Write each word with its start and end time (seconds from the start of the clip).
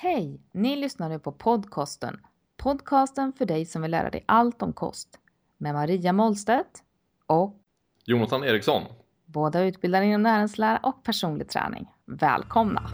Hej! 0.00 0.40
Ni 0.52 0.76
lyssnar 0.76 1.08
nu 1.08 1.18
på 1.18 1.32
podcasten. 1.32 2.20
Podcasten 2.56 3.32
för 3.32 3.46
dig 3.46 3.66
som 3.66 3.82
vill 3.82 3.90
lära 3.90 4.10
dig 4.10 4.24
allt 4.26 4.62
om 4.62 4.72
kost. 4.72 5.08
Med 5.56 5.74
Maria 5.74 6.12
Målstedt 6.12 6.82
och 7.26 7.56
Jonathan 8.04 8.44
Eriksson. 8.44 8.82
båda 9.24 9.62
utbildade 9.62 10.04
inom 10.06 10.22
näringslära 10.22 10.80
och 10.82 11.04
personlig 11.04 11.48
träning. 11.48 11.88
Välkomna! 12.06 12.90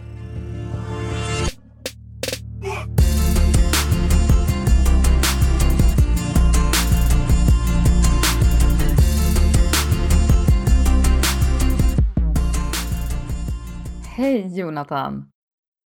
Hej 14.17 14.59
Jonathan! 14.59 15.34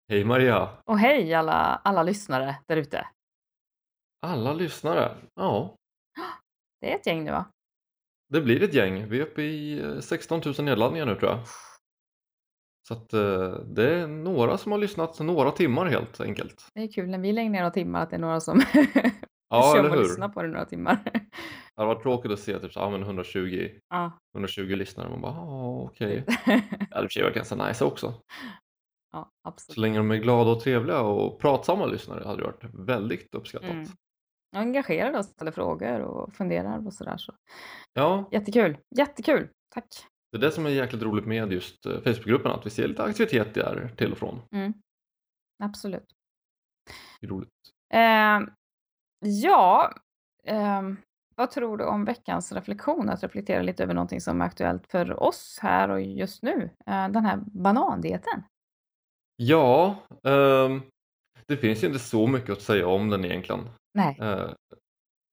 Hej 0.09 0.23
Maria! 0.25 0.69
Och 0.85 0.99
hej 0.99 1.33
alla, 1.33 1.81
alla 1.83 2.03
lyssnare 2.03 2.55
där 2.67 2.77
ute. 2.77 3.07
Alla 4.21 4.53
lyssnare. 4.53 5.11
Ja, 5.35 5.75
Det 6.81 6.91
är 6.91 6.95
ett 6.95 7.07
gäng 7.07 7.23
nu 7.23 7.31
va? 7.31 7.45
det 8.29 8.41
blir 8.41 8.63
ett 8.63 8.73
gäng. 8.73 9.09
Vi 9.09 9.19
är 9.19 9.23
uppe 9.23 9.41
i 9.41 9.79
eh, 9.79 9.99
16 9.99 10.41
000 10.45 10.55
nedladdningar 10.65 11.05
nu 11.05 11.15
tror 11.15 11.31
jag. 11.31 11.39
Så 12.87 12.93
att 12.93 13.13
eh, 13.13 13.49
det 13.65 13.93
är 13.93 14.07
några 14.07 14.57
som 14.57 14.71
har 14.71 14.79
lyssnat 14.79 15.19
några 15.19 15.51
timmar 15.51 15.85
helt 15.85 16.21
enkelt. 16.21 16.67
Det 16.73 16.81
är 16.83 16.91
kul 16.91 17.09
när 17.09 17.19
vi 17.19 17.33
lägger 17.33 17.49
ner 17.49 17.59
några 17.59 17.71
timmar 17.71 18.01
att 18.03 18.09
det 18.09 18.15
är 18.15 18.19
några 18.19 18.39
som 18.39 18.61
Ja, 19.49 19.73
kör 19.75 19.89
och 19.89 20.03
lyssnar 20.03 20.29
på 20.29 20.41
det 20.41 20.47
några 20.47 20.65
timmar. 20.65 20.99
Det 21.03 21.81
hade 21.81 21.87
varit 21.87 22.03
tråkigt 22.03 22.31
att 22.31 22.39
se 22.39 22.59
typ 22.59 22.73
så, 22.73 22.79
ja, 22.79 22.89
men 22.89 23.01
120, 23.01 23.69
ja. 23.89 24.11
120 24.35 24.61
lyssnare. 24.61 25.09
Man 25.09 25.21
bara, 25.21 25.33
ja 25.33 25.81
okej. 25.81 26.23
Det 26.45 26.95
och 26.95 27.01
för 27.01 27.09
sig 27.09 27.23
varit 27.23 27.35
ganska 27.35 27.55
nice 27.55 27.85
också. 27.85 28.13
Ja, 29.11 29.31
Så 29.43 29.49
absolut. 29.49 29.77
länge 29.77 29.97
de 29.97 30.11
är 30.11 30.15
glada 30.17 30.51
och 30.51 30.59
trevliga 30.59 31.01
och 31.01 31.39
pratsamma 31.39 31.85
lyssnare 31.85 32.23
hade 32.25 32.37
det 32.37 32.43
varit 32.43 32.63
väldigt 32.89 33.35
uppskattat. 33.35 33.69
Mm. 33.69 33.87
Engagerade 34.55 35.17
och 35.17 35.25
ställer 35.25 35.51
frågor 35.51 35.99
och 36.01 36.33
funderar 36.33 36.85
och 36.87 36.93
sådär. 36.93 37.17
Så. 37.17 37.33
Ja, 37.93 38.29
Jättekul, 38.31 38.77
jättekul. 38.95 39.49
Tack. 39.73 39.85
det 40.31 40.37
är 40.37 40.41
det 40.41 40.51
som 40.51 40.65
är 40.65 40.69
jäkligt 40.69 41.01
roligt 41.03 41.25
med 41.25 41.51
just 41.53 41.85
eh, 41.85 41.93
Facebookgruppen, 42.01 42.51
att 42.51 42.65
vi 42.65 42.69
ser 42.69 42.87
lite 42.87 43.03
aktivitet 43.03 43.53
där 43.53 43.93
till 43.97 44.11
och 44.11 44.17
från. 44.17 44.41
Mm. 44.51 44.73
Absolut. 45.63 46.05
Det 47.19 47.25
är 47.27 47.29
roligt. 47.29 47.49
Eh, 47.93 48.39
ja, 49.43 49.93
ehm, 50.43 50.97
vad 51.35 51.51
tror 51.51 51.77
du 51.77 51.85
om 51.85 52.05
veckans 52.05 52.51
reflektion? 52.51 53.09
Att 53.09 53.23
reflektera 53.23 53.61
lite 53.61 53.83
över 53.83 53.93
någonting 53.93 54.21
som 54.21 54.41
är 54.41 54.45
aktuellt 54.45 54.87
för 54.87 55.23
oss 55.23 55.59
här 55.61 55.89
och 55.89 56.01
just 56.01 56.43
nu. 56.43 56.69
Eh, 56.85 57.09
den 57.09 57.25
här 57.25 57.37
banandieten. 57.45 58.43
Ja, 59.37 59.95
ehm, 60.23 60.81
det 61.47 61.57
finns 61.57 61.83
ju 61.83 61.87
inte 61.87 61.99
så 61.99 62.27
mycket 62.27 62.49
att 62.49 62.61
säga 62.61 62.87
om 62.87 63.09
den 63.09 63.25
egentligen. 63.25 63.69
Nej. 63.93 64.17
Eh, 64.21 64.49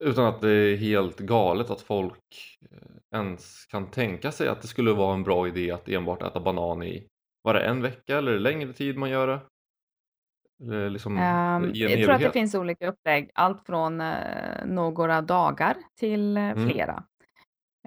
utan 0.05 0.25
att 0.27 0.41
det 0.41 0.51
är 0.51 0.77
helt 0.77 1.19
galet 1.19 1.71
att 1.71 1.81
folk 1.81 2.59
eh, 2.71 3.19
ens 3.19 3.67
kan 3.67 3.91
tänka 3.91 4.33
sig 4.33 4.49
att 4.49 4.63
det 4.63 4.69
skulle 4.69 4.93
vara 4.93 5.15
en 5.15 5.23
bra 5.23 5.49
idé 5.49 5.71
att 5.71 5.89
enbart 5.89 6.23
äta 6.23 6.41
banan 6.41 6.83
i, 6.83 7.07
var 7.43 7.55
det 7.55 7.61
en 7.61 7.83
vecka 7.83 8.19
eller 8.19 8.39
längre 8.39 8.73
tid 8.73 8.97
man 8.99 9.11
gör 9.11 9.27
det? 9.27 9.41
Liksom 10.91 11.19
en 11.19 11.71
jag 11.75 12.03
tror 12.05 12.13
att 12.15 12.21
det 12.21 12.33
finns 12.33 12.55
olika 12.55 12.89
upplägg, 12.89 13.31
allt 13.35 13.67
från 13.67 14.01
eh, 14.01 14.67
några 14.67 15.23
dagar 15.23 15.77
till 16.01 16.37
eh, 16.37 16.43
Mm. 16.51 16.69
flera. 16.69 17.05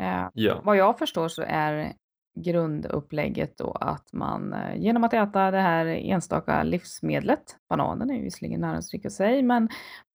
Eh, 0.02 0.28
Ja, 0.34 0.62
vad 0.64 0.78
jag 0.78 0.98
förstår 1.00 1.28
så 1.28 1.42
är 1.48 1.94
grundupplägget 2.42 3.58
då 3.58 3.72
att 3.72 4.14
man 4.14 4.54
eh, 4.54 4.76
genom 4.76 5.04
att 5.04 5.14
äta 5.14 5.52
det 5.52 5.62
här 5.62 5.86
enstaka 5.86 6.64
livsmedlet, 6.64 7.58
bananen 7.70 8.10
är 8.10 8.16
ju 8.16 8.22
visserligen 8.22 8.62
näringsrik 8.62 9.06
i 9.06 9.10
sig, 9.10 9.44
men 9.44 9.70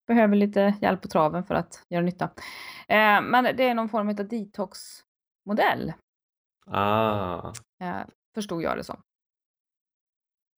behöver 0.07 0.37
lite 0.37 0.75
hjälp 0.81 1.03
på 1.03 1.09
traven 1.09 1.45
för 1.45 1.55
att 1.55 1.87
göra 1.89 2.05
nytta. 2.05 2.25
Eh, 2.89 3.23
men 3.23 3.57
det 3.57 3.69
är 3.69 3.75
någon 3.75 3.89
form 3.89 4.09
av 4.09 4.15
detoxmodell, 4.15 5.93
ah. 6.67 7.53
eh, 7.83 8.01
förstod 8.35 8.63
jag 8.63 8.77
det 8.77 8.85
som. 8.85 9.03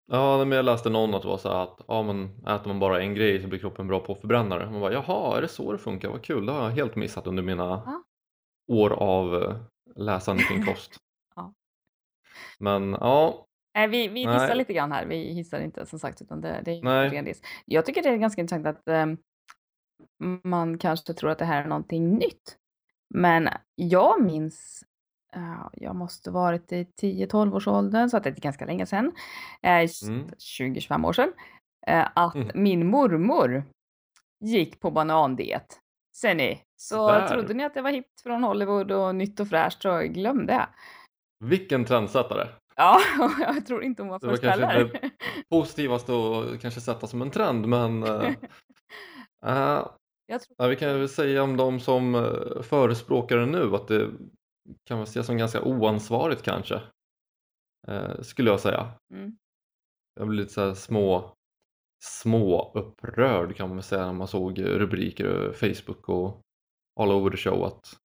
Ja, 0.07 0.45
men 0.45 0.53
jag 0.57 0.65
läste 0.65 0.91
någon 0.91 1.15
att 1.15 1.23
det 1.23 1.29
var 1.29 1.39
så 1.39 1.49
att 1.49 1.81
ja, 1.89 2.03
men 2.03 2.47
äter 2.47 2.69
man 2.69 2.79
bara 2.79 3.03
en 3.03 3.15
grej 3.15 3.43
så 3.43 3.49
blir 3.49 3.59
kroppen 3.59 3.87
bra 3.87 4.01
på 4.01 4.13
att 4.13 4.21
förbränna 4.21 4.59
det. 4.59 4.71
Man 4.71 4.81
bara, 4.81 4.93
jaha, 4.93 5.37
är 5.37 5.43
det 5.43 5.49
så 5.49 5.73
det 5.73 5.79
funkar? 5.79 6.09
Vad 6.09 6.25
kul, 6.25 6.47
det 6.47 6.53
har 6.53 6.63
jag 6.63 6.71
helt 6.71 6.97
missat 6.97 7.27
under 7.27 7.43
mina 7.43 7.65
Ja. 7.65 8.03
år 8.69 8.91
av 8.91 9.43
eh, 9.43 9.57
läsande 9.97 10.43
kring 10.43 10.67
kost. 10.67 10.97
Men 12.59 12.91
ja, 13.01 13.47
Nej, 13.77 13.89
vi, 13.89 14.09
vi 14.09 14.27
Nej. 14.27 14.35
gissar 14.35 14.55
lite 14.55 14.73
grann 14.73 14.93
här. 14.93 15.07
Vi 15.07 15.17
hissar 15.33 15.61
inte 15.61 15.87
som 15.87 15.99
sagt, 15.99 16.23
utan 16.23 16.41
det, 16.41 16.63
det 16.65 16.71
är 16.71 17.11
ren 17.11 17.25
diss. 17.25 17.43
Jag 17.65 17.87
tycker 17.87 18.03
det 18.03 18.09
är 18.09 18.17
ganska 18.17 18.41
intressant 18.41 18.67
att 18.67 18.89
ehm, 18.89 19.17
man 20.45 20.79
kanske 20.79 21.15
tror 21.15 21.31
att 21.31 21.39
det 21.39 21.45
här 21.45 21.63
är 21.65 21.69
någonting 21.69 22.15
nytt. 22.15 22.57
Men 23.15 23.49
jag 23.75 24.23
minns, 24.23 24.85
ja, 25.33 25.71
jag 25.75 25.97
måste 25.97 26.31
varit 26.31 26.73
i 26.73 26.85
10-12 27.03 27.55
års 27.57 27.69
åldern, 27.69 28.09
så 28.11 28.17
att 28.17 28.25
det 28.25 28.31
är 28.31 28.35
ganska 28.35 28.65
länge 28.67 28.87
sedan, 28.87 29.13
eh, 29.63 29.89
Mm. 30.09 30.29
20-25 30.39 31.05
år 31.07 31.13
sedan, 31.13 31.33
eh, 31.87 32.09
att 32.15 32.35
Mm. 32.35 32.51
min 32.55 32.87
mormor 32.87 33.65
gick 34.41 34.81
på 34.81 34.91
banandiet. 34.91 35.81
Ser 36.17 36.35
ni? 36.35 36.63
Så 36.77 37.09
Där. 37.09 37.29
trodde 37.29 37.55
ni 37.55 37.65
att 37.65 37.75
det 37.75 37.83
var 37.83 37.91
hippt 37.91 38.21
från 38.23 38.45
Hollywood 38.45 38.93
och 38.93 39.15
nytt 39.15 39.41
och 39.41 39.49
fräscht, 39.49 39.83
så 39.83 39.99
glöm 40.01 40.47
det. 40.47 40.67
Vilken 41.45 41.85
trendsättare! 41.85 42.49
Ja, 42.77 43.01
jag 43.41 43.67
tror 43.67 43.83
inte 43.83 44.03
hon 44.03 44.09
var 44.09 44.19
Det 44.21 44.27
var 44.27 44.33
först 44.33 44.43
kanske 44.43 44.67
heller. 44.67 44.85
inte 44.85 45.11
Positivast 45.51 46.09
att 46.09 46.61
kanske 46.61 46.81
sätta 46.81 47.07
som 47.07 47.23
en 47.23 47.31
trend, 47.31 47.69
men 47.69 48.03
Jag 50.27 50.43
tror, 50.43 50.69
vi 50.69 50.77
kan 50.77 50.99
väl 50.99 51.09
säga 51.09 51.43
om 51.43 51.57
de 51.57 51.81
som 51.81 52.15
eh, 52.15 52.63
förespråkar 52.63 53.37
det 53.37 53.47
nu 53.47 53.75
att 53.75 53.89
det 53.89 54.11
kan 54.85 54.99
väl 54.99 55.05
ses 55.05 55.27
som 55.27 55.37
ganska 55.39 55.63
oansvarigt 55.63 56.43
kanske. 56.43 56.81
Eh, 57.89 58.21
skulle 58.21 58.51
jag 58.51 58.61
säga. 58.61 58.93
mm, 59.15 59.37
Jag 60.15 60.29
blev 60.29 60.41
lite 60.41 60.53
så 60.53 60.61
här 60.67 60.75
små, 60.75 61.35
små 62.05 62.73
upprörd 62.75 63.57
kan 63.57 63.69
man 63.69 63.83
säga 63.83 64.07
när 64.07 64.13
man 64.13 64.29
såg 64.29 64.61
rubriker 64.61 65.25
över 65.25 65.53
Facebook 65.53 66.09
och 66.09 66.41
all 67.01 67.13
over 67.13 67.31
the 67.31 67.37
show 67.37 67.65
att 67.65 67.97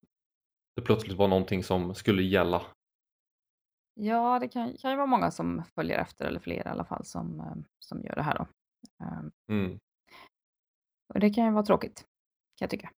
det 0.76 0.82
plötsligt 0.82 1.16
var 1.18 1.28
någonting 1.28 1.64
som 1.64 1.94
skulle 1.94 2.22
gälla. 2.22 2.62
Ja, 3.94 4.38
det 4.38 4.48
kan, 4.48 4.76
kan 4.76 4.90
ju 4.90 4.96
vara 4.96 5.06
många 5.06 5.30
som 5.30 5.62
följer 5.74 5.98
efter, 5.98 6.24
eller 6.24 6.40
fler 6.40 6.66
i 6.66 6.68
alla 6.70 6.84
fall, 6.84 7.04
som, 7.04 7.40
eh, 7.40 7.54
som 7.78 8.02
gör 8.04 8.14
det 8.14 8.22
här 8.22 8.38
då. 8.38 8.46
Ehm, 9.04 9.30
Mm. 9.50 9.78
Och 11.14 11.20
det 11.20 11.30
kan 11.30 11.44
ju 11.44 11.50
vara 11.50 11.62
tråkigt, 11.64 11.96
kan 11.98 12.04
jag 12.64 12.70
tycka. 12.70 12.90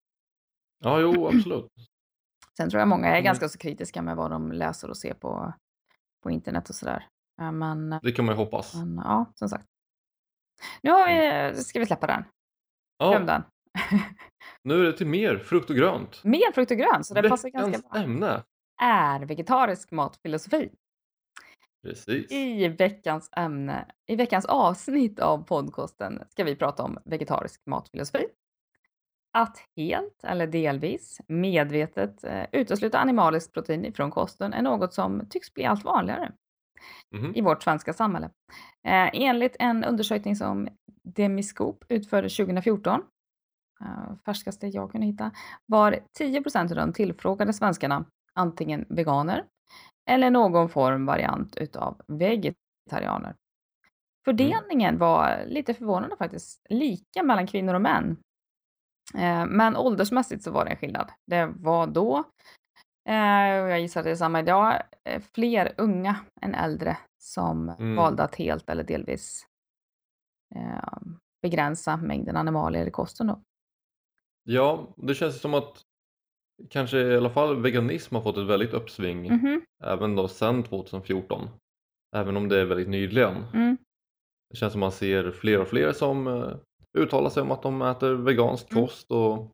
Ja, 0.83 0.99
jo, 0.99 1.27
absolut. 1.27 1.71
Sen 2.57 2.69
tror 2.69 2.79
jag 2.79 2.87
många 2.87 3.07
är 3.07 3.11
Mm. 3.11 3.23
ganska 3.23 3.49
så 3.49 3.57
kritiska 3.57 4.01
med 4.01 4.15
vad 4.15 4.31
de 4.31 4.51
läser 4.51 4.89
och 4.89 4.97
ser 4.97 5.13
på, 5.13 5.53
på 6.23 6.31
internet 6.31 6.69
och 6.69 6.75
sådär. 6.75 7.07
Eh, 7.41 7.51
Men, 7.51 7.89
Det 8.03 8.11
kan 8.11 8.25
man 8.25 8.35
ju 8.35 8.43
hoppas. 8.43 8.75
men 8.75 8.95
ja, 8.95 9.25
som 9.35 9.49
sagt. 9.49 9.65
Nu 10.83 10.91
har 10.91 11.07
vi, 11.53 11.63
ska 11.63 11.79
vi 11.79 11.85
släppa 11.85 12.07
den. 12.07 12.23
Glöm 12.99 13.13
Mm. 13.21 13.27
Ja, 13.27 13.33
den. 13.33 13.43
nu 14.63 14.79
är 14.79 14.83
det 14.83 14.97
till 14.97 15.07
mer 15.07 15.37
frukt 15.37 15.69
och 15.69 15.75
grönt. 15.75 16.23
Mer 16.23 16.51
frukt 16.51 16.71
och 16.71 16.77
grönt, 16.77 17.05
så 17.05 17.13
det 17.13 17.29
passar 17.29 17.49
ganska 17.49 17.67
Veckans 17.67 17.91
bra. 17.91 18.01
ämne. 18.01 18.43
Är 18.81 19.19
vegetarisk 19.25 19.91
matfilosofi. 19.91 20.69
Precis. 21.83 22.31
I 22.31 22.67
veckans 22.67 23.29
ämne, 23.37 23.85
i 24.07 24.15
veckans 24.15 24.45
avsnitt 24.45 25.19
av 25.19 25.43
podcasten 25.43 26.23
ska 26.29 26.43
vi 26.43 26.55
prata 26.55 26.83
om 26.83 26.97
vegetarisk 27.05 27.61
matfilosofi. 27.65 28.25
Att 29.33 29.57
helt 29.75 30.23
eller 30.23 30.47
delvis 30.47 31.21
medvetet 31.27 32.23
eh, 32.23 32.43
utesluta 32.51 32.99
animaliskt 32.99 33.53
protein 33.53 33.93
från 33.93 34.11
kosten 34.11 34.53
är 34.53 34.61
något 34.61 34.93
som 34.93 35.25
tycks 35.29 35.53
bli 35.53 35.65
allt 35.65 35.83
vanligare 35.83 36.31
Mhm. 37.15 37.31
i 37.35 37.41
vårt 37.41 37.63
svenska 37.63 37.93
samhälle. 37.93 38.25
Eh, 38.87 39.09
enligt 39.13 39.55
en 39.59 39.83
undersökning 39.83 40.35
som 40.35 40.67
Demiscope 41.03 41.85
utförde 41.89 42.29
2014, 42.29 43.01
eh, 43.81 44.15
färskaste 44.25 44.67
jag 44.67 44.91
kunde 44.91 45.07
hitta, 45.07 45.31
var 45.65 45.99
10 46.17 46.41
procent 46.41 46.71
av 46.71 46.77
de 46.77 46.93
tillfrågade 46.93 47.53
svenskarna 47.53 48.05
antingen 48.33 48.85
veganer 48.89 49.43
eller 50.11 50.29
någon 50.29 50.69
form 50.69 51.05
variant 51.05 51.55
utav 51.55 52.01
vegetarianer. 52.07 53.35
Fördelningen 54.25 54.97
var 54.97 55.43
lite 55.47 55.73
förvånande 55.73 56.15
faktiskt, 56.17 56.65
lika 56.69 57.23
mellan 57.23 57.47
kvinnor 57.47 57.73
och 57.73 57.81
män. 57.81 58.17
Eh, 59.15 59.45
men 59.45 59.77
åldersmässigt 59.77 60.43
så 60.43 60.51
var 60.51 60.65
det 60.65 60.71
en 60.71 60.77
skillnad. 60.77 61.11
Det 61.27 61.45
var 61.45 61.87
då, 61.87 62.17
eh, 63.09 63.63
och 63.63 63.69
jag 63.69 63.79
gissar 63.79 63.99
att 63.99 64.05
det 64.05 64.11
är 64.11 64.15
samma 64.15 64.39
idag, 64.39 64.81
eh, 65.03 65.21
fler 65.33 65.73
unga 65.77 66.15
än 66.41 66.55
äldre 66.55 66.97
som 67.21 67.69
Mm. 67.69 67.95
valde 67.95 68.23
att 68.23 68.35
helt 68.35 68.69
eller 68.69 68.83
delvis 68.83 69.47
begränsa 71.41 71.97
mängden 71.97 72.37
animalier 72.37 72.85
i 72.85 72.91
kosten. 72.91 73.27
Då. 73.27 73.41
Ja, 74.43 74.93
det 74.97 75.15
känns 75.15 75.41
som 75.41 75.53
att 75.53 75.81
kanske 76.69 76.97
i 76.99 77.17
alla 77.17 77.29
fall 77.29 77.61
veganism 77.61 78.15
har 78.15 78.21
fått 78.21 78.37
ett 78.37 78.47
väldigt 78.47 78.73
uppsving 78.73 79.21
Mhm, 79.33 79.61
även 79.83 80.15
då 80.15 80.27
sedan 80.27 80.63
2014. 80.63 81.49
Även 82.15 82.37
om 82.37 82.49
det 82.49 82.59
är 82.59 82.65
väldigt 82.65 82.89
nyligen. 82.89 83.43
mm. 83.53 83.77
Det 84.49 84.57
känns 84.57 84.71
som 84.71 84.79
man 84.79 84.91
ser 84.91 85.31
fler 85.31 85.61
och 85.61 85.67
fler 85.67 85.91
som 85.91 86.27
eh, 86.27 86.53
uttalar 86.97 87.29
sig 87.29 87.41
om 87.43 87.51
att 87.51 87.61
de 87.63 87.81
äter 87.81 88.13
vegansk 88.13 88.71
Mm. 88.71 88.83
kost 88.83 89.11
och 89.11 89.51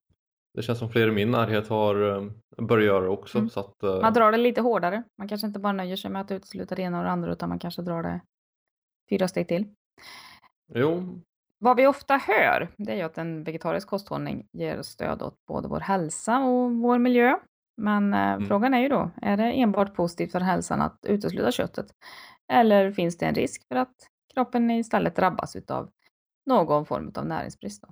det 0.54 0.62
känns 0.64 0.80
som 0.80 0.90
fler 0.90 1.08
i 1.08 1.12
min 1.12 1.32
närhet 1.32 1.68
har 1.68 2.16
eh, 2.16 2.66
börjat 2.66 2.86
göra 2.86 3.10
också. 3.10 3.38
Mm. 3.38 3.50
Så 3.50 3.60
att, 3.60 3.84
eh, 3.84 4.02
Man 4.02 4.14
drar 4.14 4.32
det 4.32 4.38
lite 4.38 4.62
hårdare. 4.62 5.04
Man 5.18 5.28
kanske 5.28 5.48
inte 5.48 5.60
bara 5.60 5.74
nöjer 5.74 5.96
sig 5.96 6.12
med 6.12 6.22
att 6.22 6.32
utesluta 6.32 6.76
det 6.76 6.82
ena 6.82 6.98
och 6.98 7.04
det 7.04 7.10
andra 7.12 7.32
utan 7.34 7.50
man 7.50 7.60
kanske 7.60 7.82
drar 7.82 8.04
det 8.04 8.22
fyra 9.10 9.28
steg 9.28 9.48
till. 9.48 9.66
Jo, 10.74 11.22
Vad 11.60 11.78
vi 11.78 11.88
ofta 11.88 12.18
hör, 12.18 12.68
det 12.78 12.92
är 12.92 12.96
ju 12.96 13.02
att 13.02 13.18
en 13.18 13.44
vegetarisk 13.44 13.88
kosthållning 13.88 14.48
ger 14.54 14.82
stöd 14.82 15.22
åt 15.22 15.46
både 15.48 15.68
vår 15.68 15.80
hälsa 15.80 16.40
och 16.40 16.72
vår 16.72 16.98
miljö. 16.98 17.36
Men 17.82 18.14
eh, 18.14 18.34
Mm. 18.34 18.48
frågan 18.48 18.74
är 18.74 18.80
ju 18.80 18.90
då, 18.90 19.12
är 19.22 19.38
det 19.38 19.44
enbart 19.52 19.96
positivt 19.96 20.32
för 20.32 20.40
hälsan 20.40 20.82
att 20.82 21.00
utesluta 21.08 21.52
köttet? 21.52 21.86
Eller 22.52 22.92
finns 22.92 23.18
det 23.18 23.26
en 23.26 23.36
risk 23.36 23.68
för 23.68 23.76
att 23.76 23.96
kroppen 24.34 24.72
istället 24.72 25.16
drabbas 25.16 25.56
av 25.56 25.90
någon 26.46 26.86
form 26.86 27.12
av 27.16 27.26
näringsbrist? 27.26 27.84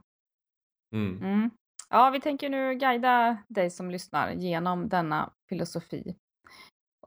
Mm. 0.94 1.24
Mm. 1.24 1.50
Ja, 1.90 2.10
vi 2.10 2.22
tänker 2.22 2.50
nu 2.50 2.74
guida 2.76 3.38
dig 3.48 3.70
som 3.70 3.92
lyssnar 3.92 4.32
genom 4.32 4.90
denna 4.90 5.34
filosofi. 5.50 6.16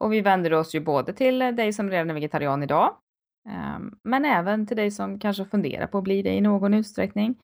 Och 0.01 0.13
vi 0.13 0.21
vänder 0.21 0.53
oss 0.53 0.75
ju 0.75 0.79
både 0.79 1.13
till 1.13 1.39
dig 1.39 1.73
som 1.73 1.89
redan 1.89 2.09
är 2.09 2.13
vegetarian 2.13 2.63
idag, 2.63 2.95
men 4.03 4.25
även 4.25 4.67
till 4.67 4.77
dig 4.77 4.91
som 4.91 5.19
kanske 5.19 5.45
funderar 5.45 5.87
på 5.87 5.97
att 5.97 6.03
bli 6.03 6.21
det 6.21 6.33
i 6.33 6.41
någon 6.41 6.73
utsträckning. 6.73 7.39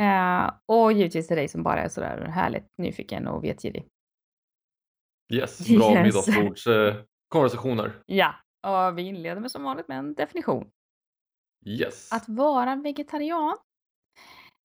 Eh, 0.00 0.50
och 0.66 0.92
givetvis 0.92 1.26
till 1.28 1.36
dig 1.36 1.48
som 1.48 1.62
bara 1.62 1.82
är 1.82 1.88
sådär 1.88 2.26
härligt 2.26 2.66
nyfiken 2.78 3.26
och 3.28 3.44
vetgirig. 3.44 3.88
yes, 5.32 5.68
bra 5.78 5.92
Yes. 5.92 6.02
middagsbordskonversationer. 6.02 6.88
Eh, 6.88 7.04
konversationer. 7.28 8.02
Ja, 8.06 8.34
och 8.66 8.98
vi 8.98 9.02
inleder 9.02 9.40
med 9.40 9.50
som 9.50 9.62
vanligt 9.62 9.88
med 9.88 9.98
en 9.98 10.14
definition. 10.14 10.70
yes. 11.66 12.12
Att 12.12 12.28
vara 12.28 12.76
vegetarian, 12.76 13.56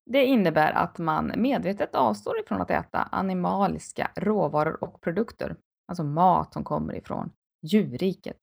det 0.06 0.26
innebär 0.26 0.72
att 0.72 0.98
man 1.00 1.32
medvetet 1.36 1.96
avstår 1.96 2.40
ifrån 2.40 2.62
att 2.62 2.72
äta 2.72 3.00
animaliska 3.12 4.12
råvaror 4.16 4.84
och 4.84 5.02
produkter, 5.02 5.56
alltså 5.88 6.04
mat 6.04 6.54
som 6.54 6.64
kommer 6.64 6.96
ifrån 6.96 7.32
djurriket, 7.62 8.38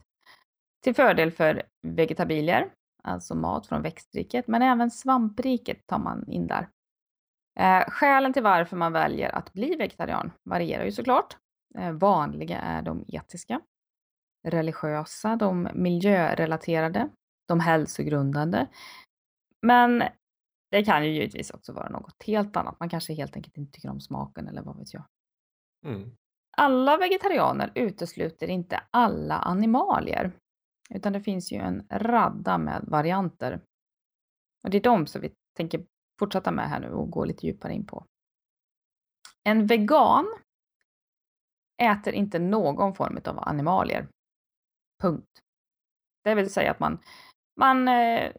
till 0.81 0.94
fördel 0.94 1.31
för 1.31 1.62
vegetabilier, 1.82 2.73
alltså 3.03 3.35
mat 3.35 3.67
från 3.67 3.82
växtriket, 3.82 4.49
men 4.49 4.62
även 4.62 4.91
svampriket 4.91 5.87
tar 5.87 5.99
man 5.99 6.31
in 6.31 6.47
där. 6.47 6.69
Eh, 7.59 7.85
skälen 7.88 8.32
till 8.32 8.43
varför 8.43 8.77
man 8.77 8.93
väljer 8.93 9.31
att 9.31 9.53
bli 9.53 9.77
vegetarian 9.77 10.32
varierar 10.44 10.85
ju 10.85 10.93
såklart. 10.93 11.37
Eh, 11.79 11.93
vanliga 11.93 12.59
är 12.59 12.82
de 12.82 13.05
etiska, 13.09 13.61
religiösa, 14.49 15.37
de 15.37 15.69
miljörelaterade, 15.75 17.09
de 17.49 17.61
hälsogrundande. 17.61 18.67
Men 19.62 20.03
det 20.71 20.85
kan 20.85 21.05
ju 21.05 21.12
givetvis 21.12 21.50
också 21.50 21.73
vara 21.73 21.88
något 21.88 22.23
helt 22.26 22.56
annat. 22.56 22.81
Man 22.81 22.88
kanske 22.88 23.15
helt 23.15 23.37
enkelt 23.37 23.56
inte 23.56 23.73
tycker 23.73 23.91
om 23.91 24.00
smaken 24.00 24.49
eller 24.49 24.62
vad 24.62 24.79
vet 24.79 24.94
jag. 24.94 25.05
Mm. 25.87 26.11
Alla 26.56 26.97
vegetarianer 26.97 27.73
utesluter 27.75 28.49
inte 28.49 28.83
alla 28.91 29.38
animalier. 29.38 30.33
Utan 30.95 31.13
det 31.13 31.21
finns 31.21 31.53
ju 31.53 31.57
en 31.57 31.87
radda 31.91 32.59
med 32.59 32.85
varianter. 32.87 33.61
Och 34.63 34.71
det 34.71 34.77
är 34.77 34.83
de 34.83 35.07
som 35.07 35.21
vi 35.21 35.33
tänker 35.57 35.87
fortsätta 36.19 36.51
med 36.51 36.69
här 36.69 36.81
nu 36.81 36.91
och 36.91 37.11
gå 37.11 37.25
lite 37.25 37.47
djupare 37.47 37.73
in 37.73 37.87
på. 37.87 38.07
En 39.45 39.67
vegan 39.67 40.27
äter 41.83 42.15
inte 42.15 42.39
någon 42.39 42.95
form 42.95 43.21
av 43.25 43.39
animalier. 43.39 44.09
Punkt. 45.03 45.41
Det 46.25 46.35
vill 46.35 46.53
säga 46.53 46.71
att 46.71 46.81
man, 46.81 46.99
man, 47.57 47.89
eh, 47.89 48.33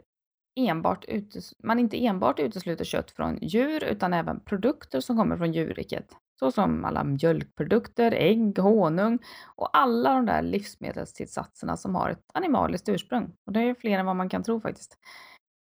enbart 0.56 1.06
utes, 1.08 1.54
man 1.64 1.80
inte 1.80 2.06
enbart 2.06 2.40
utesluter 2.40 2.86
kött 2.86 3.12
från 3.12 3.38
djur 3.42 3.84
utan 3.84 4.14
även 4.14 4.40
produkter 4.40 5.00
som 5.00 5.18
kommer 5.18 5.38
från 5.38 5.54
djurriket. 5.54 6.18
Såsom 6.44 6.86
alla 6.86 7.04
mjölkprodukter, 7.04 8.12
ägg, 8.12 8.60
honung 8.60 9.20
och 9.56 9.78
alla 9.78 10.14
de 10.14 10.26
där 10.26 10.42
livsmedelstillsatserna 10.42 11.78
som 11.78 11.96
har 11.96 12.10
ett 12.10 12.26
animaliskt 12.34 12.90
ursprung. 12.90 13.34
Och 13.46 13.54
det 13.54 13.60
är 13.60 13.74
fler 13.74 14.00
än 14.00 14.06
vad 14.06 14.16
man 14.16 14.30
kan 14.30 14.44
tro 14.44 14.62
faktiskt. 14.62 14.98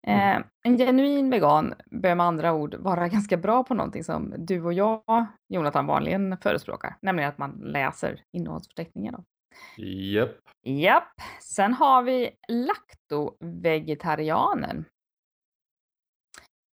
Eh, 0.07 0.39
en 0.65 0.79
genuin 0.79 1.31
vegan 1.31 1.75
bör 1.87 2.15
med 2.15 2.27
andra 2.27 2.53
ord 2.53 2.75
vara 2.75 3.09
ganska 3.09 3.37
bra 3.37 3.65
på 3.65 3.75
någonting 3.75 4.05
som 4.05 4.35
du 4.39 4.63
och 4.63 4.73
jag, 4.73 5.27
Jonathan, 5.49 5.87
vanligen 5.87 6.39
förespråkar. 6.39 6.97
Nämligen 7.03 7.29
att 7.29 7.39
man 7.39 7.51
läser 7.51 8.25
innehållsförteckningen. 8.33 9.15
Då. 9.15 9.25
Japp. 9.85 10.39
Japp. 10.63 11.13
Sen 11.41 11.75
har 11.75 12.03
vi 12.03 12.31
laktovegetarianen. 12.49 14.85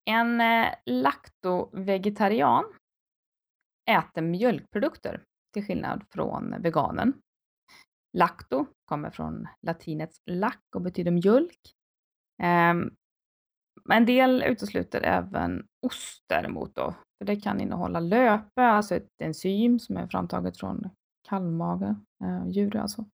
En 0.06 0.42
eh, 0.42 0.68
laktovegetarian 0.86 2.66
äter 3.92 4.22
mjölkprodukter 4.22 5.24
till 5.54 5.66
skillnad 5.66 6.04
från 6.14 6.62
veganen. 6.62 7.14
Lacto 8.18 8.66
kommer 8.86 9.10
från 9.10 9.48
latinets 9.62 10.22
lack 10.26 10.64
och 10.76 10.82
betyder 10.82 11.12
mjölk. 11.12 11.60
Ehm, 12.42 12.96
en 13.90 14.06
del 14.06 14.44
utesluter 14.44 15.02
även 15.02 15.66
ost 15.88 16.24
däremot 16.30 16.76
då, 16.76 16.94
för 17.18 17.26
det 17.26 17.36
kan 17.36 17.62
innehålla 17.62 18.00
löpe, 18.00 18.64
alltså 18.64 18.96
ett 18.96 19.10
enzym 19.24 19.80
som 19.80 19.98
är 19.98 20.08
framtaget 20.08 20.58
från 20.58 20.90
kalvmage, 21.30 21.96
eh, 22.24 22.48
djur 22.48 22.76
alltså. 22.76 23.06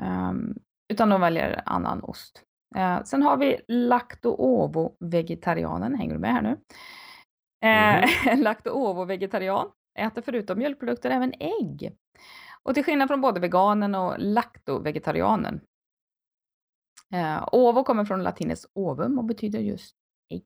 Ehm, 0.00 0.54
utan 0.92 1.08
de 1.08 1.20
väljer 1.20 1.62
annan 1.66 2.02
ost. 2.02 2.42
Eh, 2.76 3.02
sen 3.02 3.22
har 3.22 3.36
vi 3.36 3.60
lacto-ovo-vegetarianen, 3.68 5.94
hänger 5.94 6.14
du 6.14 6.20
med 6.20 6.32
här 6.32 6.42
nu? 6.42 6.56
Uh, 7.64 8.06
Mhm. 8.26 8.42
Lacto-ovo-vegetarian 8.42 9.70
äter 9.98 10.22
förutom 10.22 10.58
mjölkprodukter 10.58 11.10
även 11.10 11.32
ägg. 11.40 11.96
Och 12.62 12.74
till 12.74 12.84
skillnad 12.84 13.08
från 13.08 13.20
både 13.20 13.40
veganen 13.40 13.94
och 13.94 14.14
lacto-vegetarianen. 14.18 15.60
Uh, 17.14 17.48
ovo 17.52 17.84
kommer 17.84 18.04
från 18.04 18.22
latinets 18.22 18.66
ovum 18.74 19.18
och 19.18 19.24
betyder 19.24 19.60
just 19.60 19.96
ägg. 20.30 20.44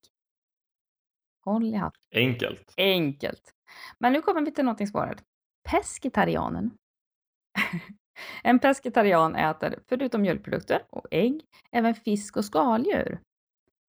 Håll 1.44 1.64
i 1.64 1.74
hatten. 1.74 2.02
Enkelt. 2.14 2.74
Enkelt. 2.76 3.54
Men 3.98 4.12
nu 4.12 4.20
kommer 4.22 4.42
vi 4.42 4.50
till 4.52 4.64
någonting 4.64 4.86
svårare. 4.86 5.16
Pesketarianen. 5.70 6.70
En 8.42 8.58
pesketarian 8.58 9.36
äter, 9.36 9.78
förutom 9.88 10.22
mjölkprodukter 10.22 10.82
och 10.90 11.06
ägg, 11.10 11.40
även 11.72 11.94
fisk 11.94 12.36
och 12.36 12.44
skaldjur. 12.44 13.20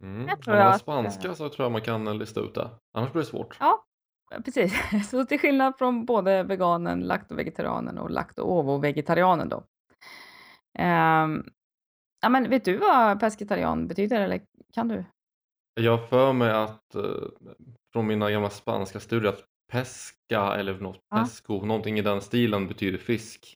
Mm. 0.03 0.27
Jag 0.27 0.37
Om 0.37 0.41
tror 0.41 0.53
man 0.55 0.63
har 0.65 0.71
att, 0.73 0.81
spanska 0.81 1.35
så 1.35 1.49
tror 1.49 1.65
jag 1.65 1.71
man 1.71 1.81
kan 1.81 2.17
lista 2.17 2.39
ut 2.39 2.53
det. 2.55 2.69
Annars 2.93 3.11
blir 3.11 3.21
det 3.21 3.27
svårt. 3.27 3.57
Ja, 3.59 3.85
precis. 4.45 4.73
Så 5.09 5.25
till 5.25 5.39
skillnad 5.39 5.77
från 5.77 6.05
både 6.05 6.43
veganen, 6.43 6.99
laktovegetarianen 6.99 7.97
och 7.97 8.09
lakto-ovo-vegetarianen 8.09 9.49
då. 9.49 9.63
Ehm, 10.79 11.43
ja, 12.21 12.29
men 12.29 12.49
vet 12.49 12.65
du 12.65 12.77
vad 12.77 13.19
pesketarian 13.19 13.87
betyder 13.87 14.21
eller 14.21 14.41
kan 14.73 14.87
du? 14.87 15.05
Jag 15.73 16.09
för 16.09 16.33
mig 16.33 16.51
att 16.51 16.95
eh, 16.95 17.03
från 17.93 18.07
mina 18.07 18.31
gamla 18.31 18.49
spanska 18.49 18.99
studier 18.99 19.29
att 19.31 19.43
pesca 19.71 20.55
eller 20.55 20.79
något 20.79 20.99
Ja. 21.09 21.17
pesco, 21.17 21.65
någonting 21.65 21.99
i 21.99 22.01
den 22.01 22.21
stilen 22.21 22.67
betyder 22.67 22.97
fisk. 22.97 23.53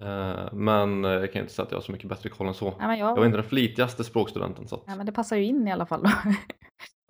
Eh, 0.00 0.48
Men 0.52 1.04
jag 1.04 1.32
kan 1.32 1.42
inte 1.42 1.52
säga 1.54 1.64
att 1.66 1.70
jag 1.72 1.78
har 1.78 1.82
så 1.82 1.92
mycket 1.92 2.08
bättre 2.08 2.28
koll 2.28 2.48
än 2.48 2.54
så. 2.54 2.74
Nej, 2.78 2.88
men 2.88 2.98
Jag 2.98 3.06
var 3.10 3.16
jag, 3.16 3.26
inte 3.26 3.38
den 3.38 3.48
flitigaste 3.48 4.04
språkstudenten. 4.04 4.68
Så 4.68 4.74
att... 4.76 4.82
ja, 4.86 4.96
men 4.96 5.06
det 5.06 5.12
passar 5.12 5.36
ju 5.36 5.44
in 5.44 5.68
i 5.68 5.72
alla 5.72 5.86
fall. 5.86 6.04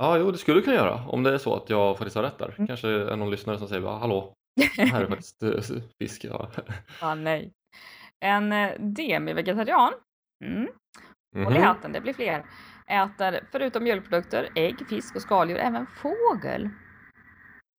Ja, 0.02 0.18
jo, 0.18 0.30
det 0.30 0.38
skulle 0.38 0.58
du 0.58 0.62
kunna 0.62 0.76
göra 0.76 1.04
om 1.08 1.22
det 1.22 1.34
är 1.34 1.38
så 1.38 1.54
att 1.56 1.70
jag 1.70 1.98
faktiskt 1.98 2.16
har 2.16 2.22
rätt 2.22 2.38
där. 2.38 2.54
Mm. 2.58 2.66
Kanske 2.66 2.88
är 2.88 3.16
någon 3.16 3.30
lyssnare 3.30 3.58
som 3.58 3.68
säger 3.68 3.82
"Va, 3.82 3.98
hallå, 3.98 4.32
det 4.76 4.82
här 4.84 5.02
är 5.02 5.06
faktiskt 5.16 5.42
eh, 5.42 5.82
fisk. 6.02 6.24
Ja. 6.24 6.50
ah, 7.00 7.14
nej. 7.14 7.52
En 8.24 8.52
eh, 8.52 8.70
demi-vegetarian. 8.78 9.92
Mm. 10.44 10.68
Håll 11.44 11.54
i 11.54 11.58
Mhm. 11.58 11.62
hatten, 11.66 11.92
det 11.92 12.00
blir 12.00 12.12
fler. 12.12 12.46
Äter 12.86 13.40
förutom 13.52 13.84
mjölkprodukter, 13.84 14.48
ägg, 14.54 14.88
fisk 14.88 15.16
och 15.16 15.22
skaldjur 15.22 15.58
även 15.58 15.86
fågel. 15.86 16.70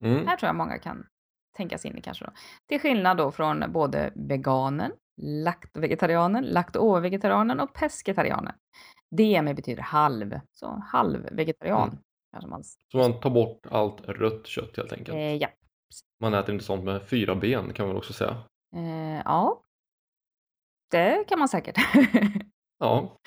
Mm. 0.06 0.28
här 0.28 0.38
tror 0.38 0.48
jag 0.48 0.56
många 0.56 0.78
kan 0.78 1.06
tänka 1.58 1.78
sig 1.78 1.92
in 1.92 1.98
i 1.98 2.02
kanske 2.02 2.26
då. 2.26 2.32
Till 2.70 2.80
skillnad 2.82 3.18
då 3.18 3.32
från 3.32 3.64
både 3.72 4.12
veganen, 4.16 4.92
laktovegetarianen, 5.22 6.44
lakto-vegetarianen 6.46 7.60
och 7.60 7.74
pesketarianen. 7.74 8.54
DME 9.18 9.54
betyder 9.54 9.82
halv, 9.84 10.40
så 10.52 10.84
halvvegetarian. 10.92 11.90
Mm. 11.90 12.00
Kanske 12.32 12.50
man, 12.50 12.64
Så 12.64 12.98
man 12.98 13.20
tar 13.20 13.30
bort 13.30 13.66
allt 13.72 14.02
rött 14.02 14.48
kött 14.48 14.78
helt 14.78 14.94
enkelt. 14.94 15.16
eh, 15.16 15.36
ja. 15.36 15.48
Man 16.22 16.34
äter 16.34 16.54
inte 16.54 16.66
sånt 16.66 16.84
med 16.84 17.02
fyra 17.08 17.36
ben 17.36 17.74
kan 17.74 17.88
man 17.88 17.98
också 17.98 18.14
säga. 18.14 18.44
Eh, 18.76 19.22
ja. 19.26 19.64
Det 20.92 21.24
kan 21.28 21.40
man 21.40 21.50
säkert. 21.50 21.78
Ja, 22.80 23.18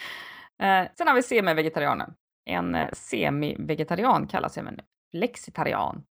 Eh, 0.63 0.87
sen 0.99 1.09
har 1.09 1.15
vi 1.15 1.23
semi-vegetarianen. 1.23 2.15
En 2.45 2.75
eh, 2.75 2.89
semi-vegetarian 2.93 4.27
kallas 4.27 4.59
även 4.59 4.81
flexitarian. 5.11 6.05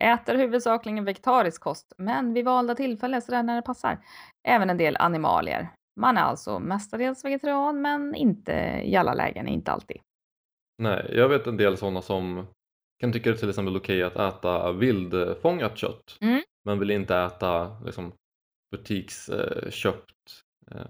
Äter 0.00 0.34
huvudsakligen 0.34 1.04
vegetarisk 1.04 1.62
kost, 1.62 1.92
men 1.98 2.34
vid 2.34 2.44
valda 2.44 2.74
tillfällen, 2.74 3.22
sådär 3.22 3.42
när 3.42 3.56
det 3.56 3.62
passar, 3.62 3.98
även 4.48 4.70
en 4.70 4.76
del 4.76 4.96
animalier. 4.96 5.68
Man 6.00 6.16
är 6.16 6.22
alltså 6.22 6.58
mestadels 6.58 7.24
vegetarian, 7.24 7.80
men 7.82 8.14
inte 8.14 8.52
i 8.84 8.96
alla 8.96 9.14
lägen, 9.14 9.48
inte 9.48 9.72
alltid. 9.72 9.96
Nej, 10.82 11.10
jag 11.16 11.28
vet 11.28 11.46
en 11.46 11.56
del 11.56 11.76
sådana 11.76 12.02
som 12.02 12.46
kan 13.00 13.12
tycka 13.12 13.30
det 13.30 13.36
till 13.36 13.48
exempel 13.48 13.76
okej 13.76 14.02
att 14.02 14.16
äta 14.16 14.72
vildfångat 14.72 15.78
kött 15.78 16.18
Mm. 16.20 16.42
men 16.64 16.78
vill 16.78 16.90
inte 16.90 17.16
äta 17.16 17.76
liksom, 17.84 18.12
butiksköpt 18.76 20.14
eh, 20.70 20.80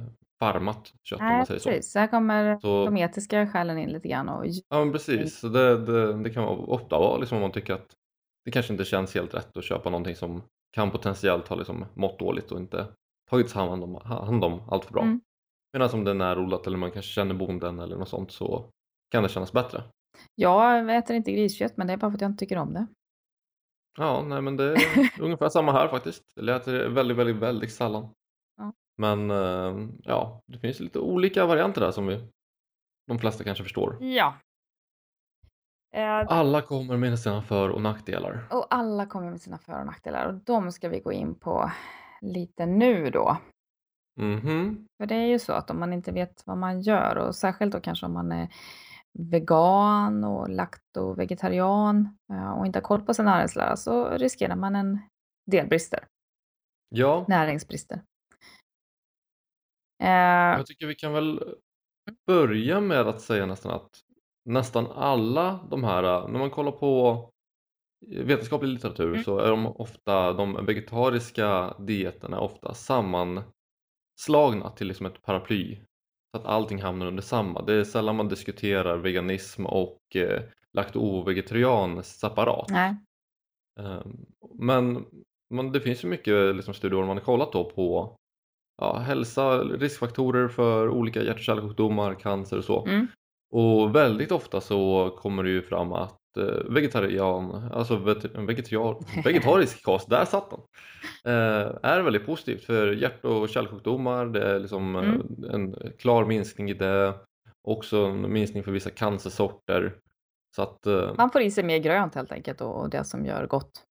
farmat 0.40 0.92
kött 1.08 1.20
om 1.20 1.26
Nej, 1.26 1.36
man 1.36 1.46
säger 1.46 1.60
så. 1.60 1.68
precis. 1.70 1.92
Så 1.92 1.98
här 1.98 2.06
kommer 2.06 2.58
Så- 2.58 2.84
de 2.84 2.96
etiska 2.96 3.46
skälen 3.46 3.78
in 3.78 3.90
lite 3.90 4.08
grann. 4.08 4.28
Och... 4.28 4.46
Ja 4.46 4.78
men 4.84 4.92
precis, 4.92 5.40
det, 5.40 5.78
det, 5.86 6.22
det 6.22 6.30
kan 6.30 6.44
ofta 6.44 6.98
vara 6.98 7.16
liksom 7.18 7.36
om 7.36 7.42
man 7.42 7.52
tycker 7.52 7.74
att 7.74 7.86
det 8.44 8.50
kanske 8.50 8.72
inte 8.72 8.84
känns 8.84 9.14
helt 9.14 9.34
rätt 9.34 9.56
att 9.56 9.64
köpa 9.64 9.90
någonting 9.90 10.16
som 10.16 10.42
kan 10.72 10.90
potentiellt 10.90 11.48
ha 11.48 11.56
liksom 11.56 11.84
mått 11.94 12.18
dåligt 12.18 12.52
och 12.52 12.58
inte 12.58 12.86
tagits 13.30 13.52
hand 13.54 13.84
om, 13.84 13.94
hand 14.04 14.44
om 14.44 14.62
allt 14.68 14.84
för 14.84 14.92
bra. 14.92 15.02
Mm. 15.02 15.20
Medan 15.72 15.90
om 15.92 16.04
det 16.04 16.10
är 16.10 16.14
närodlat 16.14 16.66
eller 16.66 16.78
man 16.78 16.90
kanske 16.90 17.10
känner 17.12 17.34
bonden 17.34 17.78
eller 17.78 17.96
något 17.96 18.08
sånt 18.08 18.32
så 18.32 18.70
kan 19.10 19.22
det 19.22 19.28
kännas 19.28 19.52
bättre. 19.52 19.82
Jag 20.34 20.96
äter 20.96 21.16
inte 21.16 21.32
griskött, 21.32 21.76
men 21.76 21.86
det 21.86 21.92
är 21.92 21.96
bara 21.96 22.10
för 22.10 22.16
att 22.16 22.20
jag 22.20 22.30
inte 22.30 22.38
tycker 22.44 22.58
om 22.58 22.72
det. 22.72 22.86
Ja, 23.98 24.22
nej 24.22 24.42
men 24.42 24.56
det 24.56 24.64
är 24.64 24.78
ungefär 25.20 25.48
samma 25.48 25.72
här 25.72 25.88
faktiskt. 25.88 26.22
Jag 26.34 26.56
äter 26.56 26.72
det 26.72 26.88
väldigt, 26.88 27.16
väldigt, 27.16 27.36
väldigt 27.36 27.72
sällan. 27.72 28.08
Ja. 28.56 28.72
Men 28.96 29.30
eh, 29.30 29.88
ja, 30.02 30.40
det 30.46 30.58
finns 30.58 30.80
lite 30.80 30.98
olika 30.98 31.46
varianter 31.46 31.80
där 31.80 31.90
som 31.90 32.06
vi, 32.06 32.20
de 33.06 33.18
flesta 33.18 33.44
kanske 33.44 33.64
förstår. 33.64 34.04
Ja. 34.04 34.34
Eh, 35.94 36.24
Alla 36.28 36.62
kommer 36.62 36.96
med 36.96 37.18
sina 37.18 37.42
för 37.42 37.68
och 37.68 37.82
nackdelar. 37.82 38.46
och 38.50 38.66
alla 38.70 39.06
kommer 39.06 39.30
med 39.30 39.40
sina 39.40 39.58
för 39.58 39.80
och 39.80 39.86
nackdelar 39.86 40.26
och 40.26 40.34
de 40.34 40.72
ska 40.72 40.88
vi 40.88 41.00
gå 41.00 41.12
in 41.12 41.34
på 41.34 41.70
lite 42.20 42.66
nu 42.66 43.10
då. 43.10 43.36
Mhm, 44.20 44.86
För 44.98 45.06
det 45.06 45.14
är 45.14 45.26
ju 45.26 45.38
så 45.38 45.52
att 45.52 45.70
om 45.70 45.80
man 45.80 45.92
inte 45.92 46.12
vet 46.12 46.46
vad 46.46 46.58
man 46.58 46.80
gör 46.80 47.16
och 47.16 47.34
särskilt 47.36 47.72
då 47.72 47.80
kanske 47.80 48.06
om 48.06 48.12
man 48.12 48.32
är 48.32 48.48
vegan 49.18 50.24
och 50.24 50.48
lakto-vegetarian 50.48 52.18
eh, 52.32 52.50
och 52.52 52.66
inte 52.66 52.76
har 52.78 52.82
koll 52.84 53.02
på 53.02 53.14
sin 53.14 53.24
näringslära 53.24 53.76
så 53.76 54.08
riskerar 54.08 54.56
man 54.56 54.76
en 54.76 54.98
del 55.50 55.66
brister, 55.68 56.04
ja. 56.88 57.24
näringsbrister. 57.28 58.02
Eh, 60.02 60.08
Jag 60.58 60.66
tycker 60.66 60.86
vi 60.86 60.94
kan 60.94 61.12
väl 61.12 61.54
börja 62.26 62.80
med 62.80 63.00
att 63.08 63.20
säga 63.20 63.46
nästan 63.46 63.72
att 63.72 64.03
nästan 64.44 64.86
alla 64.86 65.60
de 65.70 65.84
här, 65.84 66.28
när 66.28 66.38
man 66.38 66.50
kollar 66.50 66.72
på 66.72 67.30
vetenskaplig 68.06 68.68
litteratur 68.68 69.08
Mm. 69.12 69.24
så 69.24 69.38
är 69.38 69.50
de 69.50 69.66
ofta, 69.66 70.32
de 70.32 70.66
vegetariska 70.66 71.74
dieterna 71.78 72.40
ofta 72.40 72.74
sammanslagna 72.74 74.70
till 74.76 74.86
liksom 74.86 75.06
ett 75.06 75.22
paraply. 75.22 75.76
Så 76.30 76.40
att 76.40 76.46
allting 76.46 76.82
hamnar 76.82 77.06
under 77.06 77.22
samma. 77.22 77.62
Det 77.62 77.74
är 77.74 77.84
sällan 77.84 78.16
man 78.16 78.28
diskuterar 78.28 78.96
veganism 78.96 79.66
och 79.66 79.98
eh, 80.16 80.42
lakto-vegetarian 80.72 82.02
separat. 82.02 82.66
nej. 82.70 82.96
Ehm, 83.80 84.26
Men, 84.54 85.04
men 85.54 85.72
det 85.72 85.80
finns 85.80 86.04
ju 86.04 86.08
mycket 86.08 86.56
liksom, 86.56 86.74
studier 86.74 86.98
man 87.04 87.16
har 87.16 87.24
kollat 87.24 87.52
då 87.52 87.70
på 87.70 88.16
ja, 88.82 88.98
hälsa, 88.98 89.62
riskfaktorer 89.62 90.48
för 90.48 90.88
olika 90.88 91.22
hjärt 91.22 91.34
och 91.36 91.40
kärlsjukdomar, 91.42 92.14
cancer 92.14 92.58
och 92.58 92.64
så. 92.64 92.86
Mm. 92.86 93.06
Och 93.54 93.94
väldigt 93.94 94.32
ofta 94.32 94.60
så 94.60 95.10
kommer 95.18 95.42
det 95.42 95.50
ju 95.50 95.62
fram 95.62 95.92
att 95.92 96.36
eh, 96.36 96.70
vegetarian, 96.70 97.70
alltså 97.72 97.96
vegetarian, 98.46 99.04
vegetarisk 99.24 99.84
kost, 99.84 100.10
där 100.10 100.24
satt 100.24 100.50
den, 100.50 100.60
eh, 101.34 101.70
är 101.82 102.00
väldigt 102.00 102.26
positivt 102.26 102.64
för 102.64 102.92
hjärt 102.92 103.24
och 103.24 103.48
kärlsjukdomar. 103.48 104.26
Det 104.26 104.42
är 104.42 104.58
liksom 104.58 104.96
eh, 104.96 105.02
Mm. 105.04 105.44
en 105.50 105.92
klar 105.98 106.24
minskning 106.24 106.70
i 106.70 106.74
det. 106.74 107.14
Också 107.68 107.96
en 107.98 108.32
minskning 108.32 108.62
för 108.64 108.72
vissa 108.72 108.90
cancersorter. 108.90 109.94
Så 110.56 110.62
att 110.62 110.86
Man 111.16 111.30
får 111.30 111.42
i 111.42 111.50
sig 111.50 111.64
mer 111.64 111.78
grönt 111.78 112.14
helt 112.14 112.32
enkelt 112.32 112.60
och 112.60 112.80
och 112.80 112.90
det 112.90 113.04
som 113.04 113.26
gör 113.26 113.46
gott. 113.46 113.82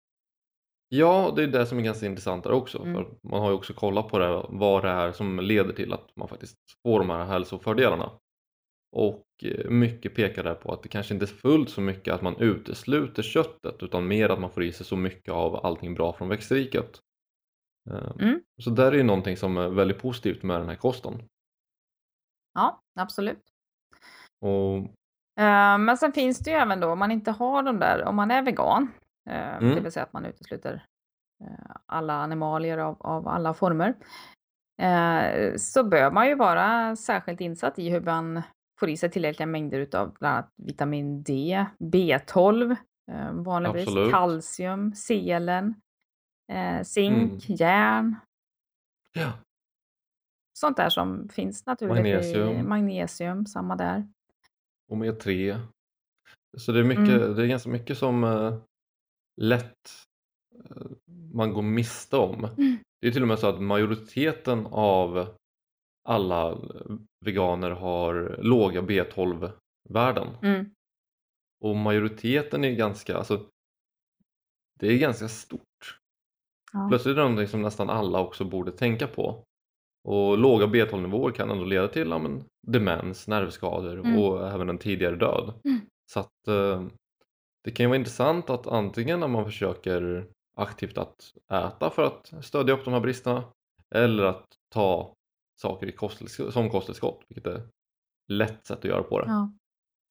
Ja, 0.90 1.34
det 1.36 1.44
är 1.44 1.48
det 1.48 1.66
som 1.66 1.78
är 1.78 1.82
ganska 1.82 2.06
intressant 2.06 2.44
där 2.44 2.52
också. 2.52 2.82
Mm. 2.82 2.94
För 2.94 3.08
man 3.30 3.42
har 3.42 3.50
ju 3.50 3.56
också 3.56 3.74
kollat 3.74 4.08
på 4.08 4.20
det, 4.20 4.46
vad 4.50 4.84
det 4.84 4.90
är 4.90 5.12
som 5.12 5.40
leder 5.40 5.74
till 5.74 5.94
att 5.94 6.16
man 6.16 6.28
faktiskt 6.28 6.58
får 6.84 7.00
de 7.00 7.10
här 7.10 7.26
hälsofördelarna. 7.26 8.12
Och 8.94 9.24
eh, 9.44 9.70
mycket 9.70 10.16
pekar 10.16 10.44
där 10.44 10.56
på 10.56 10.74
att 10.74 10.84
det 10.84 10.90
kanske 10.90 11.14
inte 11.14 11.26
är 11.26 11.28
fullt 11.28 11.70
så 11.70 11.82
mycket 11.82 12.14
att 12.14 12.22
man 12.22 12.36
utesluter 12.38 13.24
köttet 13.24 13.84
utan 13.84 14.08
mer 14.08 14.30
att 14.30 14.40
man 14.40 14.50
får 14.52 14.64
i 14.64 14.72
sig 14.72 14.86
så 14.86 14.96
mycket 14.96 15.34
av 15.34 15.66
allting 15.66 15.94
bra 15.94 16.14
från 16.14 16.30
växtriket. 16.30 17.00
Eh, 17.90 18.12
Mm. 18.20 18.42
Så 18.62 18.70
där 18.70 18.92
är 18.92 18.96
ju 18.98 19.04
någonting 19.04 19.38
som 19.38 19.58
är 19.58 19.70
väldigt 19.70 20.00
positivt 20.02 20.44
med 20.44 20.60
den 20.60 20.70
här 20.70 20.76
kosten. 20.76 21.14
Ja, 22.54 22.80
absolut. 23.00 23.42
Och 24.46 24.78
Eh, 25.40 25.78
Men 25.78 25.98
sen 25.98 26.12
finns 26.14 26.40
det 26.40 26.50
ju 26.52 26.56
även 26.58 26.80
då 26.80 26.88
om 26.92 27.00
man 27.00 27.12
inte 27.12 27.32
har 27.32 27.64
de 27.64 27.80
där, 27.80 28.04
om 28.06 28.16
man 28.16 28.32
är 28.32 28.42
vegan, 28.42 28.92
eh, 29.30 29.58
Mm. 29.58 29.76
det 29.76 29.82
vill 29.82 29.92
säga 29.92 30.04
att 30.04 30.14
man 30.14 30.26
utesluter 30.26 30.86
eh, 31.44 31.76
alla 31.86 32.14
animalier 32.14 32.78
av, 32.78 32.98
av 33.02 33.28
alla 33.28 33.54
former, 33.54 33.94
eh, 34.82 35.56
så 35.58 35.84
bör 35.84 36.12
man 36.12 36.28
ju 36.28 36.36
vara 36.36 36.96
särskilt 36.96 37.42
insatt 37.42 37.80
i 37.80 37.90
hur 37.90 38.02
man 38.02 38.42
får 38.84 38.90
i 38.90 38.98
sig 38.98 39.12
tillräckliga 39.12 39.48
mängder 39.48 39.80
utav 39.80 40.14
bland 40.20 40.36
annat 40.36 40.52
vitamin 40.56 41.24
D, 41.24 41.66
B12, 41.80 42.76
eh, 43.12 43.34
vanligtvis 43.34 43.88
Absolut. 43.88 44.12
kalcium, 44.12 44.94
selen, 44.96 45.76
eh, 46.52 46.82
zink, 46.84 47.32
Mm. 47.50 47.56
järn, 47.58 48.16
ja, 49.14 49.32
sånt 50.60 50.78
där 50.78 50.90
som 50.90 51.30
finns 51.30 51.66
naturligt 51.66 51.98
i 52.06 52.14
Magnesium. 52.14 52.70
magnesium, 52.70 53.46
samma 53.46 53.76
där. 53.76 54.08
omega-3. 54.92 55.60
Så 56.58 56.72
det 56.72 56.80
är, 56.80 56.84
mycket, 56.84 57.10
Mm. 57.22 57.36
det 57.36 57.44
är 57.44 57.48
ganska 57.48 57.70
mycket 57.70 57.98
som 57.98 58.24
eh, 58.24 58.58
lätt 59.42 59.90
eh, 60.70 60.86
man 61.34 61.54
går 61.54 61.62
miste 61.62 62.18
om. 62.18 62.46
Mm. 62.46 62.78
Det 63.02 63.08
är 63.08 63.12
till 63.12 63.22
och 63.22 63.28
med 63.28 63.40
så 63.40 63.48
att 63.48 63.62
majoriteten 63.62 64.66
av 64.72 65.36
alla 66.10 66.52
eh, 66.52 66.58
veganer 67.24 67.72
har 67.72 68.38
låga 68.42 68.82
B12-värden. 68.82 70.28
Mm. 70.42 70.66
Och 71.62 71.76
majoriteten 71.76 72.64
är 72.64 72.72
ganska, 72.72 73.18
alltså 73.18 73.46
det 74.80 74.88
är 74.88 74.98
ganska 74.98 75.28
stort. 75.28 76.00
Ja. 76.74 76.88
Plötsligt 76.90 77.12
är 77.12 77.16
det 77.16 77.22
någonting 77.22 77.48
som 77.48 77.62
nästan 77.62 77.90
alla 77.90 78.20
också 78.20 78.44
borde 78.44 78.72
tänka 78.72 79.08
på. 79.08 79.44
Och 80.04 80.38
låga 80.38 80.66
B12-nivåer 80.66 81.32
kan 81.32 81.52
ändå 81.52 81.64
leda 81.66 81.88
till 81.88 82.10
ja, 82.10 82.20
men, 82.20 82.44
demens, 82.68 83.28
nervskador 83.28 84.00
Mm. 84.00 84.20
och 84.20 84.48
även 84.48 84.70
en 84.70 84.78
tidigare 84.78 85.16
död. 85.16 85.54
Mm. 85.64 85.80
Så 86.12 86.20
att 86.20 86.48
eh, 86.48 86.84
det 87.64 87.72
kan 87.72 87.84
ju 87.84 87.88
vara 87.88 87.98
intressant 87.98 88.50
att 88.50 88.68
antingen 88.68 89.20
när 89.20 89.28
man 89.28 89.46
försöker 89.46 90.28
aktivt 90.56 90.98
att 90.98 91.34
äta 91.52 91.90
för 91.90 92.04
att 92.04 92.34
stödja 92.42 92.74
upp 92.74 92.86
de 92.86 92.94
här 92.94 93.02
bristerna 93.02 93.44
eller 93.96 94.24
att 94.24 94.46
ta 94.74 95.14
saker 95.62 95.88
i 95.88 95.92
kosttillsk- 95.92 96.52
som 96.52 96.70
kosttillskott, 96.70 97.26
vilket 97.30 97.48
är 97.54 97.62
lätt 98.28 98.66
sätt 98.68 98.78
att 98.80 98.86
göra 98.86 99.04
på 99.04 99.20
det. 99.22 99.26
Ja. 99.28 99.52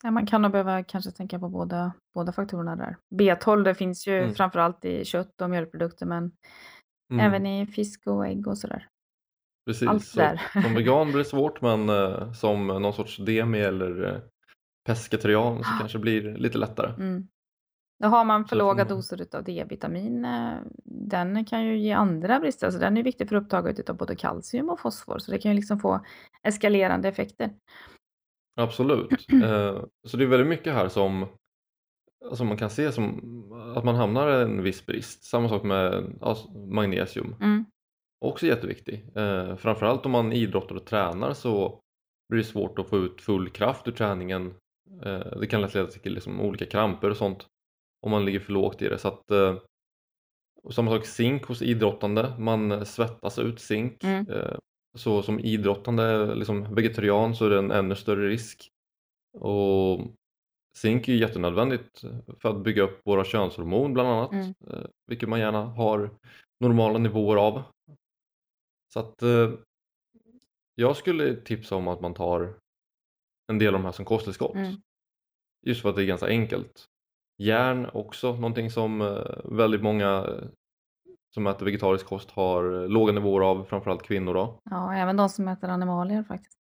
Ja, 0.04 0.10
man 0.10 0.26
kan 0.26 0.42
nog 0.42 0.52
behöva 0.52 0.82
kanske 0.84 1.10
tänka 1.10 1.38
på 1.38 1.48
båda, 1.48 1.92
båda 2.14 2.32
faktorerna 2.32 2.76
där. 2.76 2.96
B12 3.14 3.62
det 3.64 3.74
finns 3.74 4.06
ju 4.06 4.18
Mm. 4.18 4.34
framförallt 4.34 4.84
i 4.84 5.04
kött 5.04 5.40
och 5.40 5.50
mjölkprodukter 5.50 6.06
men 6.06 6.32
Mm, 7.12 7.26
även 7.26 7.46
i 7.46 7.66
fisk 7.66 8.06
och 8.06 8.26
ägg 8.26 8.46
och 8.46 8.58
sådär. 8.58 8.88
precis. 9.66 9.88
allt 9.88 10.04
Så 10.04 10.18
där. 10.20 10.40
Som 10.62 10.74
vegan 10.74 11.06
blir 11.06 11.18
det 11.18 11.24
svårt 11.24 11.60
men 11.60 11.88
eh, 11.88 12.32
som 12.32 12.66
någon 12.66 12.92
sorts 12.92 13.16
demi 13.16 13.58
eller 13.60 14.04
eh, 14.14 14.20
pescetarian 14.86 15.58
så 15.58 15.70
kanske 15.78 15.98
det 15.98 16.02
blir 16.02 16.22
lite 16.36 16.58
lättare. 16.58 16.92
Mm. 16.92 17.28
Då 18.02 18.08
har 18.08 18.24
man 18.24 18.44
för 18.44 18.56
låga 18.56 18.84
doser 18.84 19.22
utav 19.22 19.44
D-vitamin. 19.44 20.24
eh, 20.24 20.54
Den 20.84 21.44
kan 21.44 21.64
ju 21.64 21.78
ge 21.78 21.92
andra 21.92 22.40
brister. 22.40 22.70
Så 22.70 22.78
den 22.78 22.96
är 22.96 23.02
viktig 23.02 23.28
för 23.28 23.36
upptaget 23.36 23.78
utav 23.78 23.96
både 23.96 24.16
kalcium 24.16 24.70
och 24.70 24.80
fosfor. 24.80 25.18
Så 25.18 25.30
det 25.30 25.38
kan 25.38 25.50
ju 25.50 25.56
liksom 25.56 25.78
få 25.80 26.04
eskalerande 26.42 27.08
effekter. 27.08 27.50
Absolut. 28.56 29.26
Eh, 29.32 29.84
så 30.08 30.16
det 30.16 30.24
är 30.24 30.28
väldigt 30.28 30.48
mycket 30.48 30.72
här 30.74 30.88
som 30.88 31.26
alltså 32.24 32.44
man 32.44 32.56
kan 32.56 32.70
se 32.70 32.92
som 32.92 33.20
att 33.76 33.84
man 33.84 33.94
hamnar 33.94 34.38
i 34.38 34.42
en 34.42 34.62
viss 34.62 34.86
brist. 34.86 35.24
Samma 35.24 35.48
sak 35.48 35.62
med 35.62 36.04
alltså, 36.20 36.50
magnesium. 36.50 37.34
Mm. 37.40 37.64
Också 38.24 38.46
jätteviktig. 38.46 39.06
Eh, 39.16 39.56
framförallt 39.56 40.06
om 40.06 40.12
man 40.12 40.32
idrottar 40.32 40.74
och 40.74 40.84
tränar 40.84 41.32
så 41.34 41.80
blir 42.28 42.38
det 42.42 42.48
svårt 42.48 42.78
att 42.78 42.88
få 42.88 42.98
ut 42.98 43.20
full 43.20 43.50
kraft 43.50 43.88
ur 43.88 43.92
träningen. 43.92 44.54
Det 45.40 45.46
kan 45.46 45.60
lätt 45.60 45.74
leda 45.74 45.86
till 45.86 46.14
liksom, 46.14 46.40
olika 46.40 46.66
kramper 46.66 47.10
och 47.10 47.16
sånt 47.16 47.46
om 48.02 48.10
man 48.10 48.24
ligger 48.24 48.40
för 48.40 48.52
lågt 48.52 48.82
i 48.82 48.88
det. 48.88 48.98
Så 48.98 49.08
att, 49.08 49.30
eh, 49.30 49.56
och 50.62 50.74
samma 50.74 50.90
sak 50.90 51.06
zink 51.06 51.44
hos 51.44 51.62
idrottande, 51.62 52.34
man 52.38 52.86
svettas 52.86 53.38
ut 53.38 53.60
zink. 53.60 54.04
Mm. 54.04 54.30
Eh, 54.30 54.56
så 54.94 55.22
som 55.22 55.40
idrottande 55.40 56.34
liksom 56.34 56.74
vegetarian 56.74 57.34
så 57.36 57.46
är 57.46 57.50
det 57.50 57.58
en 57.58 57.70
ännu 57.70 57.94
större 57.94 58.28
risk. 58.28 58.68
Och 59.38 60.00
zink 60.78 61.08
är 61.08 61.12
ju 61.12 61.18
jättenödvändigt 61.18 62.02
för 62.42 62.48
att 62.48 62.64
bygga 62.64 62.82
upp 62.82 63.00
våra 63.04 63.24
könshormon 63.24 63.92
bland 63.94 64.08
annat, 64.08 64.32
Mm. 64.32 64.54
eh, 64.70 64.86
vilket 65.06 65.28
man 65.28 65.40
gärna 65.40 65.64
har 65.64 66.10
normala 66.60 66.98
nivåer 66.98 67.36
av. 67.36 67.62
Så 68.92 69.00
att 69.00 69.22
eh, 69.22 69.52
Jag 70.74 70.96
skulle 70.96 71.34
tipsa 71.36 71.76
om 71.76 71.88
att 71.88 72.00
man 72.00 72.14
tar 72.14 72.58
en 73.52 73.58
del 73.58 73.74
av 73.74 73.80
de 73.80 73.84
här 73.84 73.92
som 73.92 74.04
kosttillskott. 74.04 74.54
Mm. 74.54 74.74
Just 75.66 75.82
för 75.82 75.88
att 75.88 75.96
det 75.96 76.02
är 76.02 76.06
ganska 76.06 76.26
enkelt. 76.26 76.86
Järn 77.46 77.86
också, 77.92 78.32
någonting 78.32 78.70
som 78.70 79.00
eh, 79.00 79.24
väldigt 79.44 79.82
många 79.82 80.08
eh, 80.08 80.48
som 81.34 81.46
äter 81.46 81.66
vegetarisk 81.66 82.06
kost 82.06 82.30
har 82.30 82.82
eh, 82.82 82.88
låga 82.88 83.12
nivåer 83.12 83.40
av, 83.44 83.64
framförallt 83.64 84.02
kvinnor 84.02 84.34
då. 84.34 84.60
Ja, 84.70 84.94
även 84.94 85.16
de 85.16 85.28
som 85.28 85.48
äter 85.48 85.68
animalier 85.68 86.22
faktiskt. 86.22 86.58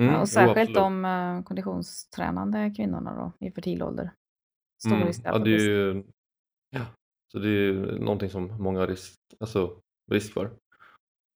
Mm, 0.00 0.20
och 0.20 0.28
särskilt 0.28 0.74
de 0.74 1.42
konditionstränande 1.46 2.72
kvinnorna 2.76 3.14
då, 3.14 3.46
i 3.46 3.50
fertil 3.50 3.82
ålder. 3.82 4.12
Stor 4.78 4.92
Mm, 4.92 5.06
risk 5.06 5.20
ja, 5.24 5.38
det 5.38 5.50
är 5.50 5.58
ju, 5.58 6.04
ja, 6.70 6.86
så 7.32 7.38
det 7.38 7.48
är 7.48 7.50
ju 7.50 7.98
någonting 7.98 8.30
som 8.30 8.62
många 8.62 8.80
har 8.80 8.86
risk, 8.86 9.20
alltså, 9.40 9.80
risk 10.10 10.32
för 10.32 10.50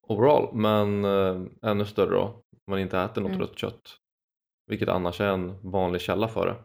overall, 0.08 0.54
men 0.56 1.04
eh, 1.04 1.42
ännu 1.62 1.84
större 1.84 2.10
då 2.10 2.22
om 2.22 2.70
man 2.70 2.78
inte 2.78 2.98
äter 2.98 3.22
något 3.22 3.30
Mm. 3.30 3.40
rött 3.40 3.58
kött, 3.58 3.96
vilket 4.66 4.88
annars 4.88 5.20
är 5.20 5.28
en 5.32 5.70
vanlig 5.70 6.00
källa 6.00 6.28
för 6.28 6.46
det. 6.46 6.56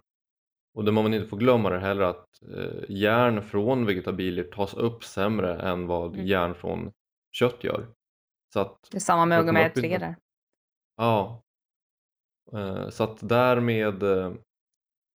Och 0.73 0.85
det 0.85 0.91
man 0.91 1.13
inte 1.13 1.27
får 1.27 1.37
glömma 1.37 1.69
är 1.75 1.77
heller 1.79 2.01
att 2.03 2.27
eh, 2.57 2.83
järn 2.89 3.41
från 3.41 3.85
vegetabilier 3.85 4.43
tas 4.43 4.73
upp 4.73 5.03
sämre 5.03 5.59
än 5.61 5.87
vad 5.87 6.13
Mm. 6.13 6.25
järn 6.27 6.55
från 6.55 6.91
kött 7.31 7.63
gör. 7.63 7.87
Så 8.53 8.59
att, 8.59 8.87
Det 8.91 8.97
är 8.97 8.99
samma 8.99 9.25
med 9.25 9.39
omega 9.39 9.69
upp 9.69 9.77
i 9.77 9.81
3 9.81 9.89
den- 9.89 9.99
där. 9.99 10.15
ja, 10.97 11.41
eh, 12.53 12.89
så 12.89 13.03
att 13.03 13.29
därmed 13.29 14.03
eh, 14.03 14.33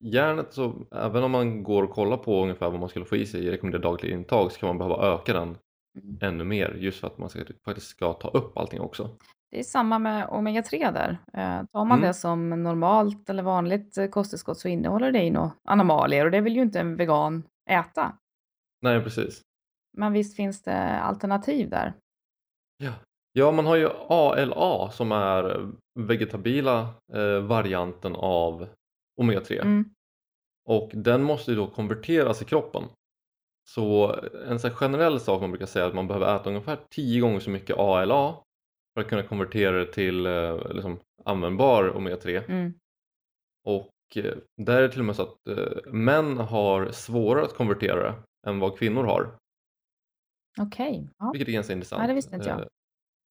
järnet 0.05 0.53
så 0.53 0.87
även 0.93 1.23
om 1.25 1.31
man 1.31 1.63
går 1.63 1.83
och 1.83 1.91
kollar 1.91 2.17
på 2.17 2.43
ungefär 2.43 2.71
vad 2.71 2.81
man 2.81 2.89
skulle 2.89 3.05
få 3.05 3.17
i 3.17 3.27
sig 3.27 3.45
i 3.47 3.51
rekommenderat 3.51 3.83
dagligt 3.83 4.13
intag 4.13 4.53
så 4.53 4.59
kan 4.61 4.67
man 4.67 4.79
behöva 4.79 5.15
öka 5.15 5.33
den 5.33 5.59
Mm. 6.03 6.19
ännu 6.21 6.45
mer 6.45 6.77
just 6.81 7.01
för 7.01 7.07
att 7.07 7.19
man 7.19 7.29
ska, 7.29 7.41
faktiskt 7.65 7.87
ska 7.87 8.13
ta 8.13 8.29
upp 8.29 8.59
allting 8.59 8.81
också. 8.81 9.17
Det 9.51 9.59
är 9.59 9.63
samma 9.63 9.99
med 9.99 10.29
omega 10.29 10.63
3 10.63 10.91
där. 10.91 11.19
Eh, 11.33 11.65
tar 11.73 11.85
man 11.85 11.99
Mm. 11.99 12.01
det 12.01 12.15
som 12.15 12.51
normalt 12.63 13.31
eller 13.31 13.43
vanligt 13.43 13.99
eh, 13.99 14.07
kosttillskott 14.07 14.59
så 14.59 14.69
innehåller 14.69 15.13
det 15.13 15.25
ju 15.25 15.31
nog 15.31 15.51
animalier 15.65 16.25
och 16.25 16.31
det 16.31 16.41
vill 16.41 16.57
ju 16.57 16.63
inte 16.63 16.81
en 16.81 16.97
vegan 16.97 17.43
äta. 17.71 18.13
Nej 18.83 19.03
precis. 19.03 19.43
Men 19.97 20.13
visst 20.13 20.37
finns 20.37 20.63
det 20.63 21.01
alternativ 21.01 21.71
där. 21.71 21.95
Ja. 22.77 22.93
ja, 23.33 23.53
man 23.53 23.67
har 23.67 23.77
ju 23.77 23.89
ALA 24.09 24.91
som 24.91 25.13
är 25.13 25.71
vegetabila 25.99 26.81
eh, 27.13 27.41
varianten 27.41 28.17
av 28.17 28.69
omega 29.21 29.41
3 29.41 29.59
Mm. 29.59 29.85
och 30.69 30.91
den 30.95 31.23
måste 31.23 31.51
ju 31.51 31.57
då 31.57 31.67
konverteras 31.67 32.43
i 32.43 32.45
kroppen. 32.45 32.83
Så 33.69 34.13
en 34.49 34.59
här 34.59 34.71
generell 34.71 35.21
sak 35.21 35.41
man 35.41 35.51
brukar 35.51 35.67
säga 35.67 35.85
är 35.85 35.89
att 35.89 35.95
man 35.95 36.09
behöver 36.09 36.37
äta 36.37 36.49
ungefär 36.51 36.79
10 36.91 37.21
gånger 37.21 37.41
så 37.41 37.51
mycket 37.51 37.77
ALA 37.79 38.35
för 38.97 39.01
att 39.01 39.09
kunna 39.09 39.23
konvertera 39.23 39.79
det 39.79 39.93
till 39.93 40.27
eh, 40.27 40.73
liksom, 40.73 40.99
användbar 41.25 41.97
omega 41.97 42.17
3 42.17 42.37
Mm. 42.49 42.73
och 43.65 43.93
eh, 44.17 44.35
där 44.57 44.77
är 44.77 44.83
det 44.83 44.89
till 44.89 45.01
och 45.01 45.05
med 45.07 45.17
så 45.17 45.23
att 45.23 45.49
eh, 45.49 45.93
män 45.93 46.37
har 46.39 46.91
svårare 46.91 47.45
att 47.45 47.55
konvertera 47.55 48.03
det 48.03 48.15
än 48.51 48.59
vad 48.61 48.79
kvinnor 48.79 49.05
har, 49.05 49.37
Okej. 50.61 51.09
Ja. 51.19 51.31
vilket 51.33 51.49
är 51.49 51.53
ganska 51.53 51.73
intressant. 51.73 51.99
Nej, 52.01 52.09
det 52.09 52.15
visste 52.15 52.37
inte 52.37 52.49
jag. 52.49 52.61
Eh, 52.61 52.67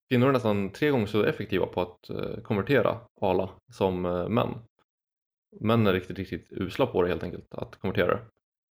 Kvinnor 0.10 0.28
är 0.30 0.34
nästan 0.34 0.70
tre 0.70 0.90
gånger 0.90 1.06
så 1.06 1.24
effektiva 1.24 1.66
på 1.66 1.82
att 1.82 2.10
konvertera 2.44 3.00
ALA 3.22 3.50
som 3.72 4.02
män. 4.30 4.50
Män 5.60 5.88
är 5.88 5.94
riktigt, 5.94 6.18
riktigt 6.18 6.48
usla 6.52 6.86
på 6.86 7.02
det 7.02 7.08
helt 7.08 7.24
enkelt, 7.24 7.56
att 7.56 7.76
konvertera 7.76 8.08
det. 8.08 8.22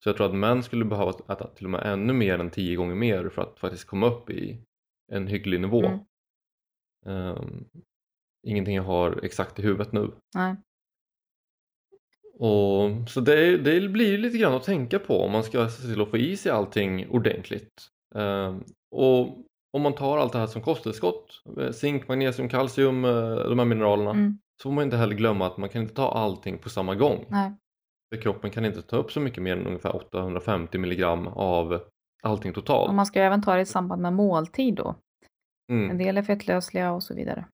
Så 0.04 0.10
jag 0.10 0.18
tror 0.18 0.28
att 0.28 0.36
män 0.36 0.64
skulle 0.64 0.86
behöva 0.86 1.12
äta 1.12 1.48
till 1.48 1.66
och 1.66 1.72
med 1.72 1.82
ännu 1.94 2.14
mer 2.14 2.40
än 2.40 2.50
tio 2.50 2.76
gånger 2.76 2.96
mer 2.96 3.30
för 3.30 3.42
att 3.42 3.60
faktiskt 3.60 3.86
komma 3.88 4.08
upp 4.08 4.30
i 4.30 4.62
en 5.12 5.28
hygglig 5.28 5.62
nivå. 5.62 5.86
Mm. 5.86 6.00
Ehm, 7.06 7.66
ingenting 8.48 8.76
jag 8.76 8.84
har 8.84 9.20
exakt 9.24 9.60
i 9.60 9.62
huvudet 9.62 9.92
nu. 9.92 10.12
Nej. 10.36 10.56
Och, 12.40 13.10
så 13.10 13.22
det, 13.22 13.58
det 13.58 13.90
blir 13.90 14.18
lite 14.18 14.38
grann 14.38 14.54
att 14.54 14.64
tänka 14.64 15.00
på 15.00 15.20
om 15.22 15.32
man 15.32 15.44
ska 15.44 15.70
se 15.70 15.82
till 15.88 16.02
att 16.02 16.10
få 16.10 16.18
i 16.18 16.38
sig 16.38 16.52
allting 16.52 17.10
ordentligt. 17.10 17.88
Ehm, 18.16 18.64
och 18.92 19.28
om 19.74 19.82
man 19.82 19.94
tar 19.96 20.18
allt 20.18 20.34
det 20.34 20.40
här 20.40 20.48
som 20.48 20.62
kosttillskott, 20.62 21.42
eh, 21.60 21.72
zink, 21.72 22.08
magnesium, 22.08 22.50
kalcium, 22.50 23.06
eh, 23.06 23.36
de 23.36 23.60
här 23.60 23.66
mineralerna, 23.66 24.10
Mm. 24.12 24.38
så 24.62 24.70
får 24.70 24.74
man 24.76 24.84
inte 24.84 24.98
heller 24.98 25.16
glömma 25.16 25.48
att 25.48 25.58
man 25.58 25.70
kan 25.70 25.82
inte 25.82 25.94
ta 25.94 26.12
allting 26.12 26.58
på 26.58 26.70
samma 26.70 26.96
gång. 26.96 27.26
Nej. 27.30 27.54
För 28.14 28.22
kroppen 28.22 28.52
kan 28.52 28.66
inte 28.66 28.82
ta 28.82 28.98
upp 28.98 29.12
så 29.12 29.20
mycket 29.20 29.44
mer 29.44 29.58
än 29.58 29.68
ungefär 29.68 29.96
850 29.96 30.78
milligram 30.78 31.28
av 31.28 31.82
allting 32.24 32.54
totalt. 32.54 32.88
Och 32.90 32.96
man 32.96 33.06
ska 33.06 33.20
även 33.22 33.42
ta 33.42 33.56
det 33.56 33.62
i 33.62 33.66
samband 33.66 34.02
med 34.02 34.14
måltid 34.14 34.76
då. 34.76 34.96
Mm. 35.74 35.90
En 35.90 35.98
del 35.98 36.18
är 36.18 36.24
fettlösliga 36.24 36.92
och 36.92 37.04
så 37.04 37.16
vidare. 37.16 37.46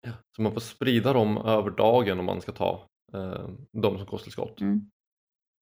Ja, 0.00 0.12
Så 0.36 0.42
man 0.42 0.52
får 0.52 0.60
sprida 0.60 1.12
dem 1.12 1.36
över 1.36 1.70
dagen 1.70 2.18
om 2.18 2.24
man 2.24 2.40
ska 2.40 2.52
ta 2.52 2.86
eh, 3.12 3.48
dem 3.72 3.98
som 3.98 4.06
kosttillskott. 4.06 4.60
Mm. 4.60 4.90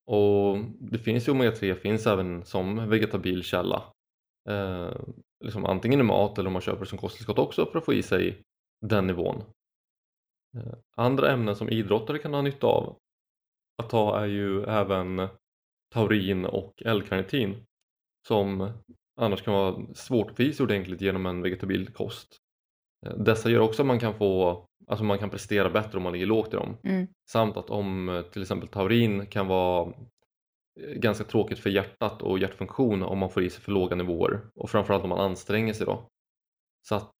Och 0.06 0.58
det 0.80 0.98
finns 0.98 1.28
ju 1.28 1.32
omega-3 1.32 1.74
finns 1.74 2.06
även 2.06 2.44
som 2.44 2.88
vegetabil 2.88 3.42
källa. 3.42 3.82
Eh, 4.48 4.96
liksom 5.44 5.64
antingen 5.64 6.00
i 6.00 6.02
mat 6.02 6.38
eller 6.38 6.46
om 6.46 6.52
man 6.52 6.62
köper 6.62 6.84
som 6.84 6.98
kosttillskott 6.98 7.38
också 7.38 7.66
för 7.66 7.78
att 7.78 7.84
få 7.84 7.94
i 7.94 8.02
sig 8.02 8.42
den 8.86 9.06
nivån. 9.06 9.42
Eh, 10.56 10.74
andra 10.96 11.32
ämnen 11.32 11.56
som 11.56 11.68
idrottare 11.68 12.18
kan 12.18 12.34
ha 12.34 12.42
nytta 12.42 12.66
av 12.66 12.96
att 13.82 13.90
ta 13.90 14.20
är 14.20 14.26
ju 14.26 14.64
även 14.64 15.28
taurin 15.94 16.44
och 16.44 16.82
L-karnitin 16.84 17.56
som 18.28 18.72
annars 19.16 19.42
kan 19.42 19.54
vara 19.54 19.94
svårt 19.94 20.30
att 20.30 20.36
få 20.36 20.42
i 20.42 20.52
sig 20.52 20.64
ordentligt 20.64 21.00
genom 21.00 21.26
en 21.26 21.42
vegetabil 21.42 21.88
kost. 21.92 22.36
Eh, 23.06 23.12
Dessa 23.16 23.50
gör 23.50 23.60
också 23.60 23.82
att 23.82 23.86
man 23.86 24.00
kan 24.00 24.14
få, 24.14 24.64
alltså 24.86 25.04
man 25.04 25.18
kan 25.18 25.30
prestera 25.30 25.70
bättre 25.70 25.96
om 25.96 26.02
man 26.02 26.12
ligger 26.12 26.26
lågt 26.26 26.54
i 26.54 26.56
dem. 26.56 26.76
Mm. 26.84 27.06
Samt 27.30 27.56
att 27.56 27.70
om 27.70 28.08
eh, 28.08 28.22
till 28.22 28.42
exempel 28.42 28.68
taurin 28.68 29.26
kan 29.26 29.46
vara 29.46 29.92
eh, 30.80 30.94
ganska 30.96 31.24
tråkigt 31.24 31.58
för 31.58 31.70
hjärtat 31.70 32.22
och 32.22 32.38
hjärtfunktion 32.38 33.02
om 33.02 33.18
man 33.18 33.30
får 33.30 33.42
i 33.42 33.50
sig 33.50 33.62
för 33.62 33.72
låga 33.72 33.96
nivåer 33.96 34.40
och 34.54 34.70
framförallt 34.70 35.02
om 35.04 35.08
man 35.10 35.20
anstränger 35.20 35.72
sig 35.72 35.86
då. 35.86 36.08
Så 36.88 36.94
att 36.94 37.14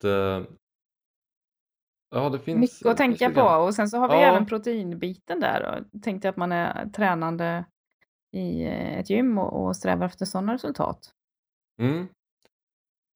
ja 2.11 2.29
det 2.29 2.39
finns 2.39 2.61
Mycket 2.61 2.87
att 2.87 2.97
tänka 2.97 3.31
på 3.31 3.41
och 3.43 3.75
sen 3.75 3.89
så 3.89 3.99
har 3.99 4.09
vi 4.09 4.15
Ja. 4.15 4.21
även 4.21 4.47
proteinbiten 4.47 5.41
där. 5.41 5.85
Och 5.95 6.03
tänkte 6.03 6.29
att 6.29 6.37
man 6.37 6.53
är 6.53 6.87
tränande 6.89 7.65
i 8.33 8.65
ett 8.65 9.11
gym 9.11 9.39
och, 9.39 9.65
och 9.67 9.77
strävar 9.77 10.07
efter 10.07 10.25
sådana 10.25 10.55
resultat. 10.55 11.15
Mm. 11.79 12.07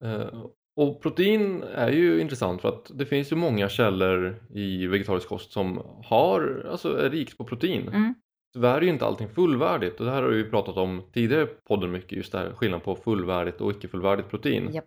Eh, 0.04 0.44
och 0.76 1.02
protein 1.02 1.62
är 1.62 1.90
ju 1.90 2.20
intressant 2.20 2.60
för 2.62 2.68
att 2.68 2.90
det 2.94 3.06
finns 3.06 3.32
ju 3.32 3.36
många 3.36 3.68
källor 3.68 4.42
i 4.50 4.86
vegetarisk 4.86 5.28
kost 5.28 5.52
som 5.52 5.82
har, 6.04 6.66
alltså 6.70 6.96
är 6.96 7.10
rikt 7.10 7.38
på 7.38 7.44
protein. 7.44 7.88
Mm. 7.88 8.14
Tyvärr 8.52 8.76
är 8.76 8.82
ju 8.82 8.88
inte 8.88 9.06
allting 9.06 9.28
fullvärdigt 9.28 10.00
och 10.00 10.06
det 10.06 10.12
här 10.12 10.22
har 10.22 10.30
vi 10.30 10.44
pratat 10.44 10.76
om 10.76 11.02
tidigare 11.12 11.42
i 11.42 11.46
podden 11.46 11.90
mycket 11.90 12.12
just 12.12 12.32
det 12.32 12.38
här 12.38 12.52
skillnaden 12.52 12.84
på 12.84 12.96
fullvärdigt 12.96 13.60
och 13.60 13.70
icke 13.70 13.88
fullvärdigt 13.88 14.28
protein. 14.28 14.72
Japp. 14.72 14.84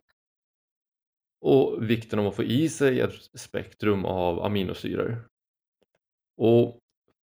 Och 1.41 1.89
vikten 1.89 2.19
av 2.19 2.27
att 2.27 2.35
få 2.35 2.43
i 2.43 2.69
sig 2.69 2.99
ett 2.99 3.13
spektrum 3.39 4.05
av 4.05 4.43
aminosyror. 4.43 5.27
Och 6.37 6.79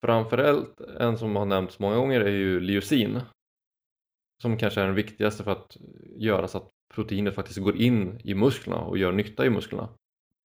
framförallt 0.05 0.81
en 0.81 1.19
som 1.19 1.37
har 1.37 1.45
nämnts 1.45 1.79
många 1.79 1.97
gånger 1.97 2.21
är 2.21 2.31
ju 2.31 2.61
leucin. 2.61 3.21
Som 4.43 4.57
kanske 4.57 4.81
är 4.81 4.87
den 4.87 4.95
viktigaste 4.95 5.45
för 5.45 5.51
att 5.51 5.77
göra 6.17 6.49
så 6.49 6.59
att 6.59 6.71
proteinet 6.95 7.35
faktiskt 7.35 7.59
går 7.59 7.77
in 7.77 8.21
i 8.25 8.35
musklerna 8.35 8.81
och 8.81 8.99
gör 8.99 9.13
nytta 9.13 9.47
i 9.47 9.51
musklerna. 9.51 9.89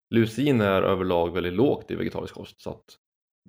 Leucin 0.09 0.61
är 0.61 0.81
överlag 0.81 1.33
väldigt 1.33 1.53
lågt 1.53 1.91
i 1.91 1.95
vegetarisk 1.95 2.33
kost 2.33 2.61
så 2.61 2.69
att 2.69 2.97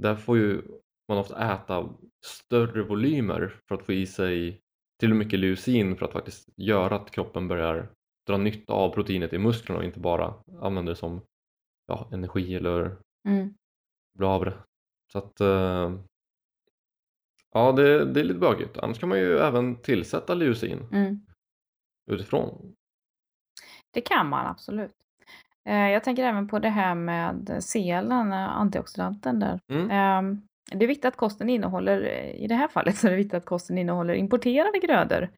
där 0.00 0.16
får 0.16 0.36
ju 0.38 0.62
man 1.08 1.18
ofta 1.18 1.54
äta 1.54 1.88
större 2.26 2.82
volymer 2.82 3.60
för 3.68 3.74
att 3.74 3.86
få 3.86 3.92
i 3.92 4.06
sig 4.06 4.60
till 5.00 5.14
mycket 5.14 5.38
leucin 5.38 5.96
för 5.96 6.06
att 6.06 6.12
faktiskt 6.12 6.48
göra 6.56 6.96
att 6.96 7.10
kroppen 7.10 7.48
börjar 7.48 7.90
dra 8.26 8.36
nytta 8.36 8.72
av 8.72 8.90
proteinet 8.90 9.32
i 9.32 9.38
musklerna 9.38 9.78
och 9.78 9.84
inte 9.84 10.00
bara 10.00 10.34
använda 10.60 10.92
det 10.92 10.96
som 10.96 11.20
ja, 11.86 12.08
energi 12.12 12.54
eller 12.54 12.96
Mm. 13.28 13.54
av 14.22 14.44
det. 14.44 14.58
Så 15.12 15.18
att 15.18 15.40
eh, 15.40 15.94
ja, 17.54 17.72
det, 17.72 18.04
det 18.04 18.20
är 18.20 18.24
lite 18.24 18.38
bökigt. 18.40 18.78
Annars 18.78 18.98
kan 18.98 19.08
man 19.08 19.18
ju 19.18 19.38
även 19.38 19.76
tillsätta 19.76 20.34
leucin 20.34 20.88
Mm. 20.92 21.20
utifrån. 22.10 22.74
Det 23.94 24.00
kan 24.00 24.28
man 24.28 24.46
absolut. 24.46 24.92
Eh, 25.68 25.88
Jag 25.90 26.04
tänker 26.04 26.24
även 26.24 26.48
på 26.48 26.58
det 26.58 26.68
här 26.68 26.94
med 26.94 27.56
selen, 27.64 28.32
eh, 28.32 28.56
antioxidanten 28.56 29.40
där. 29.40 29.60
Mm. 29.72 29.90
Ehm, 29.90 30.42
Det 30.72 30.84
är 30.84 30.88
viktigt 30.88 31.04
att 31.04 31.16
kosten 31.16 31.48
innehåller, 31.50 32.02
eh, 32.02 32.30
i 32.44 32.46
det 32.46 32.54
här 32.54 32.68
fallet 32.68 32.96
så 32.96 33.06
är 33.06 33.10
det 33.10 33.16
viktigt 33.16 33.34
att 33.34 33.44
kosten 33.44 33.78
innehåller 33.78 34.14
importerade 34.14 34.78
grödor. 34.78 35.28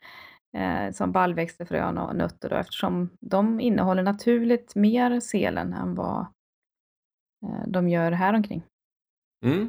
Som 0.92 1.12
baljväxter, 1.12 1.64
frön 1.64 1.98
och 1.98 2.16
nötter 2.16 2.48
då, 2.50 2.57
eftersom 2.57 3.11
de 3.20 3.61
innehåller 3.61 4.02
naturligt 4.02 4.74
mer 4.74 5.20
selen 5.20 5.72
än 5.72 5.94
vad 5.94 6.26
de 7.66 7.88
gör 7.88 8.12
här 8.12 8.35
omkring. 8.35 8.62
Mm. 9.44 9.68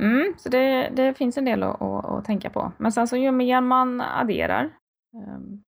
Mm, 0.00 0.34
så 0.38 0.48
det, 0.48 0.88
det 0.96 1.14
finns 1.14 1.38
en 1.38 1.44
del 1.44 1.62
att, 1.62 1.82
att, 1.82 2.04
att 2.04 2.24
tänka 2.24 2.50
på. 2.50 2.72
Men 2.78 2.92
sen 2.92 3.08
så 3.08 3.16
ju 3.16 3.30
mer 3.32 3.60
man 3.60 4.00
adderar. 4.00 4.76
ehm, 5.14 5.62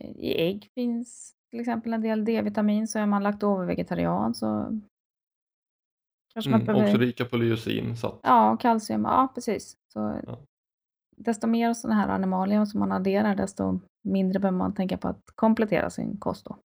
I 0.00 0.34
ägg 0.42 0.70
finns 0.74 1.34
till 1.50 1.60
exempel 1.60 1.92
en 1.92 2.00
del 2.00 2.24
D-vitamin 2.24 2.88
så 2.88 2.98
är 2.98 3.06
man 3.06 3.22
laktovegetarian 3.22 4.34
så 4.34 4.78
kanske 6.32 6.50
man 6.50 6.60
Mm, 6.60 6.66
behöver 6.66 6.86
också 6.86 6.98
rika 6.98 7.24
på 7.24 7.36
leucin 7.36 7.96
så 7.96 8.06
att 8.06 8.20
Ja, 8.22 8.52
och 8.52 8.60
kalcium. 8.60 9.04
Ja, 9.04 9.32
precis. 9.34 9.76
Så 9.92 10.20
Ja. 10.26 10.38
desto 11.16 11.46
mer 11.46 11.74
sådana 11.74 12.00
här 12.00 12.08
animalier 12.08 12.64
som 12.64 12.80
man 12.80 12.92
adderar, 12.92 13.34
desto 13.34 13.80
mindre 14.04 14.38
behöver 14.40 14.58
man 14.58 14.74
tänka 14.74 14.98
på 14.98 15.08
att 15.08 15.22
komplettera 15.34 15.90
sin 15.90 16.16
kost 16.18 16.44
då. 16.46 16.56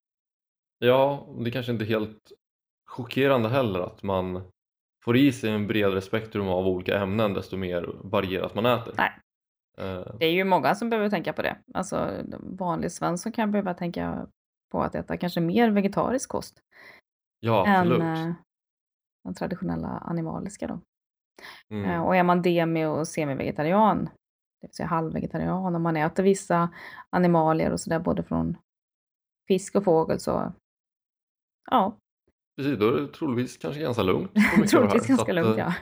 Ja, 0.78 1.26
det 1.44 1.50
kanske 1.50 1.72
inte 1.72 1.84
är 1.84 1.86
helt 1.86 2.32
chockerande 2.86 3.48
heller 3.48 3.80
att 3.80 4.02
man 4.02 4.42
får 5.08 5.16
i 5.16 5.32
sig 5.32 5.50
en 5.50 5.66
bredare 5.66 6.00
spektrum 6.00 6.48
av 6.48 6.66
olika 6.66 6.98
ämnen 7.00 7.34
desto 7.34 7.56
mer 7.56 7.90
varierat 8.04 8.54
man 8.54 8.66
äter. 8.66 8.94
Nej. 8.96 9.12
Eh, 9.78 10.06
Det 10.18 10.26
är 10.26 10.30
ju 10.30 10.44
många 10.44 10.74
som 10.74 10.90
behöver 10.90 11.10
tänka 11.10 11.32
på 11.32 11.42
det. 11.42 11.56
Alltså 11.74 12.24
vanlig 12.42 12.92
svensson 12.92 13.32
kan 13.32 13.52
behöva 13.52 13.74
tänka 13.74 14.26
på 14.72 14.82
att 14.82 14.94
äta 14.94 15.16
kanske 15.16 15.40
mer 15.40 15.70
vegetarisk 15.70 16.28
kost 16.30 16.60
ja, 17.40 17.66
än 17.66 17.76
absolut. 17.76 18.00
eh, 18.02 18.32
den 19.24 19.34
traditionella 19.34 19.88
animaliska 19.88 20.66
då. 20.66 20.74
Eh, 20.74 20.80
Mm. 21.70 22.02
Och 22.02 22.16
är 22.16 22.22
man 22.22 22.42
demi 22.42 22.84
och 22.84 23.08
semi-vegetarian, 23.08 24.04
det 24.60 24.66
vill 24.66 24.74
säga 24.74 24.86
halvvegetarian, 24.86 25.74
om 25.74 25.82
man 25.82 25.96
äter 25.96 26.22
vissa 26.22 26.68
animalier 27.10 27.72
och 27.72 27.80
sådär 27.80 27.98
både 27.98 28.22
från 28.22 28.56
fisk 29.48 29.74
och 29.74 29.84
fågel 29.84 30.20
så 30.20 30.52
ja, 31.70 31.96
Precis, 32.58 32.78
då 32.78 32.88
är 32.88 33.00
det 33.00 33.08
troligtvis 33.08 33.56
kanske 33.56 33.80
ganska 33.80 34.02
lugnt. 34.02 34.30
troligtvis 34.70 35.06
ganska 35.06 35.32
att, 35.32 35.34
lugnt 35.34 35.58
eh, 35.58 35.64
ja. 35.64 35.72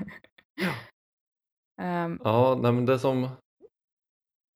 ja. 0.61 0.73
Ehm, 1.85 2.21
Ja, 2.25 2.59
nej, 2.63 2.73
men 2.73 2.87
det 2.87 2.99
som, 2.99 3.29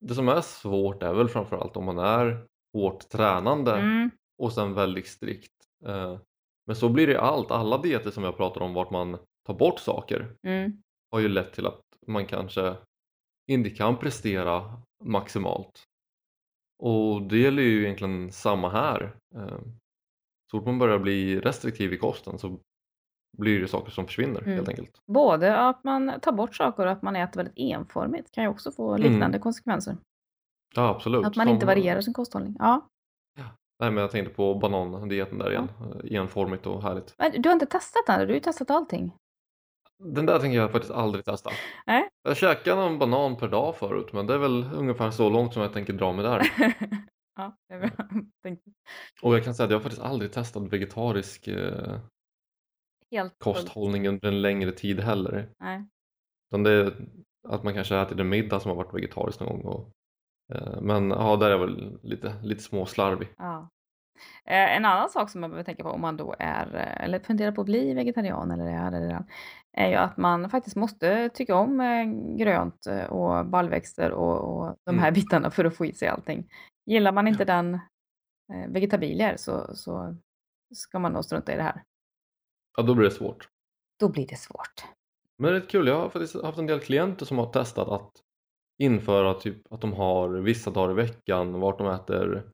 det 0.05 0.15
som 0.15 0.29
är 0.29 0.41
svårt 0.41 1.03
är 1.03 1.13
väl 1.13 1.29
framförallt 1.29 1.77
om 1.77 1.85
man 1.85 1.99
är 1.99 2.45
hårt 2.73 3.09
tränande 3.09 3.75
mm, 3.75 4.11
och 4.37 4.53
sen 4.53 4.73
väldigt 4.73 5.07
strikt. 5.07 5.53
Eh, 5.85 6.19
Men 6.67 6.75
så 6.75 6.89
blir 6.89 7.07
det 7.07 7.21
allt. 7.21 7.51
Alla 7.51 7.77
dieter 7.77 8.11
som 8.11 8.23
jag 8.23 8.37
pratar 8.37 8.61
om 8.61 8.73
vart 8.73 8.91
man 8.91 9.17
tar 9.47 9.53
bort 9.53 9.79
saker 9.79 10.35
mm, 10.43 10.81
har 11.11 11.19
ju 11.19 11.27
lett 11.27 11.53
till 11.53 11.67
att 11.67 11.81
man 12.07 12.25
kanske 12.25 12.75
inte 13.47 13.69
kan 13.69 13.97
prestera 13.97 14.81
maximalt. 15.03 15.83
Och 16.83 17.21
det 17.21 17.37
gäller 17.37 17.63
ju 17.63 17.83
egentligen 17.83 18.31
samma 18.31 18.69
här. 18.69 19.15
Så 20.51 20.57
fort 20.57 20.65
man 20.65 20.79
börjar 20.79 20.99
bli 20.99 21.39
restriktiv 21.39 21.93
i 21.93 21.97
kosten 21.97 22.37
så 22.37 22.59
blir 23.37 23.59
det 23.61 23.67
saker 23.67 23.91
som 23.91 24.05
försvinner 24.05 24.41
Mm. 24.41 24.55
helt 24.55 24.69
enkelt. 24.69 25.01
både 25.07 25.57
att 25.57 25.83
man 25.83 26.11
tar 26.21 26.31
bort 26.31 26.55
saker 26.55 26.85
och 26.85 26.91
att 26.91 27.01
man 27.01 27.15
äter 27.15 27.37
väldigt 27.37 27.53
enformigt 27.57 28.31
kan 28.31 28.43
ju 28.43 28.49
också 28.49 28.71
få 28.71 28.97
liknande 28.97 29.39
konsekvenser. 29.39 29.97
Ja, 30.75 30.89
absolut. 30.89 31.25
Att 31.25 31.35
man 31.35 31.45
Som- 31.47 31.53
inte 31.53 31.65
varierar 31.65 32.01
sin 32.01 32.13
kosthållning. 32.13 32.55
Ja. 32.59 32.87
Nej, 33.79 33.91
men 33.91 34.01
jag 34.01 34.11
tänkte 34.11 34.33
på 34.33 34.55
banandieten 34.55 35.37
där 35.37 35.51
igen. 35.51 35.67
Eh, 36.03 36.15
Enformigt 36.15 36.67
och 36.67 36.83
härligt. 36.83 37.15
Men 37.17 37.41
du 37.41 37.49
har 37.49 37.53
inte 37.53 37.65
testat 37.65 38.03
den? 38.07 38.19
Du 38.19 38.25
har 38.25 38.33
ju 38.33 38.39
testat 38.39 38.69
allting. 38.71 39.13
Den 40.03 40.25
där 40.25 40.39
tänker 40.39 40.57
jag 40.57 40.71
faktiskt 40.71 40.93
aldrig 40.93 41.25
testa. 41.25 41.49
Nej. 41.87 42.07
Jag 42.23 42.37
käkade 42.37 42.81
någon 42.81 42.99
banan 42.99 43.35
per 43.37 43.47
dag 43.47 43.75
förut 43.75 44.13
men 44.13 44.27
det 44.27 44.33
är 44.33 44.37
väl 44.37 44.69
ungefär 44.75 45.11
så 45.11 45.29
långt 45.29 45.53
som 45.53 45.61
jag 45.61 45.73
tänker 45.73 45.93
dra 45.93 46.13
mig 46.13 46.23
där. 46.25 46.41
ja, 47.35 47.57
det 47.67 47.73
är 47.73 47.79
bra. 47.79 47.89
Tänkte 48.43 48.71
Och 49.21 49.35
jag 49.35 49.43
kan 49.43 49.55
säga 49.55 49.65
att 49.65 49.71
jag 49.71 49.77
har 49.77 49.83
faktiskt 49.83 50.01
aldrig 50.01 50.31
testat 50.33 50.73
vegetarisk 50.73 51.47
eh, 51.47 51.99
Helt 53.11 53.39
kosthållning 53.39 54.07
under 54.07 54.27
en 54.27 54.41
längre 54.41 54.71
tid 54.71 54.99
heller. 54.99 55.49
Nej. 55.59 55.85
Utan 56.51 56.63
det 56.63 56.71
är 56.71 56.93
att 57.47 57.63
man 57.63 57.73
kanske 57.73 57.97
ätit 57.97 58.19
en 58.19 58.29
middag 58.29 58.59
som 58.59 58.69
har 58.69 58.75
varit 58.75 58.93
vegetarisk 58.93 59.39
någon 59.39 59.47
gång. 59.49 59.61
Och, 59.61 59.91
eh, 60.55 60.81
men 60.81 61.09
ja, 61.09 61.35
där 61.35 61.47
är 61.47 61.51
jag 61.51 61.59
väl 61.59 61.99
lite, 62.03 62.35
lite 62.43 62.63
småslarvig. 62.63 63.27
Ja. 63.37 63.69
Eh, 64.45 64.75
en 64.77 64.85
annan 64.85 65.09
sak 65.09 65.29
som 65.29 65.41
man 65.41 65.49
behöver 65.49 65.63
tänka 65.65 65.83
på 65.83 65.89
om 65.89 66.01
man 66.01 66.17
då 66.17 66.35
är, 66.39 66.75
eh, 66.75 67.03
eller 67.05 67.19
funderar 67.19 67.51
på 67.51 67.61
att 67.61 67.65
bli 67.65 67.93
vegetarian 67.93 68.51
eller 68.51 68.65
är 68.65 68.91
det 68.91 68.99
redan, 69.07 69.25
är 69.77 69.89
ju 69.89 69.95
att 69.95 70.17
man 70.17 70.49
faktiskt 70.49 70.75
måste 70.75 71.29
tycka 71.29 71.55
om 71.55 71.79
eh, 71.81 72.05
grönt 72.37 72.87
eh, 72.87 73.03
och 73.05 73.45
baljväxter 73.45 74.11
och, 74.11 74.37
och 74.37 74.75
de 74.85 74.99
här 74.99 75.07
Mm. 75.07 75.13
bitarna 75.13 75.51
för 75.51 75.65
att 75.65 75.75
få 75.75 75.85
i 75.85 75.93
sig 75.93 76.07
allting. 76.07 76.47
Gillar 76.85 77.11
man 77.11 77.27
inte 77.27 77.45
den 77.45 77.73
eh, 78.53 78.69
vegetabilier 78.69 79.37
så, 79.37 79.75
så 79.75 80.15
ska 80.75 80.99
man 80.99 81.13
nog 81.13 81.25
strunta 81.25 81.53
i 81.53 81.55
det 81.55 81.63
här. 81.63 81.83
Ja, 82.77 82.83
då 82.83 82.95
blir 82.95 83.05
det 83.05 83.15
svårt. 83.15 83.47
Då 83.99 84.09
blir 84.09 84.27
det 84.27 84.35
svårt. 84.35 84.83
Men 85.37 85.51
det 85.51 85.57
är 85.57 85.69
kul, 85.69 85.87
jag 85.87 85.99
har 85.99 86.09
faktiskt 86.09 86.43
haft 86.43 86.57
en 86.57 86.67
del 86.67 86.79
klienter 86.79 87.25
som 87.25 87.37
har 87.37 87.51
testat 87.51 87.87
att 87.87 88.11
införa 88.81 89.33
typ 89.33 89.73
att 89.73 89.81
de 89.81 89.93
har 89.93 90.29
vissa 90.29 90.71
dagar 90.71 90.91
i 90.91 90.95
veckan 90.95 91.59
vart 91.59 91.77
de 91.77 91.87
äter 91.87 92.51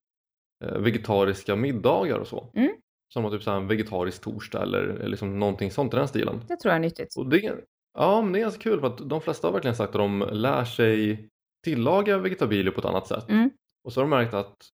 eh, 0.64 0.78
vegetariska 0.78 1.56
middagar 1.56 2.20
och 2.20 2.28
så. 2.28 2.52
Mm. 2.54 2.72
Som 3.14 3.24
har 3.24 3.32
typ 3.32 3.44
så 3.44 3.52
här 3.52 3.58
en 3.58 3.68
vegetarisk 3.68 4.22
torsdag 4.22 4.62
eller 4.62 4.84
eller 4.84 5.08
liksom 5.08 5.40
någonting 5.40 5.72
sånt 5.72 5.94
i 5.94 5.98
den 5.98 6.08
stilen. 6.08 6.42
Det 6.48 6.56
tror 6.56 6.72
jag 6.72 6.76
är 6.76 6.80
nyttigt. 6.80 7.18
Och 7.18 7.30
det, 7.30 7.56
ja, 7.94 8.22
men 8.22 8.34
det 8.34 8.40
är 8.40 8.42
ganska 8.42 8.62
kul 8.62 8.80
för 8.80 8.88
att 8.88 9.10
de 9.10 9.22
flesta 9.22 9.48
har 9.48 9.54
verkligen 9.54 9.76
sagt 9.76 9.90
att 9.90 10.02
de 10.02 10.30
lär 10.32 10.66
sig 10.66 11.28
tillaga 11.64 12.18
vegetabilier 12.18 12.72
på 12.72 12.80
ett 12.80 12.86
annat 12.86 13.08
sätt. 13.08 13.30
Mm. 13.30 13.50
Och 13.88 13.94
så 13.94 14.00
har 14.02 14.06
de 14.06 14.10
märkt 14.10 14.34
att 14.34 14.70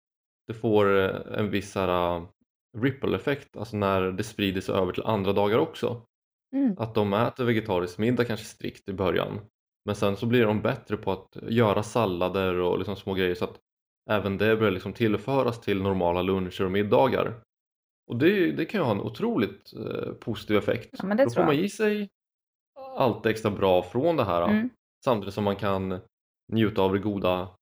det 0.47 0.55
får 0.55 0.99
eh, 0.99 1.39
en 1.39 1.51
viss 1.51 1.75
här, 1.75 2.17
uh, 2.17 2.29
ripple-effekt, 2.79 3.57
alltså 3.57 3.77
när 3.77 4.03
det 4.03 4.25
sprider 4.25 4.61
sig 4.61 4.75
över 4.75 4.93
till 4.93 5.03
andra 5.03 5.33
dagar 5.33 5.59
också. 5.59 6.03
Mm. 6.57 6.75
Att 6.79 6.95
de 6.95 7.13
äter 7.13 7.45
vegetarisk 7.45 7.99
middag 7.99 8.25
kanske 8.25 8.47
strikt 8.47 8.89
i 8.89 8.93
början. 8.93 9.41
Men 9.85 9.95
sen 9.95 10.17
så 10.17 10.27
blir 10.27 10.47
de 10.47 10.63
bättre 10.63 10.97
på 10.97 11.13
att 11.13 11.37
göra 11.43 11.83
sallader 11.83 12.55
och 12.55 12.79
liksom 12.79 12.97
små 12.97 13.15
grejer 13.15 13.35
så 13.35 13.45
att 13.45 13.59
även 14.11 14.39
det 14.39 14.57
börjar 14.57 14.73
liksom 14.73 14.93
tillföras 14.93 15.61
till 15.61 15.83
normala 15.83 16.23
luncher 16.23 16.65
och 16.65 16.71
middagar. 16.71 17.41
Och 18.11 18.17
det, 18.17 18.53
det 18.53 18.65
kan 18.65 18.81
ju 18.81 18.85
ha 18.85 18.93
en 18.93 19.01
otroligt 19.01 19.73
eh, 19.73 20.13
positiv 20.13 20.57
effekt. 20.57 20.91
Ja, 21.03 21.15
Då 21.15 21.31
får 21.31 21.45
man 21.45 21.55
i 21.55 21.69
sig 21.69 22.09
allt 22.97 23.27
extra 23.27 23.51
bra 23.51 23.83
från 23.83 24.17
det 24.17 24.25
här 24.25 24.49
Mm. 24.49 24.71
samtidigt 25.05 25.35
som 25.35 25.45
man 25.45 25.57
kan 25.57 26.01
njuta 26.53 26.83
av 26.83 26.93
det 26.93 26.99
goda 26.99 27.58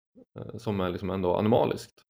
som 0.59 0.81
är 0.81 0.91
liksom 0.91 1.11
ändå 1.11 1.37
animaliskt. 1.37 2.03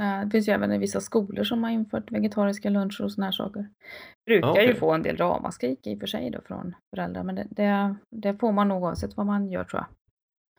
Eh, 0.00 0.24
Det 0.24 0.30
finns 0.30 0.48
ju 0.48 0.52
även 0.52 0.72
i 0.72 0.78
vissa 0.78 1.00
skolor 1.00 1.44
som 1.44 1.62
har 1.62 1.70
infört 1.70 2.12
vegetariska 2.12 2.70
luncher 2.70 3.02
och 3.04 3.12
såna 3.12 3.24
här 3.24 3.32
saker. 3.32 3.68
Brukar 4.26 4.48
Ja, 4.48 4.62
ju 4.62 4.74
få 4.74 4.92
en 4.92 5.02
del 5.02 5.16
ramaskrik 5.16 5.86
i 5.86 5.94
och 5.96 6.00
för 6.00 6.06
sig 6.06 6.30
då 6.30 6.40
från 6.40 6.74
föräldrar, 6.94 7.22
men 7.22 7.34
det, 7.34 7.46
det, 7.50 7.96
det 8.10 8.38
får 8.38 8.52
man 8.52 8.68
nog 8.68 8.82
oavsett 8.82 9.16
vad 9.16 9.26
man 9.26 9.50
gör 9.50 9.64
tror 9.64 9.80
jag. 9.80 9.86